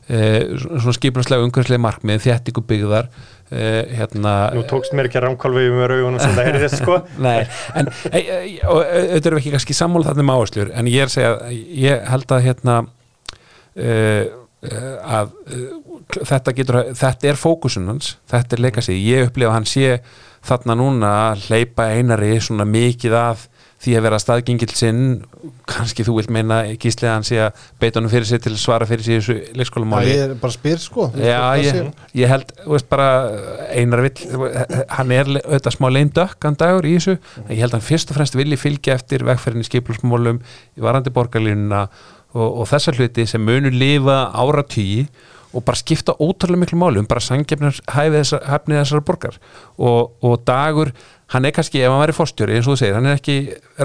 [0.08, 3.10] eh, svona skipulagslega umhverfislega markmið þéttingu byggðar
[3.50, 6.98] eh, hérna Nú tókst mér ekki að rámkálfi með raugunum sem það er þessu sko.
[7.22, 7.38] Nei,
[7.78, 11.04] en e, e, og auðvitað erum við ekki kannski sammála þarna um áherslur en ég
[11.04, 11.34] er að segja,
[11.84, 12.78] ég held að hérna
[13.80, 14.24] uh,
[15.20, 15.68] að uh,
[16.26, 20.00] þetta getur þetta er fókusun hans, þetta er leika sig ég upplifa hann sé
[20.46, 23.49] þarna núna að hleypa einari svona mikið að
[23.80, 25.04] því að vera staðgengil sinn
[25.68, 28.88] kannski þú vilt meina gíslega hann sé að beita honum fyrir sig til að svara
[28.88, 31.06] fyrir sig í þessu Það leikskólamáli er bara spyr sko.
[31.16, 31.80] Já, ég,
[32.20, 33.08] ég held, þú veist bara
[33.72, 34.26] einar vill,
[34.98, 37.16] hann er auðvitað smá leindökkan dagur í þessu.
[37.46, 40.42] En ég held hann fyrst og fremst vilji fylgja eftir vegferðin í skiplusmólum,
[40.76, 41.86] í varandi borgarlínuna
[42.36, 45.08] og, og þessar hluti sem munu lifa áratýji
[45.50, 49.40] og bara skipta ótrúlega miklu máli um bara þessar, hæfnið þessar borgar.
[49.78, 50.92] Og, og dagur
[51.30, 53.36] hann er kannski, ef hann væri fórstjóri eins og þú segir, hann er ekki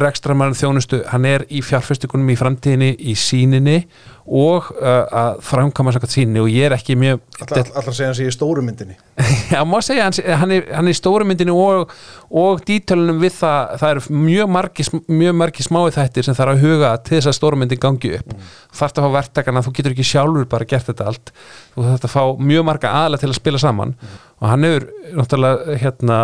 [0.01, 3.83] rekstramann þjónustu, hann er í fjárfestingunum í framtíðinni, í síninni
[4.25, 8.25] og uh, að framkama samkvæmt síninni og ég er ekki mjög Alltaf segja hann sé
[8.25, 8.95] í stóru myndinni.
[9.51, 11.91] Já, má segja, hann, hann, er, hann er í stóru myndinu og,
[12.31, 16.63] og dítölunum við það, það eru mjög margi, mjög margi smái þættir sem þarf að
[16.63, 18.31] huga til þess að stóru myndin gangi upp.
[18.31, 18.53] Mm.
[18.79, 21.33] þarfst að fá verktakana, þú getur ekki sjálfur bara gert þetta allt,
[21.75, 22.23] þú þarfst að fá
[22.53, 23.95] mjög marga aðla til að spila saman.
[24.43, 26.17] Og hann hefur náttúrulega hérna,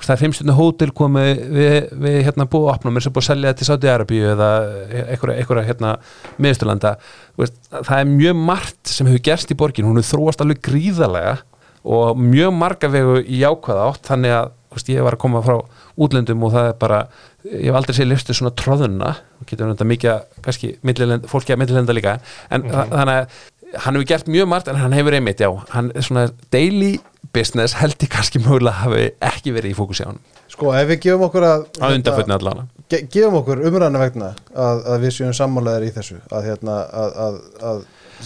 [0.00, 3.50] það er fimmstjörnu hótel komið við, við hérna búið opnum sem er búið að selja
[3.50, 4.48] þetta til Saudi Arabíu eða
[5.02, 5.90] einhverja, einhverja hérna
[6.40, 6.94] miðsturlanda,
[7.48, 11.34] veist, það er mjög margt sem hefur gerst í borgin, hún hefur þróast alveg gríðarlega
[11.88, 15.58] og mjög marga vegu í jákvæða átt þannig að veist, ég var að koma frá
[15.98, 17.02] útlöndum og það er bara,
[17.48, 19.14] ég hef aldrei séð listu svona tróðuna,
[19.48, 20.74] getur þetta mikið að, kannski
[21.30, 22.18] fólki að millilenda líka.
[22.52, 23.38] En mm þannig að
[23.84, 26.94] hann hefur gert mjög margt en hann hefur einmitt, já, hann er svona daily
[27.36, 31.02] business held ég kannski mögulega hafi ekki verið í fókusi á hann Sko ef við
[31.04, 35.34] gefum okkur að á undanfötni allana ge gefum okkur umræðinu vegna að, að við séum
[35.36, 37.38] sammálaðir í þessu að hérna að, að,
[37.70, 37.82] að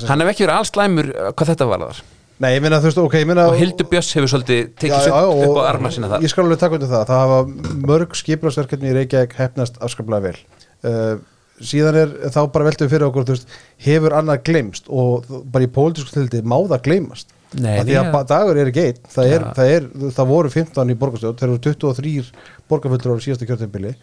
[0.09, 2.03] hann hef ekki verið alls slæmur uh, hvað þetta var þar
[2.43, 5.13] Nei, ég meina þú veist, ok, ég meina og Hildur Björns hefur svolítið tekið sér
[5.15, 6.25] upp, á arma sína þar.
[6.25, 10.41] Ég skal alveg taka undir það, það hafa mörg skipilagsverkefni í Reykjavík hefnast afskaplega vel.
[10.83, 11.21] Uh,
[11.63, 13.55] síðan er þá bara veltum við fyrir okkur, þú veist,
[13.87, 17.31] hefur annað gleymst og bara í pólitísku tildi má það gleymast.
[17.53, 19.41] Nei, að því að ba- dagur er ekki einn það, Ja.
[19.61, 22.33] það, það voru 15 í borgarstjórn þeir eru 23
[22.73, 23.95] borgarfullur á síðasta kjörtembili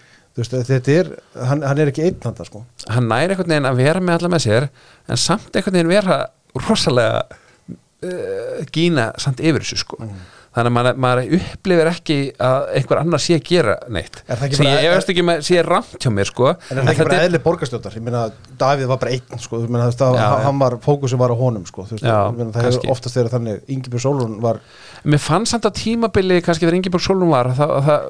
[0.43, 1.11] veist, þetta er,
[1.49, 2.63] hann, hann er ekki einn handa sko.
[2.87, 4.67] hann næri einhvern veginn að vera með alla með sér
[5.07, 6.19] en samt einhvern veginn vera
[6.57, 10.03] rosalega uh, gína samt yfir þessu sko.
[10.49, 14.23] Þannig að maður, maður upplifir ekki að einhver annar sé að gera neitt.
[14.25, 16.47] Er það ekki sem ég efast ekki með sé ramt hjá mér sko.
[16.49, 17.97] En er það ekki þetta bara eðli borgarstjórnar?
[17.99, 18.23] Ég meina,
[18.63, 21.37] Davíð var bara einn sko, meina, þú veist, að Já, hann var, fókusin var á
[21.37, 23.61] honum sko, veist, Já, meina, það hefur oftast verið þannig.
[23.75, 24.63] Ingebjörg Sólrún var
[25.03, 28.09] mér fannst samt að tímabili kannski þegar Ingeborg Solum var það, það,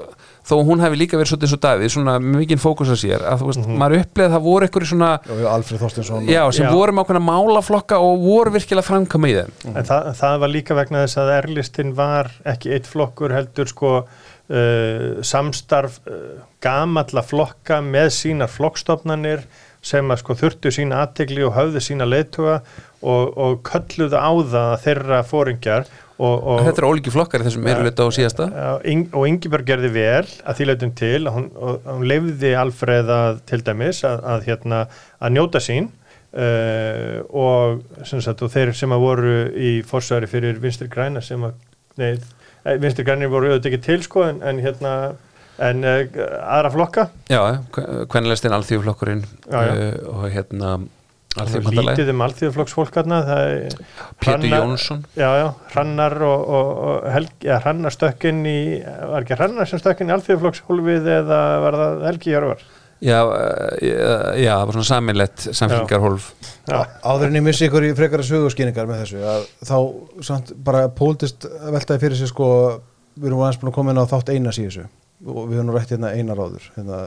[0.49, 3.49] þó hún hefði líka verið svolítið svo Davíð svona mikið fókus að sér að þú
[3.51, 6.71] veist, maður uppleið það voru einhverju svona já, Alfred Þorstinsson já, sem Já.
[6.73, 10.79] voru með ákveðna málaflokka og voru virkilega framkama í þeim En það, það var líka
[10.79, 17.79] vegna þess að erlistin var ekki eitt flokkur heldur sko uh, samstarf uh, gamalla flokka
[17.85, 19.45] með sínar flokkstofnanir
[19.85, 22.59] sem að sko þurftu sína aðtegli og höfðu sína leiðtuga
[22.99, 27.63] og, og kölluðu á það að þeirra fóringjar og, og, þetta er ólíki flokkar þessum
[27.63, 28.49] meirulita og síðasta.
[29.15, 34.03] og Ingeborg gerði vel að því leitum til hún, hún lefði Alfreð að til dæmis
[34.07, 34.81] að, að, hérna,
[35.23, 35.87] að njóta sín
[36.35, 37.79] uh, og,
[38.09, 42.19] sem sagt, og þeir sem að voru í forsværi fyrir vinstri græna sem að eh,
[42.83, 44.93] vinstri grænir voru auðvitað ekki til sko en, en hérna
[45.59, 47.09] en uh, aðra flokka.
[47.31, 47.41] Já,
[48.11, 49.83] kvennilegstinn alþjóðflokkurinn uh,
[50.13, 50.77] og hérna
[51.37, 53.75] lítið um alþjóðflokksfólkarna er
[54.19, 55.05] Pétur Jónsson.
[55.13, 59.81] Já, já, Hrannar og, og, og Helgi, ja, Hrannar stökkinn í, var ekki Hrannar sem
[59.81, 62.67] stökkinn í alþjóðflokkshólfið eða var það Helgi Hjörvar?
[62.99, 66.31] já, eh, já, það var svona sameinlegt samfélgarhólf
[66.67, 66.81] Já.
[67.03, 69.77] Áður en ég missi ykkur í frekara sögurskýningar með þessu að þá
[70.27, 72.49] samt bara pólitist veltaði fyrir sig sko
[73.15, 74.85] við erum aðeins búin að koma inn á þátt einas í þessu
[75.25, 76.99] og við höfum rætt hérna einar áður hérna,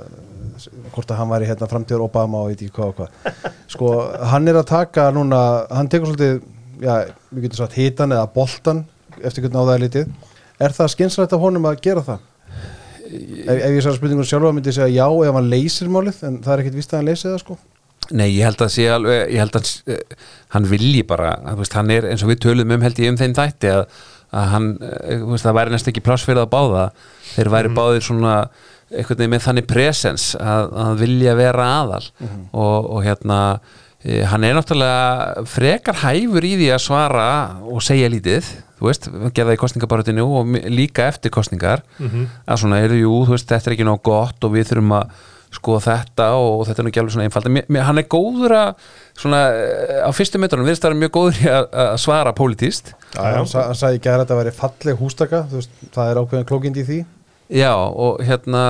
[0.92, 3.46] hvort að hann væri hérna framtíður Obama og veit ekki hvað og hvað.
[3.72, 3.92] Sko
[4.32, 5.40] hann er að taka núna
[5.72, 6.42] hann tekur svolítið,
[6.82, 6.92] já,
[7.32, 8.84] við getum sagt hitan eða boltan
[9.22, 10.12] eftir hvernig á það er litið.
[10.62, 12.28] Er það skynsrætt af honum að gera það?
[13.12, 16.40] Ef, ef ég sagði spurningun sjálfa myndi ég segja já ef hann leysir málið en
[16.44, 17.58] það er ekkit víst að hann leysir það sko.
[18.12, 20.16] Nei, ég held að alveg, ég held að uh,
[20.52, 23.70] hann vilji bara, hann er eins og við töluðum um held ég um þeim þætti
[23.72, 23.84] að,
[24.32, 26.88] að hann, þú veist, það væri næst ekki pláss fyrir að báða,
[27.34, 28.34] þeir væri báðir svona
[28.92, 32.02] einhvern veginn með þannig presens að, að vilja vera aðal.
[32.52, 37.28] Og, og hérna uh, hann er náttúrulega frekar hæfur í því að svara
[37.68, 38.50] og segja lítið
[38.82, 43.46] þú veist, gerða í kostningabarutinu og líka eftir kostningar að svona, er jú, þú veist,
[43.48, 45.12] þetta er ekki nóg gott og við þurfum að
[45.52, 48.06] skoða þetta og þetta er nú ekki alveg svona einfald en mér, mér, hann er
[48.10, 48.70] góður að
[49.20, 53.20] svona, eh, á fyrstu metrunum virðist það vera mjög góður að, að svara pólitíst Já,
[53.26, 56.80] hann, sa, hann sagði ekki að þetta væri falleg hústaka veist, það er ákveðin klókind
[56.80, 57.02] í því.
[57.52, 58.62] Já og hérna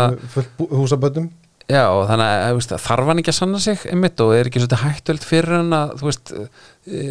[0.58, 1.30] húsaböndum
[1.70, 4.50] já og þannig að þú veist, þarf hann ekki að sanna sig einmitt og er
[4.50, 7.04] ekki svolítið hættöld fyrir hann að þú veist e,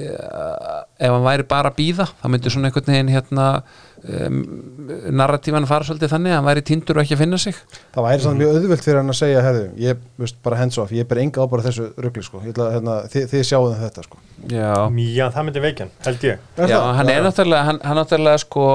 [0.99, 3.48] ef hann væri bara að býða þá myndi svona einhvern veginn hérna
[4.03, 4.40] um,
[5.14, 7.60] narratífan fara svolítið þannig að hann væri tindur og ekki að finna sig.
[7.95, 10.94] Það væri samt mjög auðvelt fyrir hann að segja herðu, ég veist bara hands off,
[10.95, 14.06] ég ber enga ábara þessu rugli sko, ég ætla að hérna, þið, þið sjáum þetta
[14.07, 14.22] sko.
[14.52, 14.73] Já.
[15.11, 16.49] Já, það myndi veikjan, held ég.
[16.57, 18.68] Já, hann er náttúrulega hann, hann náttúrulega sko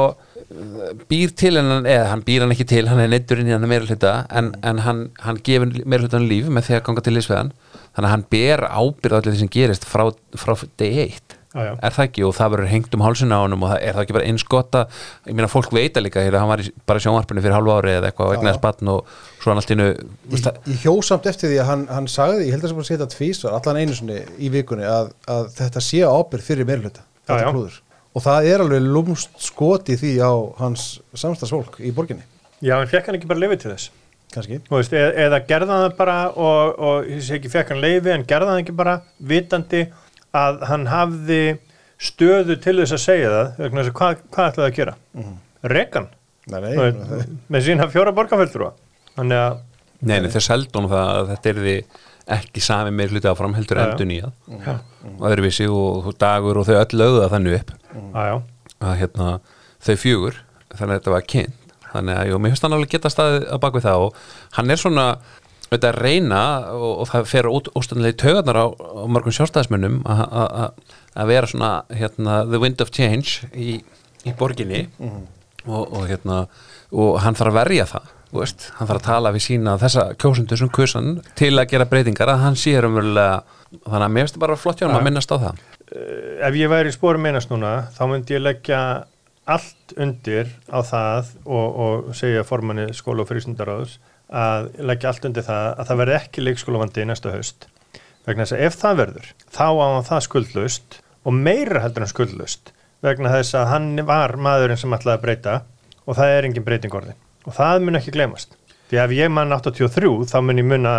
[1.11, 3.55] býr til en hann, eða hann býr hann ekki til hann er neittur inn í
[3.55, 7.03] hann meira hluta en, en hann, hann gefur meira hlutan líf með því að ganga
[7.07, 7.51] til liðsveðan
[7.97, 10.05] þannig að hann ber ábyrð allir því sem gerist frá,
[10.39, 11.73] frá degi eitt já.
[11.75, 12.25] er það ekki?
[12.29, 14.45] Og það verður hengt um hálsina á honum og það er það ekki bara eins
[14.55, 14.85] gott að
[15.31, 17.97] ég meina fólk veita líka hér hann var í, bara í sjónvarpinu fyrir hálfu ári
[17.97, 19.01] eða eitthvað og egnaði spann og
[19.41, 19.89] svo hann allt innu
[20.37, 22.77] ég hjó samt eftir því að hann, hann sagði, ég held að það
[27.67, 27.86] sem
[28.17, 30.33] Og það er alveg lúmst skoti því á
[30.63, 32.25] hans samstagsfólk í borginni,
[32.65, 33.91] Já, en fekk hann ekki bara leiði til þess?
[34.33, 34.57] Kannski.
[34.65, 37.83] Þú veist, eða, eða gerða hann það bara og, og ég sé ekki fekk hann
[37.85, 39.83] leiði en gerða hann ekki bara vitandi
[40.37, 41.41] að hann hafði
[42.09, 44.97] stöðu til þess að segja það vegna þess að hvað, hvað ætlaði að gera?
[45.17, 45.37] Mm.
[45.77, 46.09] Rekan,
[46.47, 48.73] Nei, nei, veist, með sína fjóra borgarfjöldrúa
[49.17, 49.63] þannig að
[50.07, 51.77] Nei, nei, þeir seldu honum það að þetta er því
[52.27, 53.85] ekki sami meir hluti áfram heldur já.
[53.93, 54.33] endur nýjað
[54.67, 54.75] já,
[55.13, 57.71] og öðruvísi og, og dagur og þau öll lögðu það þannig upp.
[58.83, 59.29] Að hérna,
[59.87, 60.41] þau fjögur
[60.75, 61.63] þannig að þetta var kynnt.
[61.93, 64.17] Þannig að jú, mér finnst hann alveg geta staðið að bak við það og
[64.59, 65.05] hann er svona
[65.67, 66.41] auðvitað að reyna
[66.75, 72.43] og, og það fer óstæðanlega í taugarnar á, á mörgum sjálfstæðismönnum að- vera svona hérna,
[72.51, 73.79] the wind of change í,
[74.27, 74.83] í borginni.
[75.67, 76.43] Og, og hérna
[76.93, 80.61] og hann þarf að verja það veist, hann þarf að tala við sína þessa kjósundur
[80.61, 83.43] sem kusan til að gera breytingar að hann sé umverulega
[83.85, 85.63] þannig að mér finnst það bara flott hjá hann að minnast á það.
[86.49, 88.81] Ef ég væri í spórum einast núna þá myndi ég leggja
[89.47, 95.47] allt undir á það og, og segja formanni skóla og frísundaráðs að leggja allt undir
[95.47, 97.69] það að það verði ekki leikskólavandi næsta haust.
[98.27, 102.11] Vegna þess að ef það verður þá á hann það skuldlust og meira heldur en
[102.11, 102.73] skuldlust
[103.05, 105.55] vegna þess að hann var maðurinn sem ætlaði að breyta
[106.07, 108.57] og það er engin breyting orðin og það mun ekki glemast
[108.91, 110.93] því að ef ég mann 83 þá mun ég munna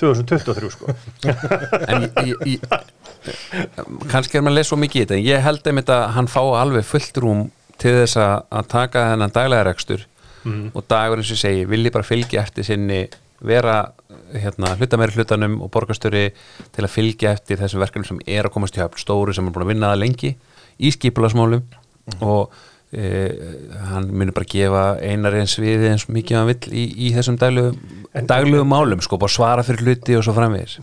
[0.00, 0.92] 2023 sko.
[1.88, 3.32] En ég, ég, ég,
[4.10, 6.40] kannski er að lesa svo mikið í þetta en ég held einmitt að hann fá
[6.60, 7.48] alveg fullt rúm
[7.80, 10.06] til þess að, taka þennan daglega rekstur
[10.46, 13.02] og dagur eins og ég segi, vilji bara fylgja eftir sinni
[13.44, 13.90] vera
[14.36, 16.30] hérna, hluta meiri hlutanum og borgastöri
[16.74, 19.54] til að fylgja eftir þessum verkefnum sem er að komast í höfn stóru sem er
[19.54, 20.32] búin að vinna það lengi
[20.80, 21.64] í skipulasmálum
[22.24, 22.56] og
[22.92, 23.10] e,
[23.90, 27.74] hann munir bara gefa einar eins við eins mikið hann vill í, í þessum daglegu,
[28.14, 30.78] En- daglegu málum sko, bara svara fyrir hluti og svo framvegis.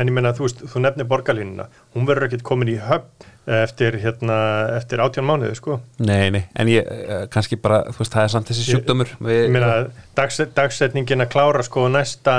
[0.00, 4.36] En ég meina, þú þú nefnir borgarlínuna, hún verður ekkert komin í höfn eftir, hérna,
[4.78, 5.80] eftir átján mánuði, sko.
[5.98, 9.10] Nei, nei, en ég eh, kannski bara, þú veist, það er samt þessi sjúkdómur.
[9.18, 9.72] við, Ég meina,
[10.16, 12.36] dags, dagsetningin að klára, sko, næsta,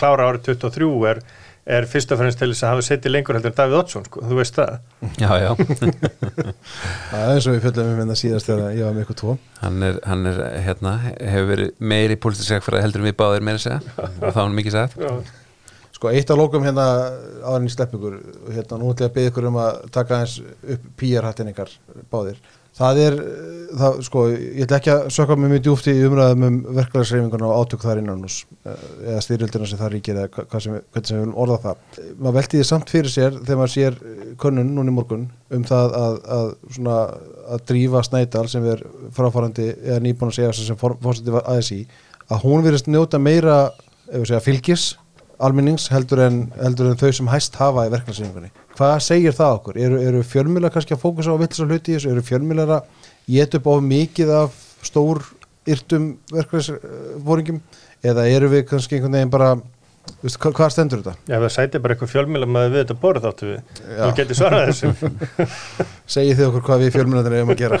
[0.00, 1.20] klára árið 23 er,
[1.66, 4.22] er fyrst og fremst til þess að hafa setið lengur heldur en Davíð Oddsson, sko,
[4.22, 4.76] þú veist það.
[5.18, 5.50] Já, já,
[7.10, 9.34] Það er eins og við fjöldum um hérna síðast þegar ég var með ykkur tvo.
[9.62, 13.58] hann er, hann er hérna, hefur verið meiri pólitísk fyrir heldur en við báðir meira
[13.60, 15.10] að segja og það var hann mikið sagt Já,
[15.96, 16.84] Sko, eitt af lókum hérna
[17.40, 18.16] áðurinn í slepp ykkur,
[18.52, 21.70] hérna nú ætla ég að byggja ykkur um að taka eins upp pýjarhattin ykkar
[22.12, 22.36] báðir.
[22.76, 26.42] Það er, eh, það, sko, ég ætla ekki að sökka mig mjög djúft í umræðum
[26.46, 28.36] um verklæðisreifinguna og átök þar innan hús
[28.68, 28.82] eh,
[29.12, 31.86] eða styrjöldina sem það ríkir eða sem, hvernig sem við viljum orða það.
[32.18, 35.24] Maður velti því samt fyrir sér þegar maður sér eh, könnun núna í morgun
[35.56, 36.98] um það að, að, svona,
[37.56, 38.84] að drífa Snædal sem er
[39.16, 41.80] fráfarandi eða nýbúin að segja sem fórseti ASI
[42.26, 43.58] að hún virðist njóta meira
[44.10, 44.90] segja, fylgis
[45.40, 48.52] almennings heldur en, heldur en þau sem hæst hafa í verkefnarsýningunni.
[48.76, 49.78] Hvað segir það okkur?
[49.86, 52.12] Eru, eru fjölmjölar kannski að fókusa á villis og hluti í þessu?
[52.12, 55.22] Eru fjölmjölar að geta upp á mikið af stór
[55.66, 57.62] yrtum verkefnarsfóringum
[58.06, 59.54] eða eru við kannski einhvern veginn bara
[60.22, 61.14] Vist, hva, hvað stendur þetta?
[61.26, 63.80] Já, það sæti bara eitthvað fjölmjöla með við þetta borð áttu við.
[63.88, 64.90] Þú getur svarað þessu.
[66.14, 67.80] Segið þið okkur hvað við fjölmjölarnir erum að gera?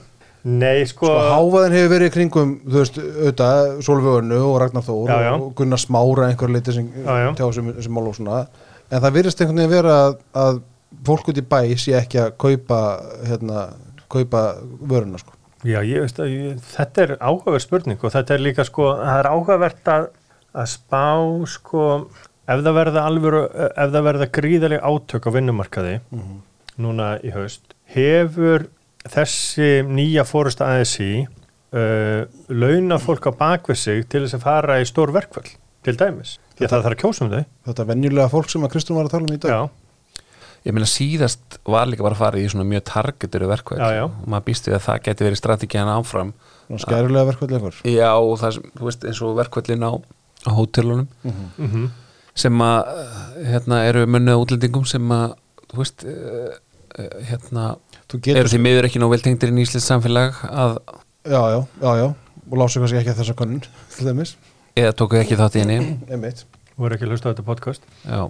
[0.64, 1.06] Nei, sko...
[1.06, 5.30] Sko háfaðin hefur verið kringum, þú veist, auðvitað, Solvögunu og Ragnar Þór Já, já.
[5.36, 7.28] og Gunnar Smára einhver leiti sem Já, já.
[7.38, 8.38] tjá sem, sem mál og svona
[8.90, 10.62] en það virðist einhvern veginn vera að, að
[11.06, 12.80] fólk út í bæ sé ekki að kaupa
[13.28, 13.66] hérna,
[14.10, 14.42] kaupa
[14.80, 15.36] vöruna sko.
[15.60, 19.18] Já, ég veist að ég, þetta er áhugaverð spurning og þetta er líka sko, það
[19.18, 20.06] er áhugavert að,
[20.56, 21.06] að spá
[21.52, 21.86] sko,
[22.48, 25.98] ef það verða alvöru, ef það verða gríðaleg átök á vinnumarkaði
[26.80, 28.70] núna í haust, hefur
[29.04, 31.26] þessi nýja fórust ASI
[31.76, 35.52] uh, launa fólk á bakvið sig til þess að fara í stór verkvöld,
[35.84, 36.38] til dæmis.
[36.60, 37.44] Að það þarf að kjósa um þau.
[37.68, 39.54] Þetta venjulega fólk sem að Kristján var að tala um í dag.
[39.54, 39.86] Já,
[40.60, 44.02] Ég meina síðast var líka bara að fara í svona mjög targeturu verkvæð Já, já.
[44.04, 46.32] og maður býst við að það geti verið strategíðan áfram.
[46.82, 49.92] Skærulega verkvöld einhver Já, og það sem, þú veist, eins og verkvællin á,
[50.44, 51.08] á hótelunum.
[51.24, 51.88] Mm
[52.40, 55.36] sem að, eh, hérna, eru munnuð útlendingum sem að,
[55.70, 56.56] þú veist uh,
[56.98, 57.66] uh, hérna,
[58.10, 60.78] Þú getur, eru því miður ekki nóg vel tengdir inn í Íslands samfélag að,
[61.30, 62.06] já, já, já, já.
[62.50, 63.62] Og lásu kannski ekki að þessa konun
[63.94, 64.34] til dæmis,
[64.78, 65.80] eða tókuð ekki þátt í henni?
[66.10, 66.44] Einmitt.
[66.80, 67.84] Voru ekki að hlusta á þetta podcast.
[68.04, 68.22] Já,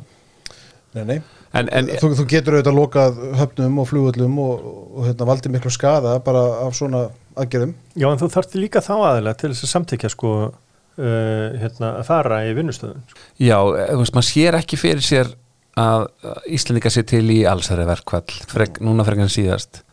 [0.91, 1.19] Nei, nei,
[1.55, 4.65] en, en þú, þú getur auðvitað lokað höfnum og flugöllum og,
[4.99, 7.05] og hérna, valdi miklu skada bara af svona
[7.39, 7.77] aðgerðum.
[7.95, 12.09] Já, en þú þarfti líka þá aðeila til þess að samtækja sko uh, hérna, að
[12.09, 13.05] fara í vinnustöðun.
[13.39, 15.31] Já, eh, þú veist, maður sér ekki fyrir sér
[15.79, 19.85] að að Íslendinga sé til í allsæri verkvall, frek, núna frekar en síðast.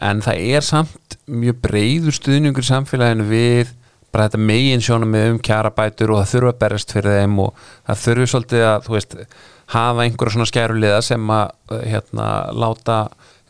[0.00, 3.74] En það er samt mjög breyður stuðningur í samfélaginu við
[4.10, 7.64] bara þetta megin sjónum með um kjarabætur og það þurfa að berjast fyrir þeim og
[7.88, 9.18] það þurfi svolítið að, þú veist,
[9.74, 12.28] hafa einhverja svona skæruliða sem að eh, hérna,
[12.58, 12.96] láta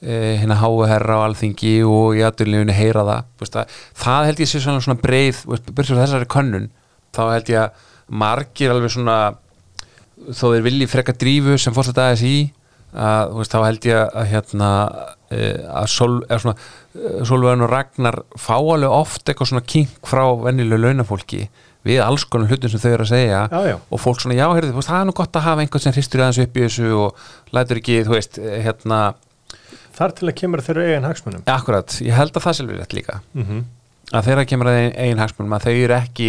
[0.02, 4.42] eh, hérna háu herra á alþingi og í aðurlífinu heyra það, veist, það, það held
[4.44, 6.68] ég sé svona, svona breið, veist, byrjum þessari könnun
[7.16, 7.86] þá held ég að
[8.20, 9.18] margir alveg svona
[10.28, 12.36] þó þeir vilji frekka drífu sem fórst að aðeins í
[12.92, 14.70] að, veist, þá held ég að hérna
[15.30, 20.82] að sol, eða svona Solveigun og Ragnar fá alveg oft eitthvað svona kink frá venjulegu
[20.82, 21.44] launafólki
[21.86, 23.76] við alls konar hlutum sem þau eru að segja Já, já.
[23.78, 26.42] og fólk svona, já, heyrðu, það er nú gott að hafa einhvern sem hristur aðeins
[26.44, 27.26] upp í þessu og
[27.56, 29.00] lætur ekki, þú veist, eh, hérna
[30.00, 31.42] Þar til að kemur þeirra eigin hagsmunum.
[31.50, 33.68] akkurat, ég held að það alveg rétt líka Mm
[34.10, 36.28] að þeirra kemur að eigin, eigin hagsmunum að þau eru ekki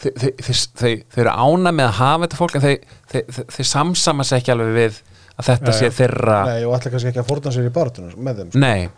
[0.00, 0.92] þau, þau, þau, þau,
[1.22, 2.74] eru ána með að hafa þetta fólk en þau,
[3.12, 5.00] þau, þau, þau samsama sér ekki alveg við
[5.38, 8.24] að þetta Nei, sé þeirra Nei, og ætla kannski ekki að fórna sér í barátunum
[8.26, 8.62] með þeim sko.
[8.64, 8.88] Nei.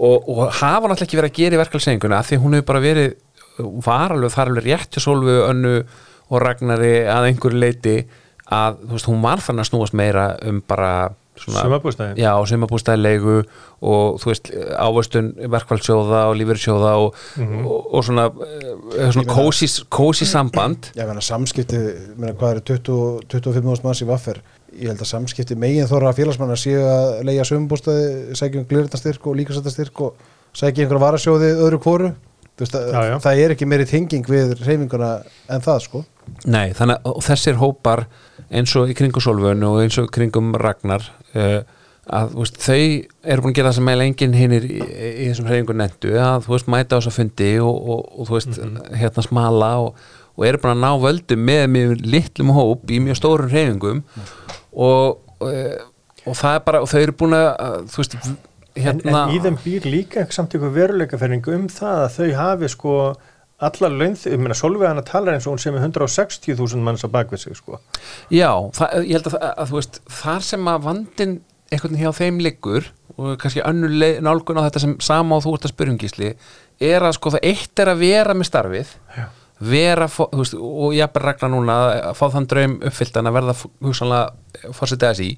[0.00, 2.68] Og, og hafa náttúrulega ekki verið að gera í verkefælsenguna af því að hún hefur
[2.70, 3.10] bara verið
[3.84, 5.74] var alveg, það er alveg rétt til Solvu önnu
[6.30, 7.96] og Ragnari að einhverju leiti
[8.50, 10.92] að þú veist, hún var þannig að snúast meira um bara
[11.40, 12.20] svona, Sumarbústaði.
[12.20, 13.36] já, sumabústæðilegu
[13.80, 18.26] og þú veist, ávöstun verkfælsjóða og lífyrsjóða og, og, og svona,
[18.98, 19.36] eh, svona
[19.88, 20.90] kósi, samband.
[20.98, 21.80] Ég meina samskipti,
[22.16, 24.42] meina, hvað eru 20 25.000 manns í vaffer
[24.78, 29.38] ég held að samskipti megin þóra félagsmanna séu að leia sömumbústaði, sækja um glirindastyrk og
[29.40, 30.26] líkasættastyrk og
[30.56, 32.12] sækja einhverja varasjóði öðru kvoru
[32.60, 33.16] veist, að, Já, já.
[33.24, 35.10] það er ekki meiri tenging við reyfinguna
[35.50, 36.04] en það sko.
[36.44, 38.04] Nei, þannig að og þessir hópar
[38.50, 41.60] eins og í kringum Solvönu og eins og í kringum Ragnar uh,
[42.10, 45.50] að veist, þau eru búin að gera það sem meðal enginn hinnir í, í þessum
[45.50, 48.60] hreyfingu nendu að þú veist, mæta á þess að fundi og, og, og þú veist,
[49.02, 50.00] hérna smala og,
[50.36, 54.02] og eru búin að ná völdum með mjög litlum hóp í mjög stórum hreyfingum
[54.72, 55.50] og, og,
[56.26, 57.50] og það er bara, og þau eru búin að
[57.90, 58.16] þú veist,
[58.78, 62.68] En, hérna en í þeim býr líka samt ykkur veruleikaferning um það að þau hafi
[62.70, 62.92] sko
[63.60, 67.42] allar laun, ég meina Solveigana talar eins og hún sem er 160.000 manns á bakvið
[67.42, 67.80] sig sko.
[68.32, 68.48] Já,
[68.78, 71.34] það, ég held að, að, að þú veist, þar sem að vandin
[71.70, 72.88] einhvern veginn hjá þeim liggur
[73.20, 73.60] og kannski
[74.00, 76.30] leið- nálgun á þetta sem sama og þú ert að spyrjungisli
[76.94, 79.26] er að sko það eitt er að vera með starfið Já.
[79.60, 81.78] Vera, veist, og ég er regla núna
[82.10, 85.30] að fá þann draum uppfylltan að verða hugsanlega fórsetið að sí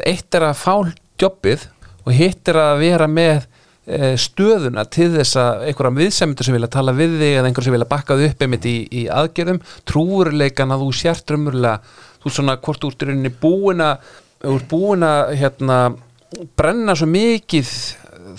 [0.00, 0.74] eitt er að fá
[1.20, 1.66] jobbið
[2.06, 3.44] og hitt er að vera með
[3.86, 7.76] e, stöðuna til þess að einhverja viðsemyndur sem vilja tala við þig eða einhverja sem
[7.76, 9.60] vilja bakka þig upp einmitt í, í aðgerðum.
[9.88, 11.76] Trúurleikan að þú sért raunverulega
[12.22, 14.10] þú ert svona hvort rauninni búin að
[14.70, 15.78] búin að hérna,
[16.58, 17.70] brenna svo mikið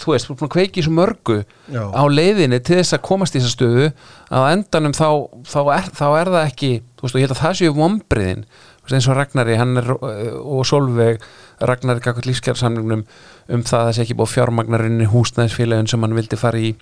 [0.01, 1.39] þú veist, búin að kveiki svo mörgu
[1.71, 1.83] Já.
[1.89, 3.87] á leiðinni til þess að komast í þessa stöðu
[4.33, 5.07] að endanum þá,
[5.47, 8.45] þá, er, þá er það ekki þú veist, og ég held að það séu vombriðin
[8.91, 11.23] eins og Ragnari, hann er og Solveig,
[11.63, 13.05] Ragnari gafkvæmt lífskjársamlingnum
[13.53, 16.73] um það að það sé ekki búið fjármagnarinn í húsnæðisfélagin sem hann vildi fara í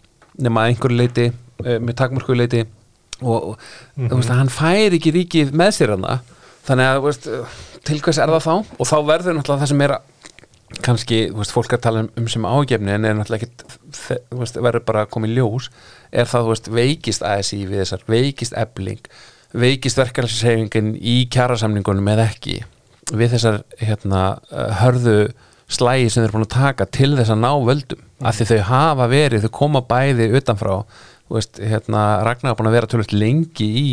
[0.41, 2.63] nema einhverju leiti uh, með takmörku leiti
[3.21, 6.19] og, og þú veist að hann fær ekki ríkið með sér hana
[6.65, 7.29] þannig að þú veist,
[7.87, 8.73] til hvers er það þá?
[8.77, 9.95] Og þá verður náttúrulega það sem er
[10.85, 13.49] kannski, þú veist, fólk er að tala um, um sem ágefni en er náttúrulega
[13.97, 15.67] þe- þú veist, verður bara að koma í ljós
[16.11, 19.01] er það, þú veist, veikist ASI við þessar, veikist ebling
[19.51, 22.61] veikist verkefælsefingin í kjarasamningunum eða ekki
[23.11, 24.21] við þessar hérna,
[24.53, 25.15] uh, hörðu
[25.71, 28.61] slægi sem þeir eru búin að taka til þess að ná völdum af því þau
[28.69, 30.73] hafa verið, þau koma bæði utanfrá,
[31.27, 33.85] þú veist, hérna Ragnar er búin að vera tölvöld lengi í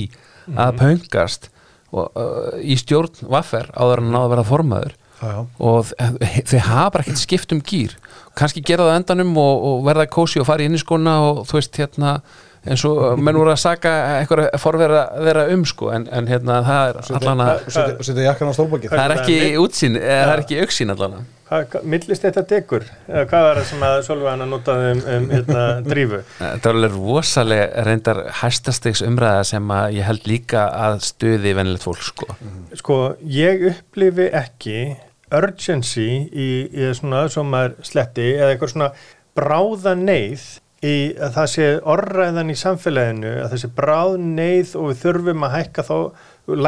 [0.54, 1.50] að pöngast
[1.90, 5.40] og, uh, í stjórn vaffer áður en að vera formaður Já, já.
[5.58, 7.96] og þ- þau hafa bara ekkert skipt um gýr
[8.38, 11.80] kannski gera það endanum og, og verða kósi og fara í inniskona og þú veist
[11.80, 12.20] hérna
[12.68, 13.90] eins og menn voru að saka
[14.20, 19.38] eitthvað forvera vera um sko en, en hérna það er allan að það er ekki
[19.62, 21.18] útsýn, eða það er ekki auksýn allan
[21.48, 22.84] að millist þetta degur?
[23.08, 26.18] Eða hvað var það sem að að notaði um, um hérna, drífu?
[26.42, 31.86] það er alveg rosalega reyndar hæstastegs umræða sem að ég held líka að stuði venilegt
[31.88, 32.28] fólk sko
[32.76, 34.76] Sko, ég upplifi ekki
[35.34, 38.90] urgency í, í svona sem maður sletti eða eitthvað svona
[39.38, 40.46] bráða neyð
[40.86, 45.46] í að það sé orræðan í samfélaginu að það sé bráð neyð og við þurfum
[45.48, 45.96] að hækka þá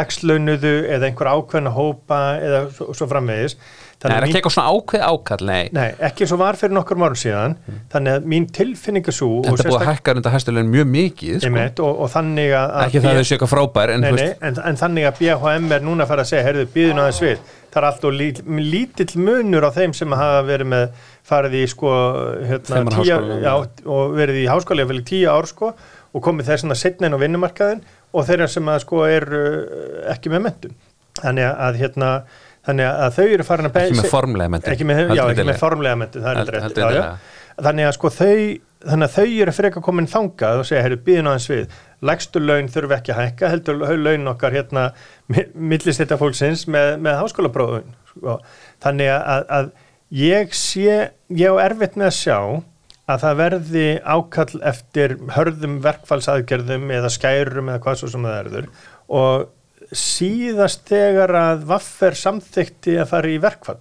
[0.01, 3.57] lagslaunuðu eða einhver ákveðna hópa eða svo, svo framvegis
[4.01, 5.69] það er ekki eitthvað svona ákveð ákall, nei.
[5.77, 7.57] Nei, ekki eins og var fyrir nokkur mörgum síðan.
[7.93, 11.51] Þannig að mín tilfinning er svo er búið að hækka reyndar hæstulegin mjög mikið sko.
[11.51, 14.27] Einmitt, og, og þannig að, ekki það að þau séu eitthvað frábær en nei, nei,
[14.49, 17.55] en, en þannig að BHM er núna að fara að segja, heyrðu, býðun aðeins við.
[17.71, 18.29] Það er alltaf lí,
[18.73, 21.95] lítill munur á þeim sem hafa verið með farið í sko,
[22.49, 23.53] hérna, tíu, já,
[23.85, 25.75] og verið í háskóla vel í tíu ár sko
[26.11, 29.29] og komið þess að setna inn á vinnumarkaðin og þeirra sem að sko er
[30.43, 30.75] mentun
[32.71, 34.73] þannig að þau eru farin að ekki með formlega menntun.
[34.75, 37.07] ekki með, já, ekki með formlega endilega.
[37.61, 38.35] þannig að sko þau
[38.81, 41.79] þannig að þau eru frekar komin þangað og segja, heyrðu, býðin aðeins við
[42.09, 44.87] lægstu laun þurfi ekki að hækka, heldur laun okkar hérna,
[45.29, 48.39] millist þetta fólksins með, með háskólaprófun sko.
[48.81, 49.71] þannig að, að
[50.17, 50.97] ég sé,
[51.29, 52.39] ég á erfitt með að sjá
[53.11, 58.71] að það verði ákall eftir hörðum verkfallsaðgerðum eða skærum eða hvað svo sem það erður
[59.21, 59.49] og
[59.97, 63.81] síðast þegar að Vaffer samþykti að fara í verkfall.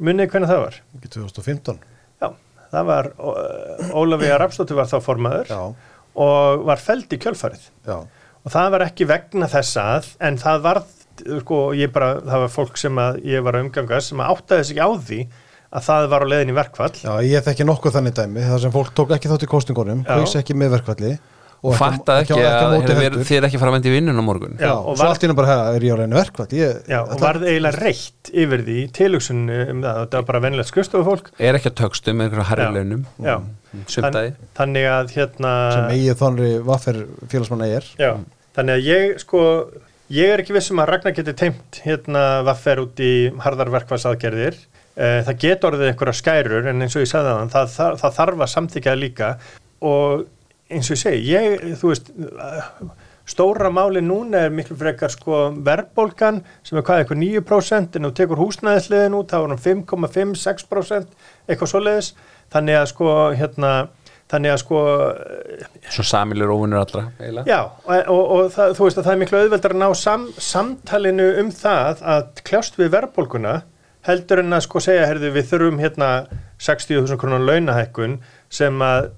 [0.00, 0.78] Munið hvernig það var?
[0.96, 1.80] Ekki 2015
[2.22, 2.28] Já,
[2.72, 3.08] það var
[3.92, 5.60] Ólafía Rapsdóttir var þá formaður Já,
[6.24, 7.66] og var feld í kjölfarið.
[7.88, 7.98] Já,
[8.40, 10.80] og það var ekki vegna þess að en það var,
[11.42, 11.60] sko,
[11.92, 14.88] bara það var fólk sem að ég var að umgangast sem að áttaði sig ekki
[14.88, 15.20] á því
[15.70, 16.94] að það var á leiðin í verkfall.
[16.98, 20.34] Já, ég þekki nokkuð þannig dæmi þar sem fólk tók ekki þátt í kostingunum kaus
[20.40, 21.12] ekki með verkvalli
[21.62, 24.56] og fattað ekki á- að þið er ekki að fara að vendi vinnun á morgun.
[24.60, 26.16] Já, og svo allt í hennu bara, "Ha, er ég á reynu
[26.88, 31.30] Já, og varð eiginlega reitt yfir því tilugsun um það, þetta var bara venilegt skrifstofufólk
[31.38, 32.70] er ekki að tökstum harri Já.
[32.72, 33.04] launum?
[33.20, 33.36] Já.
[33.86, 37.84] sumtaði þannig að hérna sem eigið þannri vaffer félagsmanna er.
[37.98, 38.16] Já,
[38.56, 39.44] þannig að ég sko
[40.10, 44.56] ég er ekki vissum að Ragnar geti teimt hérna vaffer út í harðar verkfallsaðgerðir.
[44.96, 48.16] Eh, það getur orðið einhverja skærur en eins og ég sagði það, það, það, það
[48.18, 49.28] þarf að samþykja líka.
[49.86, 50.24] Og
[50.70, 52.10] eins og ég segi, ég, þú veist
[53.30, 58.12] stóra máli núna er miklu frekar sko verðbólgan sem er hvað, eitthvað 9% en þú
[58.18, 61.16] tekur húsnæðisliðin út, þá er hann 5,5-6%
[61.46, 62.12] eitthvað svoleiðis,
[62.54, 63.72] þannig að sko hérna,
[64.30, 64.84] þannig að sko
[65.90, 67.46] svo samilur óvinnur allra eiginlega.
[67.50, 70.26] Já, og, og, og það, þú veist að það er miklu auðveldar að ná sam,
[70.50, 73.60] samtalinu um það að kljást við verðbólguna
[74.06, 76.10] heldur en að sko segja, herðu, við þurfum hérna
[76.60, 78.20] 60.000 krónar launahækkun
[78.50, 79.10] sem að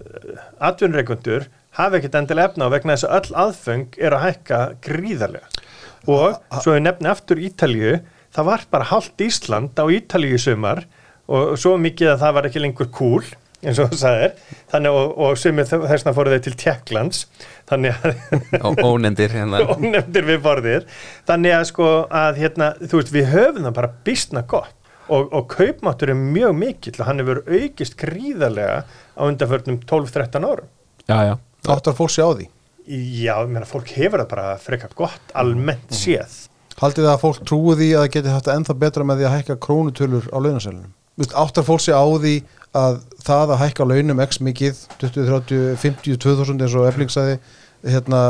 [0.61, 1.49] atvinnreikundur
[1.79, 5.69] hafa ekkert endilega efna á vegna þess að öll aðföng er að hækka gríðarlega.
[6.11, 8.01] Og svo ég nefni aftur Ítalju,
[8.35, 10.85] það var bara hálft Ísland á Ítalju í sumar
[11.33, 13.23] og svo mikið að það var ekki lengur cool
[13.63, 14.37] eins og það sagðir.
[14.73, 17.25] Þannig og, og sumir þessna fóru þeir til Tjekklands
[17.71, 19.63] þannig að og ónefndir hérna.
[19.73, 20.87] ónefndir við borðir.
[21.31, 24.77] Þannig að sko að hérna þú veist við höfum það bara býstna gott
[25.13, 26.97] og, og kaupmáttur er mjög mikill.
[26.99, 30.71] Og hann hefur aukist gríðarlega á undanförnum 12-13 árum.
[31.09, 31.35] Já, já.
[31.69, 32.49] áttar fólk sér á því?
[32.87, 36.41] Já, ég meina fólk hefur það bara frekar gott almennt séð.
[36.81, 39.29] Haldið það að fólk trúi því að það geti haft það ennþá betra með því
[39.29, 40.91] að hækka krónutölur á launasælunum
[41.35, 42.37] áttar fólk sér á því
[42.73, 47.37] að það að hækka launum x mikið 20, 30, 50, 2000 eins og eflingsæði
[47.83, 48.23] hérna,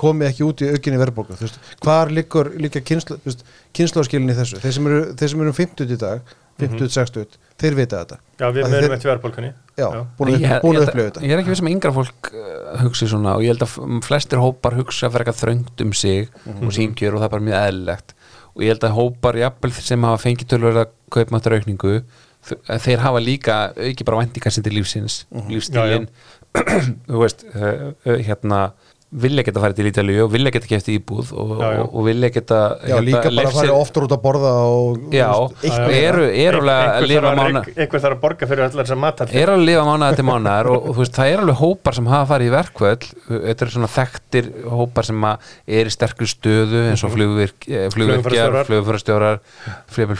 [0.00, 4.62] komi ekki út í aukinni veist, hvar liggur líka kynnslóðskilin í þessu?
[4.62, 6.32] Þeir sem eru, þeir sem eru um 50 í dag
[6.62, 8.18] 50, 60, þeir vita þetta.
[8.38, 9.86] Já, við Að mögum eftir verðbólkunni já,
[10.18, 11.22] búin að, að upplifa þetta.
[11.24, 14.02] ég er ekki viss um að yngra fólk uh, hugsi svona og ég held að
[14.06, 17.62] flestir hópar hugsa fyrir eitthvað þröngt um sig og sínkjör og það er bara mjög
[17.62, 18.14] eðlilegt.
[18.52, 20.84] Og ég held að hópar jafnvel sem hafa fengið tölverða
[21.16, 21.96] kaupmáttur aukningu
[22.42, 26.08] þeir hafa líka auki bara væntingar sem til lífsins lífstílin
[27.08, 28.72] þú veist uh, uh, hérna
[29.12, 31.80] vilja geta farið til Ítalíu og vilja geta kefti íbúð og, Já, já.
[31.84, 32.58] og, vilja geta
[32.88, 35.66] Já, líka bara leyft að fara sér- oftur út að borða og Já, þú veist,
[35.66, 36.06] Já, eitthvað já.
[36.08, 39.60] eru, eru alveg að Einhver lifa þarf að- borga fyrir allar þessar matar er alveg
[39.60, 42.30] að lifa mánuðar til mánuðar og, og þú veist, það er alveg hópar sem hafa
[42.32, 44.48] farið í verkvöld þetta eru svona þekktir
[44.80, 45.50] hópar sem að
[45.80, 48.70] er í sterkri stöðu eins og flugvirk, eh, flugvirkjar, Flugumferðarstjórar.
[48.72, 49.42] flugfærastjórar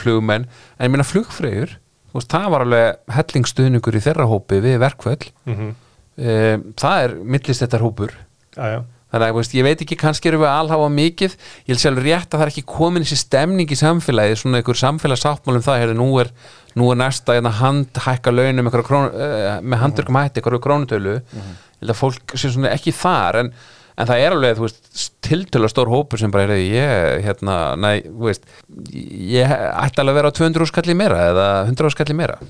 [0.03, 0.45] flugmenn,
[0.77, 1.79] en ég meina flugfreyjur
[2.13, 5.73] þú veist, það var alveg hellingstuðningur í þeirra hópi við verkvöld Mhm.
[6.17, 8.13] E, það er millist þetta hópur
[8.53, 8.79] Já, já,
[9.13, 12.07] þannig að veist, ég veit ekki, kannski erum við að alhafa mikið, ég held sjálfur
[12.07, 15.97] rétt að það er ekki komin þessi stemning í samfélagi svona einhver samfélagsáttmálum það, heyrðu,
[15.99, 16.33] nú er
[16.77, 21.53] nú er næsta hérna, handhækka launum krón, uh, með handurkum hætti einhverju krónutölu, ég
[21.83, 23.51] held að fólk sé svona ekki þar, en,
[23.93, 24.91] en það er alveg þú veist,
[25.25, 28.49] tiltölu stór hópur sem bara heyrðu, ég, hérna, næ, þú veist
[28.89, 32.41] ég ætti alveg að vera á 200 skalli meira eða 100 skalli meira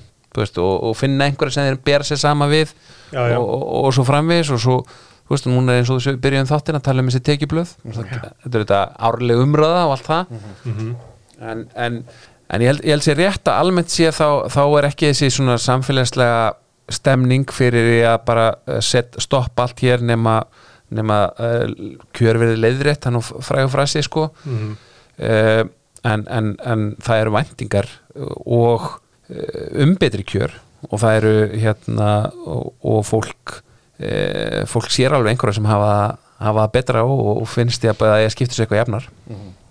[0.42, 2.72] veist, og, og finna einhverja sem þeir bera sér sama við
[3.12, 3.38] Já, já.
[3.38, 4.76] Og, og, og svo framvis og svo
[5.24, 8.32] þú veist, núna er eins og þú byrjuðum þáttin að tala um þessi tekiblöð þetta
[8.44, 10.34] er þetta árleg umræða og allt það
[10.64, 10.90] Mhm.
[11.40, 12.04] en, en,
[12.50, 15.30] en ég held, ég held sér rétt að almennt sé þá, þá er ekki þessi
[15.30, 16.52] svona samfélagslega
[16.92, 20.42] stemning fyrir því að bara eh, set, stoppa allt hér nema,
[20.94, 21.64] nema uh,
[22.14, 24.74] kjörverið leiðrétt hann og fræðu frasi sko Mhm.
[25.24, 25.64] uh,
[26.04, 27.88] en, en, en það eru væntingar
[28.44, 28.98] og uh,
[29.84, 30.52] um betri kjör
[30.90, 32.08] og það eru hérna
[32.44, 33.54] og, og fólk
[34.02, 35.92] uh, fólk sér alveg einhverja sem hafa,
[36.44, 39.06] hafa betra og, og finnst ég að það skiptur sér eitthvað jafnar.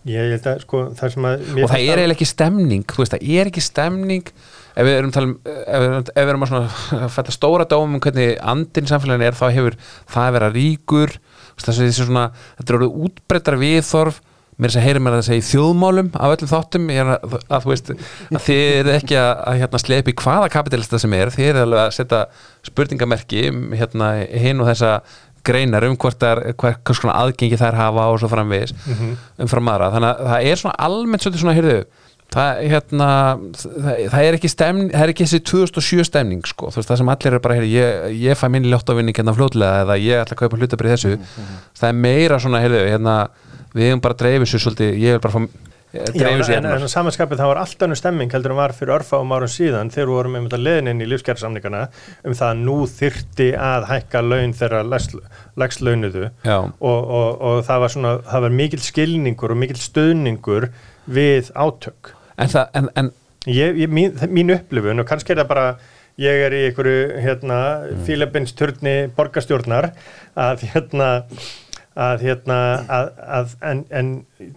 [0.09, 3.03] Ég held að sko það sem að og það er að- eiginlega ekki stemning þú
[3.03, 4.33] veist, það er ekki stemning
[4.73, 7.67] ef við erum, að tala um, ef við ef við erum að svona fætta stóra
[7.69, 9.77] dómum um hvernig andinn samfélagin er þá hefur
[10.09, 11.15] það að vera ríkur.
[11.53, 12.25] Þess að þessi svona,
[12.57, 14.15] þetta er orðið útbreyttar viðþorf
[14.63, 17.67] mér er að heyra mér að það segja þjóðmálum af öllum þáttum er að, að
[17.69, 21.65] veist að þið eru ekki að, að hérna, slepi hvaða kapitalista sem er þið eru
[21.67, 22.23] alveg að setja
[22.69, 24.93] spurningamerki um, hérna, hinn og þessa
[25.43, 28.71] greinar um hvort það er hver, hvers konar aðgengi þær hafa og svo framvegis
[29.43, 31.81] umfram aðra, þannig að það er svona almennt svolítið svona, heyrðu
[32.33, 33.09] það, hérna,
[33.59, 37.01] það, það er ekki stemning það er ekki þessi 2007 stemning sko, þú veist, það
[37.01, 40.37] sem allir er bara, heyrðu, ég, ég fæ minni ljóttavinning hérna fljótlega eða ég ætla
[40.37, 41.13] að kaupa hlutabrið þessu.
[41.79, 43.17] Það er meira svona, heyrðu, hérna
[43.73, 46.77] við hefum bara dreifið sér svolítið, ég vil bara fá Já, dreifið sér en, hérna.
[46.81, 50.09] en samanskapið það var allt önnur stemming heldur en var fyrir örfáum árum síðan þegar
[50.09, 51.81] við vorum einmitt að leiðin inn í lífskjærsamningana
[52.25, 57.85] um það að nú þyrti að hækka laun þeirra lægst launuðu og, og, og það
[57.85, 60.69] var svona, það var mikill skilningur og mikill stöðningur
[61.13, 62.15] við átök.
[62.41, 63.13] En það, en, en
[63.45, 65.67] ég, ég, mín, mín upplifun og kannski er það bara
[66.21, 67.59] ég er í einhverju hérna,
[68.07, 69.91] fílabinsturni borgarstjórnar
[70.33, 71.09] að hérna
[71.99, 72.57] að hérna
[72.89, 74.11] að, að, en, en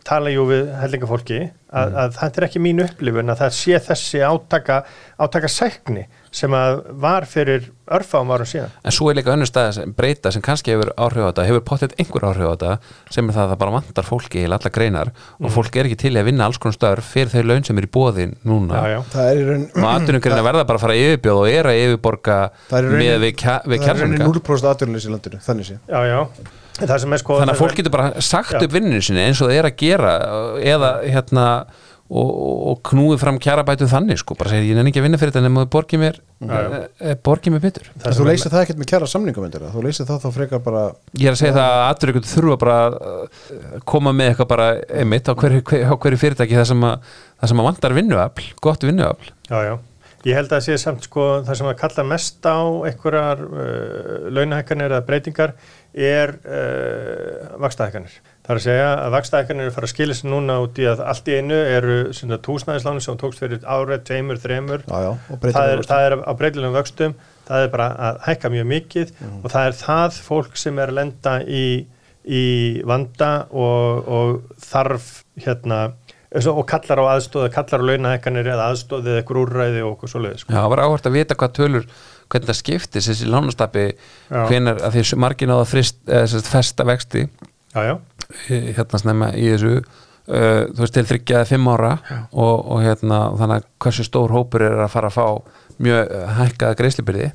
[0.08, 4.22] tala jú við hellingafólki að, að þetta er ekki mín upplifun að það sé þessi
[4.24, 4.78] átaka
[5.20, 6.06] átaka sækni
[6.36, 10.32] sem að var fyrir örfáum árum síðan En svo er líka önnur stað sem breyta
[10.34, 12.72] sem kannski hefur áhrif á þetta, hefur pottet einhver áhrif á þetta
[13.14, 16.00] sem er það að það bara vantar fólki í alla greinar og fólk er ekki
[16.04, 18.82] til í að vinna alls konar störf fyrir þau laun sem er í bóðin núna
[18.82, 19.00] já, já.
[19.14, 21.80] það er í raun og atvinnugreina verða bara að fara að yfirbjóða og er að
[21.86, 25.70] yfirborga er rauninni- með við, við það er í kjærsamlinga 0% atvinnuleysi í landinu, þannig
[25.70, 26.20] sé já, já.
[26.82, 28.60] það sem er sko þannig að fólk getur bara sagt Já.
[28.66, 30.14] upp vinninu sinni eins og það er að gera
[30.74, 31.46] eða hérna
[32.06, 32.28] og,
[32.70, 35.42] og knúið fram kjarabætu þannig sko, bara segir ég nenni ekki að vinna fyrir þetta
[35.46, 36.76] nema þú borgið mér, Já, já.
[37.00, 40.22] e, borgið mér betur En þú leysir það ekkert með kjara samningamöndir þú leysir það
[40.22, 40.84] þá frekar bara
[41.18, 44.52] ég er að segja það að allir ykkur þurfa bara að uh, koma með eitthvað
[44.54, 44.68] bara
[45.02, 47.10] einmitt á hverju, hver, á hverju fyrirtæki það sem að,
[47.42, 49.74] það sem að vantar vinnuafl, gott vinnuafl Já, já.
[50.26, 52.58] Ég held að það sé samt sko það sem að kalla mest á
[52.88, 55.52] einhverjar uh, launahækkanir eða breytingar
[55.94, 58.16] er uh, vakstahækkanir.
[58.46, 60.84] Það er að segja að vakstahækkanir er að fara að skilja sig núna út í
[60.86, 61.96] að allt í einu eru
[62.46, 64.84] túsnæðislánu sem tókst fyrir árið, tveimur, þreimur.
[64.86, 67.16] já, já, og Það er, það er á breytilegum vöxtum,
[67.48, 69.12] það er bara að hækka mjög mikið
[69.42, 71.66] og það er það fólk sem er að lenda í,
[72.22, 72.44] í
[72.86, 75.08] vanda og, og þarf
[75.42, 75.80] hérna
[76.36, 80.44] og kallar á aðstóð, kallar á launahækkanir eða aðstóð eða eitthvað úrræði og okkur svoleiðis.
[80.44, 80.52] Sko.
[80.54, 81.90] Já, það var áhvert að vita hvað tölur
[82.30, 83.84] hvernig það skiptis þessi lánastabi
[84.30, 87.26] að því margir náða frist, eða, festa vexti
[87.76, 87.94] Já, já,
[88.48, 91.90] eh, hérna snemma í þessu uh, þú veist til þryggja eða fimm ára
[92.32, 95.26] og, og hérna þannig að hversu stór hópur er að fara að fá
[95.84, 97.26] mjög eh, hækkaða greiðslibyrði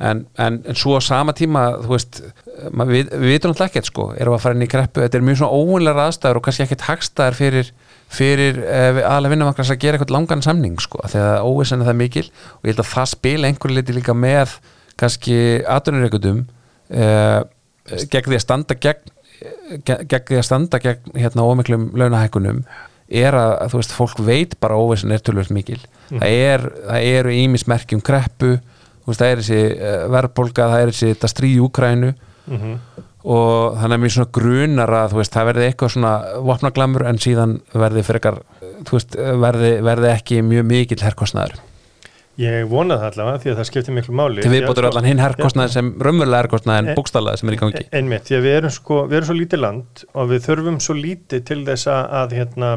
[0.00, 3.68] en, en, en svo á sama tíma þú veist, eh, maður- við, við vitum náttúrulega
[3.74, 5.02] ekkert sko, erum að fara inn í kreppu?
[5.04, 7.68] Þetta er mjög svona óvunlega aðstæður og kannski ekkert hagstæður fyrir,
[8.16, 12.24] fyrir uh, aðlega vinnumakrans að gera eitthvað langan samning sko, þegar óvissan er það mikil.
[12.56, 14.56] Og ég held að það spila einhverju liti líka með
[15.04, 15.36] kannski
[15.76, 16.40] atvinnureikundum
[16.96, 17.42] uh,
[18.10, 19.12] gegn því að standa gegn
[19.86, 22.62] gegn því að standa gegn hérna ómiklum launahækkunum
[23.10, 25.80] er að, þú veist, fólk veit bara óvissin er tölvöld mikil.
[26.12, 28.52] Það, er, það eru ímismerki um kreppu
[29.06, 32.12] veist, það er þessi uh, verðbólga það er þessi þetta stríð í Úkrænu
[32.50, 32.70] Mhm.
[33.30, 36.12] og þannig að mér svona grunar að veist, það verði eitthvað svona
[36.48, 38.38] vopnaglamur en síðan verði frekar
[38.90, 41.58] veist, verði, verði ekki mjög mikill herkostnaður
[42.40, 44.44] Ég vona það allavega því að það skiptir miklu máli.
[44.44, 47.60] Til viðbótur að, allan hinn herkostnaður sem raunverulega herkostnaður Eh, en bókstaflega sem er í
[47.60, 47.82] gangi.
[47.84, 50.80] sko, Einmitt, því að við erum, sko, við erum svo lítið land og við þurfum
[50.80, 52.70] svo lítið til þess að, hérna,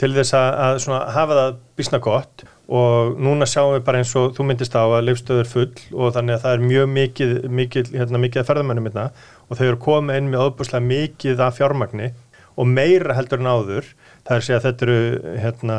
[0.00, 2.44] til þess að, að svona, hafa það bísna gott.
[2.72, 6.38] Og núna sjáum við bara eins og þú myndist á að leifstöður full og þannig
[6.38, 9.10] að það er mjög mikið, mikið, hérna, mikið að ferðamennum hérna.
[9.50, 12.12] Og þau eru komið inn með óbúslega mikið af fjármagni
[12.56, 13.92] og meira heldur en áður
[14.22, 15.78] það er að segja að þetta eru hérna,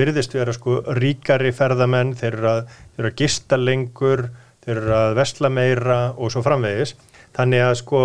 [0.00, 4.26] virðist vera sko ríkari ferðamenn þeir eru að, þeir eru að gista lengur
[4.62, 6.94] þeir eru að vesla meira og svo framvegis.
[7.36, 8.02] Þannig að sko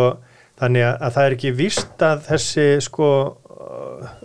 [0.57, 3.09] þannig að, að það er ekki víst að þessi sko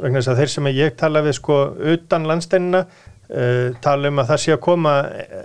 [0.02, 1.58] vegna þess að þeir sem ég tala við sko
[1.94, 4.96] utan landsteinina uh, tala um að það sé að koma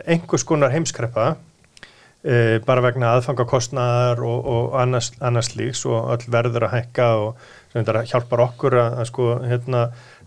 [0.07, 6.67] einhvers konar heimskreppa uh, bara vegna aðfangakostnaðar og, og annars, annars líks og öll verður
[6.67, 7.47] að hækka og
[7.85, 9.81] þetta hjálpar okkur að, að sko hérna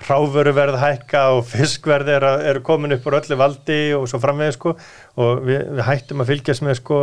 [0.06, 4.20] hráfuru verð hækka og fiskverði er, að- eru komin upp úr öllu valdi og svo
[4.22, 4.74] framvegið sko.
[5.20, 7.00] Og við, við hættum að fylgjast með sko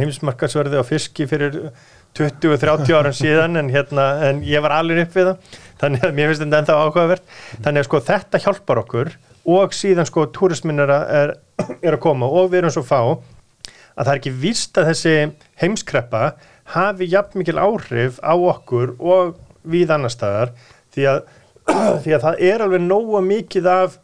[0.00, 1.56] heimsmarkasverði á fiski fyrir
[2.16, 5.56] 20-30 árum síðan en hérna en ég var alveg upp við það.
[5.82, 7.24] Þannig að mér finnst þetta ennþá áhugavert.
[7.64, 9.10] Þannig að sko þetta hjálpar okkur
[9.56, 11.34] og síðan sko túrismin er, að- er,
[11.82, 13.00] er að koma og við erum svo fá
[13.96, 15.12] að það er ekki víst að þessi
[15.62, 16.22] heimskreppa
[16.74, 19.36] hafi jafn mikil áhrif á okkur og
[19.66, 20.52] við annar staðar
[20.94, 21.22] því að,
[22.04, 23.96] því að það er alveg nóga mikið af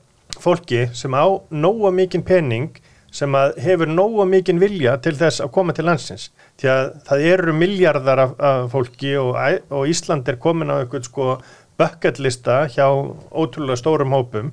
[0.43, 2.81] fólki sem á nóga mikinn pening
[3.13, 6.31] sem hefur nóga mikinn vilja til þess að koma til landsins.
[6.61, 9.37] Því að það eru miljardar af, af fólki og,
[9.69, 11.35] og Ísland er komin á einhvern sko
[11.81, 14.53] bucketlista hjá ótrúlega stórum hópum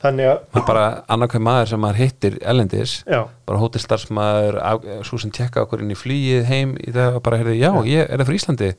[0.00, 4.58] þannig að bara annarkvæm maður sem maður hittir ellendis já, bara hótelstarfsmaður,
[5.06, 8.04] svo sem tekka okkur inn í flýið heim í það og bara heyrði, já, ég
[8.06, 8.70] er það frá Íslandi?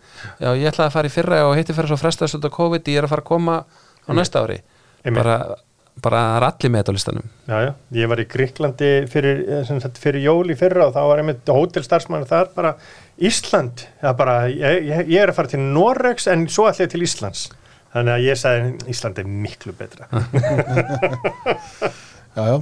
[0.41, 2.89] Já, ég ætlaði að fara í fyrra og hitti fyrir svo frestast út af COVID,
[2.89, 4.61] ég er að fara að koma á næsta ári.
[5.01, 5.23] Einmitt.
[5.23, 5.37] bara,
[6.01, 7.29] bara allir með þetta á listanum.
[7.49, 11.01] Já, já, ég var í Gríklandi fyrir, eh, sagt, fyrir jól í fyrra og þá
[11.09, 12.75] var einmitt hótelstarfsmann þar bara
[13.21, 13.85] Ísland,
[14.17, 17.49] bara, ég, ég, er að fara til Noregs en svo ég til Íslands
[17.93, 20.07] þannig að ég sagði Ísland er miklu betra.
[22.31, 22.53] Já, já,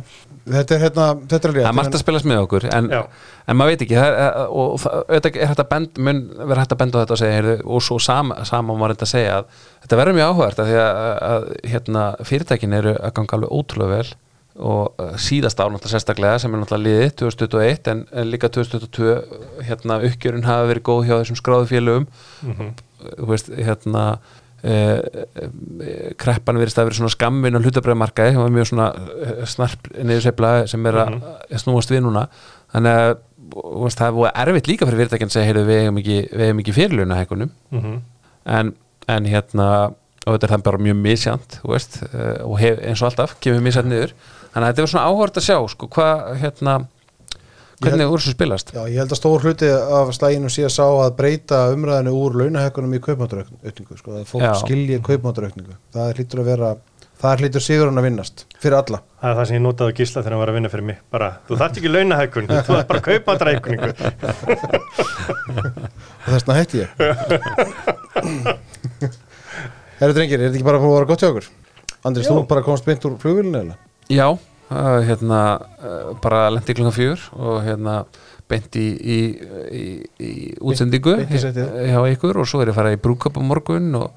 [0.49, 3.57] þetta er hérna, þetta er rétt það er margt að spilast með okkur en, en
[3.59, 6.73] maður veit ekki það er, og það- auðvitað er hægt að bend, mun vera hægt
[6.73, 9.35] að benda á þetta og segja, heyrðu, og svo sama, sama maður reynda að segja
[9.35, 10.97] að þetta verður mjög áhugavert af því að,
[11.29, 11.45] að
[11.75, 14.09] hérna, fyrirtækin eru að ganga alveg ótrúlega vel
[14.73, 19.13] og uh, síðast náttúrulega sérstaklega sem er náttúrulega liðið 2021 en, en líka 2022
[19.69, 22.09] hérna uppgjörun hafa verið góð hjá þessum skráðu félögum.
[23.05, 24.07] Þú veist, hérna
[26.19, 30.89] kreppan verist að vera svona skamvin á hlutabræðmarkaði og mjög svona uh, snarp niðursefla sem
[30.89, 32.27] er að mm snúast við núna.
[32.73, 33.09] Þannig að
[33.95, 36.17] það er búið erfitt líka fyrir fyrirtækinn að segja, heyrðu, við eigum ekki,
[36.49, 37.97] ekki fyrirluna hækkunum mm
[38.49, 38.71] en,
[39.11, 39.69] en hérna
[40.25, 41.79] og þetta er það bara mjög misjant uh,
[42.45, 44.13] og hef, eins og alltaf kemur misjant niður.
[44.53, 46.75] Þannig að þetta er svona áhvert að sjá sko, hvað hérna
[47.83, 50.85] hvernig úr þessu spilast Já, ég held að stór hluti af slæginu sé að sá
[50.87, 54.51] að breyta umræðinu úr launahekkunum í kaupmáttaraukningu sko, að fólk Já.
[54.63, 56.69] skilji kaupmáttaraukningu það hlýtur að vera,
[57.23, 60.21] það hlýtur sigurinn að vinnast fyrir alla Það er það sem ég notaði að gísla
[60.23, 62.99] þegar hann var að vinna fyrir mig bara, þú þarft ekki launahækun, þú þarft bara
[62.99, 63.89] að kaupa drækuningu
[66.19, 66.89] og þess vegna hætti ég
[69.99, 71.47] Herru drengir, er þetta ekki bara að vera gott hjá okkur?
[72.07, 72.37] Andris, Jú.
[72.37, 73.19] þú bara komst beint úr?
[74.09, 74.27] Já,
[74.69, 78.03] uh, hérna uh, bara lendi klunga fjör og hérna
[78.49, 79.19] beint í, í,
[79.77, 79.85] í,
[80.25, 80.33] í
[80.65, 84.07] útsendingu hjá ykkur og svo er ég að fara í brúköp á morgun og,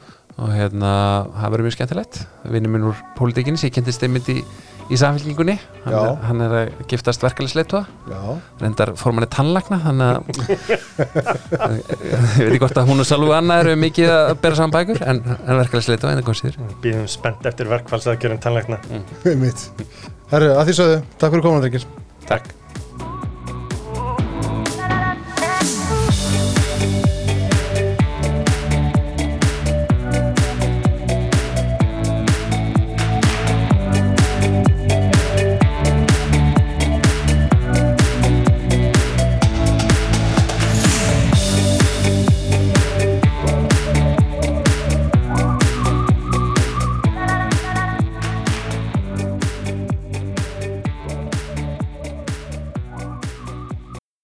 [0.41, 0.93] og hérna
[1.37, 2.21] það verður mjög skemmtilegt.
[2.49, 4.39] Vinur minn úr pólitíkinni sem ég kentist einmitt í,
[4.89, 7.83] í samfélkingunni hann, er- hann er að giftast verkefælisleitua
[8.65, 10.19] reyndar formanni tannlagna þannig að
[11.53, 15.05] ég veit ekki hvort að hún og Salvu Anna eru mikið að bera saman bækur
[15.13, 18.81] en, en verkefælisleitua en það kom sér Býðum spennt eftir verkfallsaðgerðum tannlækna.
[19.45, 19.69] Mitt
[20.33, 21.83] Herru, að því sögðu, takk fyrir komin drengir.
[22.25, 22.47] Takk